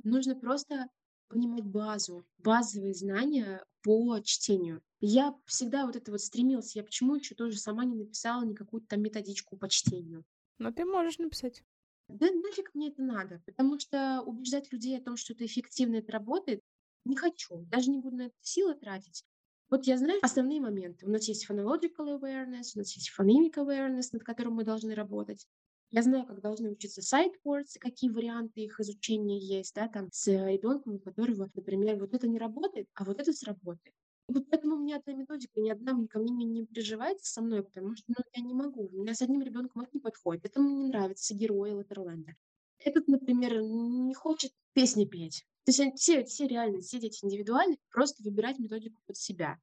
Нужно 0.03 0.35
просто 0.35 0.87
понимать 1.29 1.65
базу, 1.65 2.25
базовые 2.37 2.93
знания 2.93 3.65
по 3.83 4.19
чтению. 4.21 4.81
Я 4.99 5.35
всегда 5.45 5.85
вот 5.85 5.95
это 5.95 6.11
вот 6.11 6.21
стремилась. 6.21 6.75
Я 6.75 6.83
почему 6.83 7.15
еще 7.15 7.35
тоже 7.35 7.57
сама 7.57 7.85
не 7.85 7.95
написала 7.95 8.43
никакую 8.45 8.81
там 8.81 9.01
методичку 9.01 9.57
по 9.57 9.69
чтению? 9.69 10.23
Но 10.59 10.71
ты 10.71 10.85
можешь 10.85 11.17
написать. 11.17 11.63
Да 12.07 12.27
нафиг 12.31 12.73
мне 12.73 12.89
это 12.89 13.01
надо, 13.01 13.41
потому 13.45 13.79
что 13.79 14.21
убеждать 14.25 14.71
людей 14.71 14.97
о 14.97 15.03
том, 15.03 15.17
что 15.17 15.33
это 15.33 15.45
эффективно, 15.45 15.97
это 15.97 16.11
работает, 16.13 16.61
не 17.05 17.15
хочу. 17.15 17.65
Даже 17.65 17.89
не 17.89 17.99
буду 17.99 18.15
на 18.17 18.21
это 18.27 18.35
силы 18.41 18.75
тратить. 18.75 19.25
Вот 19.69 19.85
я 19.85 19.97
знаю 19.97 20.19
основные 20.21 20.61
моменты. 20.61 21.05
У 21.05 21.09
нас 21.09 21.27
есть 21.27 21.49
phonological 21.49 22.17
awareness, 22.17 22.71
у 22.75 22.79
нас 22.79 22.95
есть 22.95 23.11
phonemic 23.17 23.55
awareness, 23.55 24.09
над 24.13 24.23
которым 24.23 24.53
мы 24.53 24.63
должны 24.63 24.95
работать. 24.95 25.45
Я 25.89 26.01
знаю, 26.01 26.25
как 26.25 26.41
должны 26.41 26.69
учиться 26.71 27.01
sight 27.01 27.33
words, 27.45 27.77
какие 27.79 28.09
варианты 28.09 28.61
их 28.61 28.79
изучения 28.79 29.39
есть, 29.39 29.73
да, 29.75 29.87
там, 29.89 30.09
с 30.11 30.27
ребенком, 30.27 30.95
у 30.95 30.99
которого, 30.99 31.49
например, 31.53 31.97
вот 31.99 32.13
это 32.13 32.27
не 32.27 32.39
работает, 32.39 32.87
а 32.93 33.03
вот 33.03 33.19
это 33.19 33.33
сработает. 33.33 33.93
Вот 34.27 34.49
поэтому 34.49 34.75
у 34.75 34.79
меня 34.79 34.97
одна 34.97 35.13
методика, 35.13 35.59
ни 35.59 35.69
одна 35.69 35.93
ко 36.07 36.19
мне 36.19 36.45
не, 36.45 36.65
приживается 36.65 37.31
со 37.31 37.41
мной, 37.41 37.63
потому 37.63 37.95
что 37.95 38.05
ну, 38.09 38.15
я 38.33 38.43
не 38.43 38.53
могу. 38.53 38.89
У 38.91 39.01
меня 39.01 39.13
с 39.13 39.21
одним 39.21 39.41
ребенком 39.41 39.83
это 39.83 39.91
не 39.93 40.01
подходит. 40.01 40.45
Это 40.45 40.59
мне 40.59 40.73
не 40.73 40.87
нравится 40.87 41.33
герои 41.33 41.71
Латерленда. 41.71 42.33
Этот, 42.79 43.07
например, 43.07 43.61
не 43.61 44.13
хочет 44.13 44.51
песни 44.73 45.05
петь. 45.05 45.45
То 45.65 45.69
есть 45.69 45.79
они 45.79 45.91
все, 45.95 46.23
все 46.25 46.47
реально, 46.47 46.79
все 46.79 46.99
дети 46.99 47.23
индивидуальны, 47.23 47.77
просто 47.91 48.23
выбирать 48.23 48.59
методику 48.59 49.01
под 49.05 49.17
себя. 49.17 49.59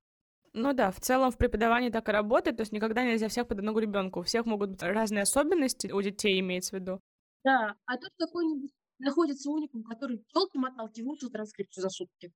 Ну 0.52 0.72
да, 0.72 0.90
в 0.90 1.00
целом 1.00 1.30
в 1.30 1.36
преподавании 1.36 1.90
так 1.90 2.08
и 2.08 2.12
работает, 2.12 2.56
то 2.56 2.62
есть 2.62 2.72
никогда 2.72 3.04
нельзя 3.04 3.28
всех 3.28 3.48
под 3.48 3.58
одного 3.58 3.80
ребенка. 3.80 4.18
У 4.18 4.22
всех 4.22 4.46
могут 4.46 4.70
быть 4.70 4.82
разные 4.82 5.22
особенности, 5.22 5.90
у 5.90 6.00
детей 6.00 6.38
имеется 6.40 6.76
в 6.76 6.80
виду. 6.80 7.00
Да, 7.42 7.74
а 7.86 7.96
тут 7.96 8.10
какой-нибудь 8.18 8.70
находится 8.98 9.50
уникум, 9.50 9.82
который 9.82 10.24
телки-моталки 10.32 11.00
выучил 11.00 11.30
транскрипцию 11.30 11.82
за 11.82 11.90
сутки. 11.90 12.32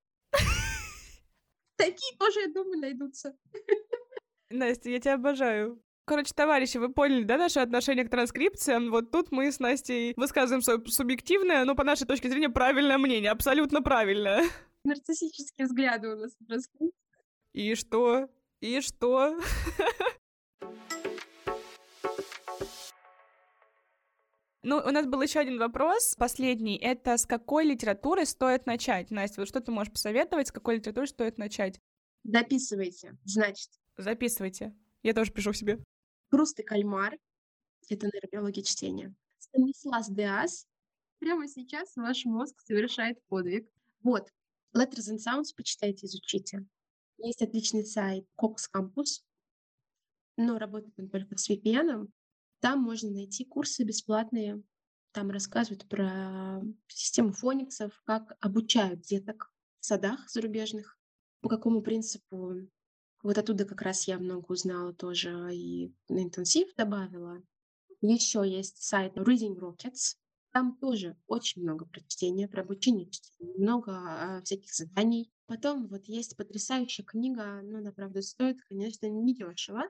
Такие 1.79 2.17
тоже, 2.19 2.41
я 2.41 2.49
думаю, 2.49 2.79
найдутся. 2.81 3.37
Настя, 4.51 4.91
я 4.91 4.99
тебя 4.99 5.15
обожаю. 5.15 5.81
Короче, 6.05 6.33
товарищи, 6.35 6.79
вы 6.79 6.93
поняли, 6.93 7.23
да, 7.23 7.37
наше 7.37 7.61
отношение 7.61 8.05
к 8.05 8.11
транскрипциям? 8.11 8.91
Вот 8.91 9.13
тут 9.13 9.31
мы 9.31 9.53
с 9.53 9.61
Настей 9.61 10.15
высказываем 10.17 10.63
свое 10.63 10.85
субъективное, 10.87 11.65
но 11.65 11.77
по 11.77 11.85
нашей 11.85 12.07
точке 12.07 12.31
зрения 12.31 12.49
правильное 12.49 12.99
мнение, 12.99 13.31
абсолютно 13.31 13.81
правильное. 13.81 14.45
Нарциссические 14.85 15.67
взгляды 15.67 16.09
у 16.09 16.17
нас 16.17 16.35
в 16.35 16.47
транскрипции. 16.47 16.95
И 17.53 17.75
что? 17.75 18.29
И 18.61 18.81
что? 18.81 19.39
Ну, 24.69 24.83
у 24.85 24.91
нас 24.91 25.07
был 25.07 25.23
еще 25.23 25.41
один 25.41 25.59
вопрос, 25.59 26.15
последний. 26.19 26.77
Это 26.77 27.17
с 27.17 27.25
какой 27.25 27.65
литературы 27.65 28.27
стоит 28.27 28.67
начать? 28.67 29.11
Настя, 29.11 29.41
вот 29.41 29.49
что 29.49 29.63
ты 29.63 29.73
можешь 29.73 29.91
посоветовать, 29.91 30.49
с 30.49 30.53
какой 30.53 30.77
литературы 30.77 31.07
стоит 31.07 31.39
начать? 31.39 31.81
Дописывайте, 32.23 33.17
значит. 33.25 33.71
Записывайте. 33.97 34.77
Я 35.03 35.15
тоже 35.15 35.33
пишу 35.33 35.55
себе. 35.55 35.83
Пруст 36.29 36.61
и 36.61 36.63
кальмар. 36.63 37.17
Это 37.89 38.09
нейробиология 38.09 38.63
чтения. 38.63 39.15
Станислас 39.39 40.11
Деас. 40.11 40.67
Прямо 41.19 41.49
сейчас 41.49 41.97
ваш 41.97 42.27
мозг 42.27 42.61
совершает 42.61 43.25
подвиг. 43.29 43.73
Вот. 44.03 44.29
Letters 44.77 45.11
and 45.11 45.17
Sounds 45.17 45.55
почитайте, 45.57 46.05
изучите. 46.05 46.67
Есть 47.17 47.41
отличный 47.41 47.87
сайт 47.87 48.27
Cox 48.39 48.57
Campus, 48.71 49.23
но 50.37 50.59
работает 50.59 50.93
он 50.99 51.09
только 51.09 51.39
с 51.39 51.49
VPN. 51.49 52.11
Там 52.61 52.81
можно 52.81 53.11
найти 53.11 53.45
курсы 53.45 53.85
бесплатные. 53.85 54.63
Там 55.13 55.31
рассказывают 55.31 55.89
про 55.89 56.61
систему 56.89 57.33
фониксов, 57.33 58.01
как 58.05 58.37
обучают 58.41 59.03
деток 59.03 59.53
в 59.81 59.87
садах 59.87 60.29
зарубежных, 60.29 60.99
по 61.41 61.49
какому 61.49 61.83
принципу. 61.83 62.55
Вот 63.23 63.39
оттуда 63.39 63.65
как 63.65 63.83
раз 63.83 64.07
я 64.07 64.19
много 64.19 64.53
узнала 64.53 64.93
тоже 64.93 65.55
и 65.55 65.93
на 66.09 66.23
интенсив 66.23 66.75
добавила. 66.77 67.43
Еще 68.01 68.43
есть 68.49 68.83
сайт 68.83 69.17
Reading 69.17 69.57
Rockets. 69.59 70.17
Там 70.53 70.77
тоже 70.79 71.17
очень 71.27 71.63
много 71.63 71.85
прочтения, 71.85 72.49
про 72.49 72.63
обучение 72.63 73.11
чтения, 73.11 73.55
много 73.57 73.93
а, 73.93 74.43
всяких 74.43 74.73
заданий. 74.73 75.31
Потом 75.47 75.89
вот 75.89 76.05
есть 76.07 76.37
потрясающая 76.37 77.05
книга, 77.05 77.61
но 77.63 77.79
она, 77.79 77.93
правда, 77.93 78.23
стоит, 78.23 78.63
конечно, 78.63 79.07
недешево. 79.07 79.83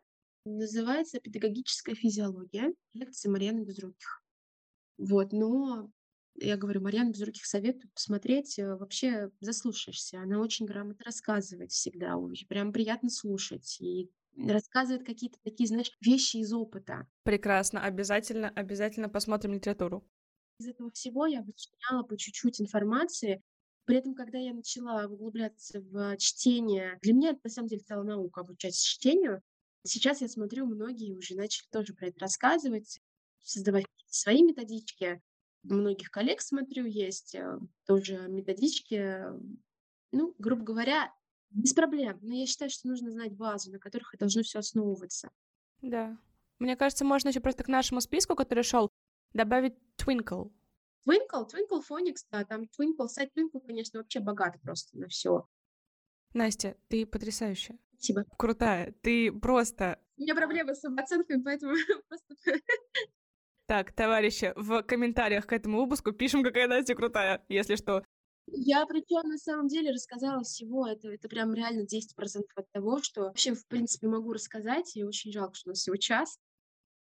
Называется 0.49 1.20
«Педагогическая 1.20 1.94
физиология. 1.94 2.72
Лекции 2.94 3.28
Марьяны 3.28 3.64
Безруких». 3.64 4.22
Вот, 4.96 5.32
но 5.32 5.90
я 6.36 6.57
говорю, 6.57 6.80
Марьяна 6.80 7.11
Безруких 7.11 7.44
советую 7.44 7.90
посмотреть, 7.92 8.59
э, 8.59 8.74
вообще 8.76 9.30
заслушаешься. 9.40 10.20
Она 10.20 10.40
очень 10.40 10.64
грамотно 10.66 11.05
рассказывает 11.05 11.70
всегда, 11.70 12.14
прям 12.49 12.72
приятно 12.72 13.11
слушать. 13.11 13.78
И 13.80 14.11
рассказывает 14.36 15.05
какие-то 15.05 15.38
такие, 15.44 15.66
знаешь, 15.66 15.92
вещи 16.01 16.38
из 16.38 16.53
опыта. 16.53 17.07
Прекрасно, 17.24 17.82
обязательно, 17.82 18.49
обязательно 18.49 19.09
посмотрим 19.09 19.53
литературу. 19.53 20.07
Из 20.61 20.68
этого 20.68 20.90
всего 20.92 21.26
я 21.26 21.42
вычленяла 21.42 22.05
по 22.05 22.16
чуть-чуть 22.16 22.61
информации. 22.61 23.42
При 23.84 23.96
этом, 23.96 24.14
когда 24.14 24.38
я 24.38 24.55
начала 24.55 25.07
углубляться 25.07 25.80
в 25.80 26.16
чтение, 26.18 26.99
для 27.03 27.14
меня 27.14 27.30
это 27.30 27.40
на 27.44 27.51
самом 27.51 27.68
деле 27.68 27.82
стала 27.82 28.03
наука 28.03 28.42
обучать 28.42 28.74
чтению. 28.74 29.42
Сейчас 29.85 30.20
я 30.20 30.29
смотрю, 30.29 30.66
многие 30.66 31.14
уже 31.14 31.35
начали 31.35 31.66
тоже 31.70 31.95
про 31.95 32.09
это 32.09 32.20
рассказывать, 32.20 33.01
создавать 33.41 33.87
свои 34.07 34.43
методички. 34.43 35.22
Многих 35.62 36.11
коллег 36.11 36.41
смотрю, 36.41 36.85
есть 36.87 37.35
э, 37.35 37.59
тоже 37.87 38.29
методички. 38.29 39.22
Ну, 40.12 40.35
грубо 40.39 40.62
говоря, 40.62 41.12
без 41.51 41.72
проблем. 41.72 42.18
Но 42.22 42.35
я 42.35 42.47
считаю, 42.47 42.70
что 42.70 42.89
нужно 42.89 43.11
знать 43.11 43.33
базу, 43.33 43.70
на 43.70 43.79
которых 43.79 44.14
должно 44.18 44.43
все 44.43 44.59
основываться. 44.59 45.31
Да. 45.83 46.18
Мне 46.59 46.76
кажется, 46.76 47.05
можно 47.05 47.29
еще 47.29 47.41
просто 47.41 47.64
к 47.64 47.68
нашему 47.68 48.01
списку, 48.01 48.35
который 48.35 48.64
шел, 48.64 48.91
добавить 49.33 49.74
Twinkle. 49.97 50.51
Twinkle, 51.07 51.49
Twinkle 51.49 51.83
Phonics, 51.89 52.26
да, 52.31 52.45
там 52.45 52.64
Twinkle, 52.64 53.09
сайт 53.09 53.31
Twinkle, 53.37 53.61
конечно, 53.64 54.01
вообще 54.01 54.20
богат 54.20 54.61
просто 54.61 54.99
на 54.99 55.09
все. 55.09 55.47
Настя, 56.35 56.76
ты 56.89 57.07
потрясающая. 57.07 57.79
Спасибо. 57.99 58.24
Крутая. 58.36 58.94
Ты 59.03 59.32
просто... 59.32 59.99
У 60.16 60.22
меня 60.22 60.34
проблемы 60.34 60.74
с 60.74 60.80
самооценкой, 60.80 61.42
поэтому 61.42 61.74
просто... 62.09 62.61
Так, 63.66 63.92
товарищи, 63.92 64.53
в 64.57 64.82
комментариях 64.82 65.46
к 65.46 65.53
этому 65.53 65.82
выпуску 65.82 66.12
пишем, 66.12 66.42
какая 66.42 66.68
Настя 66.68 66.94
крутая, 66.94 67.44
если 67.49 67.76
что. 67.76 68.03
Я 68.46 68.86
причем 68.86 69.28
на 69.28 69.36
самом 69.36 69.68
деле 69.68 69.90
рассказала 69.90 70.42
всего, 70.42 70.86
это, 70.86 71.09
это 71.09 71.28
прям 71.28 71.53
реально 71.53 71.82
10% 71.82 72.44
от 72.55 72.70
того, 72.72 73.03
что 73.03 73.22
вообще 73.22 73.53
в 73.53 73.66
принципе 73.66 74.09
могу 74.09 74.32
рассказать, 74.32 74.96
и 74.96 75.05
очень 75.05 75.32
жалко, 75.32 75.55
что 75.55 75.68
у 75.68 75.72
нас 75.72 75.80
всего 75.80 75.96
час. 75.96 76.38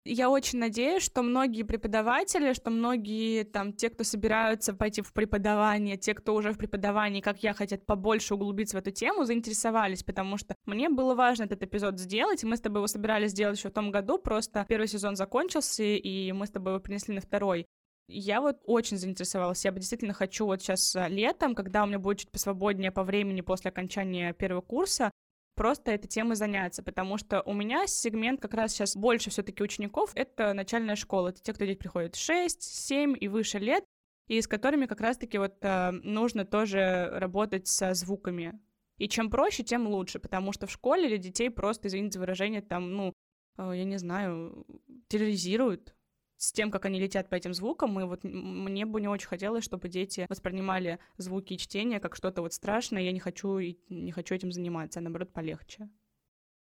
Я 0.09 0.31
очень 0.31 0.61
надеюсь, 0.61 1.03
что 1.03 1.23
многие 1.23 1.65
преподаватели, 1.65 2.53
что 2.53 2.71
многие 2.71 3.43
там 3.43 3.73
те, 3.73 3.91
кто 3.91 4.05
собираются 4.05 4.73
пойти 4.73 5.03
в 5.03 5.13
преподавание, 5.13 5.97
те, 5.97 6.15
кто 6.15 6.35
уже 6.35 6.53
в 6.53 6.59
преподавании, 6.59 7.21
как 7.21 7.43
я, 7.43 7.53
хотят 7.53 7.85
побольше 7.85 8.35
углубиться 8.35 8.77
в 8.77 8.81
эту 8.81 8.93
тему, 8.93 9.25
заинтересовались, 9.25 10.05
потому 10.05 10.37
что 10.37 10.55
мне 10.65 10.89
было 10.89 11.17
важно 11.17 11.45
этот 11.45 11.65
эпизод 11.65 11.99
сделать, 11.99 12.45
мы 12.45 12.57
с 12.57 12.61
тобой 12.61 12.79
его 12.79 12.87
собирались 12.87 13.33
сделать 13.33 13.59
еще 13.59 13.69
в 13.69 13.73
том 13.73 13.91
году, 13.91 14.17
просто 14.19 14.65
первый 14.69 14.87
сезон 14.87 15.17
закончился, 15.17 15.83
и 15.83 16.31
мы 16.31 16.47
с 16.47 16.51
тобой 16.51 16.75
его 16.75 16.81
принесли 16.81 17.13
на 17.13 17.21
второй. 17.21 17.67
Я 18.09 18.41
вот 18.41 18.59
очень 18.65 18.99
заинтересовалась. 18.99 19.65
Я 19.65 19.73
бы 19.73 19.81
действительно 19.81 20.13
хочу 20.13 20.47
вот 20.47 20.63
сейчас 20.63 20.95
а, 20.95 21.09
летом, 21.09 21.57
когда 21.57 21.83
у 21.83 21.87
меня 21.87 21.99
будет 21.99 22.21
чуть 22.21 22.31
посвободнее 22.31 22.93
по 22.93 23.03
времени 23.03 23.41
после 23.41 23.71
окончания 23.71 24.33
первого 24.33 24.61
курса, 24.61 25.11
просто 25.57 25.91
этой 25.91 26.07
темой 26.07 26.37
заняться, 26.37 26.83
потому 26.83 27.19
что 27.19 27.43
у 27.43 27.53
меня 27.53 27.87
сегмент 27.89 28.41
как 28.41 28.55
раз 28.55 28.73
сейчас 28.73 28.95
больше 28.95 29.31
все-таки 29.31 29.63
учеников, 29.63 30.13
это 30.15 30.53
начальная 30.53 30.95
школа, 30.95 31.29
это 31.29 31.43
те, 31.43 31.53
кто 31.53 31.65
здесь 31.65 31.79
приходит 31.79 32.15
6, 32.15 32.63
7 32.63 33.17
и 33.19 33.27
выше 33.27 33.59
лет, 33.59 33.85
и 34.29 34.41
с 34.41 34.47
которыми 34.47 34.87
как 34.87 35.01
раз-таки 35.01 35.39
вот 35.39 35.57
э, 35.63 35.91
нужно 35.91 36.45
тоже 36.45 37.09
работать 37.13 37.67
со 37.67 37.95
звуками. 37.95 38.61
И 38.99 39.09
чем 39.09 39.31
проще, 39.31 39.63
тем 39.63 39.89
лучше, 39.89 40.19
потому 40.19 40.53
что 40.53 40.67
в 40.67 40.71
школе 40.71 41.09
или 41.09 41.17
детей 41.17 41.51
просто, 41.51 41.89
извините 41.89 42.15
за 42.15 42.21
выражение, 42.21 42.63
там, 42.63 42.93
ну, 42.93 43.13
э, 43.59 43.73
я 43.75 43.85
не 43.85 43.99
знаю, 43.99 44.67
терроризируют, 45.09 45.96
с 46.39 46.53
тем, 46.53 46.71
как 46.71 46.85
они 46.85 47.01
летят 47.01 47.29
по 47.29 47.35
этим 47.35 47.55
звукам, 47.55 47.99
и 47.99 48.05
вот 48.05 48.23
мне 48.25 48.85
бы 48.85 49.01
не 49.01 49.09
очень 49.09 49.29
хотелось, 49.29 49.65
чтобы 49.65 49.89
дети 49.89 50.27
воспринимали 50.29 50.99
звуки 51.17 51.55
и 51.55 51.59
чтение 51.59 52.01
как 52.01 52.15
что-то 52.15 52.43
вот 52.43 52.53
страшное, 52.53 53.03
я 53.03 53.13
не 53.13 53.21
хочу, 53.21 53.59
не 53.59 54.13
хочу 54.13 54.35
этим 54.35 54.53
заниматься, 54.53 55.01
а 55.01 55.03
наоборот 55.03 55.33
полегче. 55.33 55.89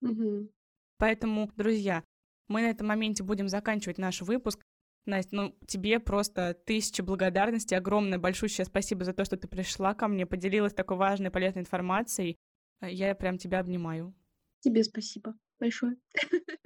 Угу. 0.01 0.49
Поэтому, 0.97 1.51
друзья, 1.55 2.03
мы 2.47 2.61
на 2.61 2.69
этом 2.69 2.87
моменте 2.87 3.23
будем 3.23 3.47
заканчивать 3.47 3.97
наш 3.97 4.21
выпуск. 4.21 4.61
Настя, 5.05 5.35
ну 5.35 5.57
тебе 5.67 5.99
просто 5.99 6.53
тысяча 6.65 7.01
благодарности, 7.01 7.73
огромное 7.73 8.19
большущее 8.19 8.65
спасибо 8.65 9.03
за 9.03 9.13
то, 9.13 9.25
что 9.25 9.35
ты 9.35 9.47
пришла 9.47 9.95
ко 9.95 10.07
мне, 10.07 10.27
поделилась 10.27 10.73
такой 10.73 10.97
важной, 10.97 11.31
полезной 11.31 11.61
информацией. 11.61 12.37
Я 12.81 13.15
прям 13.15 13.37
тебя 13.37 13.59
обнимаю. 13.59 14.13
Тебе 14.59 14.83
спасибо 14.83 15.33
большое. 15.59 15.95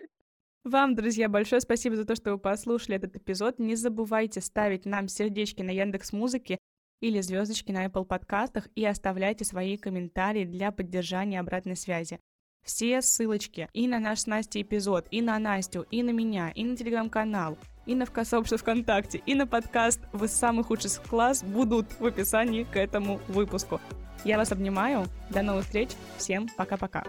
Вам, 0.65 0.95
друзья, 0.95 1.29
большое 1.29 1.61
спасибо 1.61 1.95
за 1.95 2.05
то, 2.05 2.15
что 2.15 2.31
вы 2.31 2.39
послушали 2.39 2.95
этот 2.95 3.15
эпизод. 3.15 3.59
Не 3.59 3.75
забывайте 3.75 4.41
ставить 4.41 4.85
нам 4.85 5.07
сердечки 5.07 5.61
на 5.61 5.69
Яндекс 5.69 6.11
Музыке 6.11 6.57
или 7.01 7.21
звездочки 7.21 7.71
на 7.71 7.85
Apple 7.85 8.03
подкастах 8.03 8.67
и 8.73 8.83
оставляйте 8.83 9.45
свои 9.45 9.77
комментарии 9.77 10.43
для 10.43 10.71
поддержания 10.71 11.39
обратной 11.39 11.75
связи. 11.75 12.19
Все 12.65 13.03
ссылочки 13.03 13.69
и 13.73 13.87
на 13.87 13.99
наш 13.99 14.21
с 14.21 14.25
Настей 14.25 14.63
эпизод, 14.63 15.07
и 15.11 15.21
на 15.21 15.37
Настю, 15.37 15.85
и 15.91 16.01
на 16.01 16.09
меня, 16.09 16.49
и 16.49 16.63
на 16.63 16.75
телеграм-канал, 16.75 17.59
и 17.85 17.93
на 17.93 18.07
сообщество 18.25 18.57
ВКонтакте, 18.57 19.21
и 19.23 19.35
на 19.35 19.45
подкаст 19.45 19.99
«Вы 20.13 20.27
самый 20.27 20.63
худший 20.63 20.89
класс» 21.07 21.43
будут 21.43 21.99
в 21.99 22.05
описании 22.07 22.63
к 22.63 22.75
этому 22.75 23.21
выпуску. 23.27 23.79
Я 24.23 24.39
вас 24.39 24.51
обнимаю. 24.51 25.05
До 25.29 25.43
новых 25.43 25.65
встреч. 25.65 25.89
Всем 26.17 26.47
пока-пока. 26.57 27.03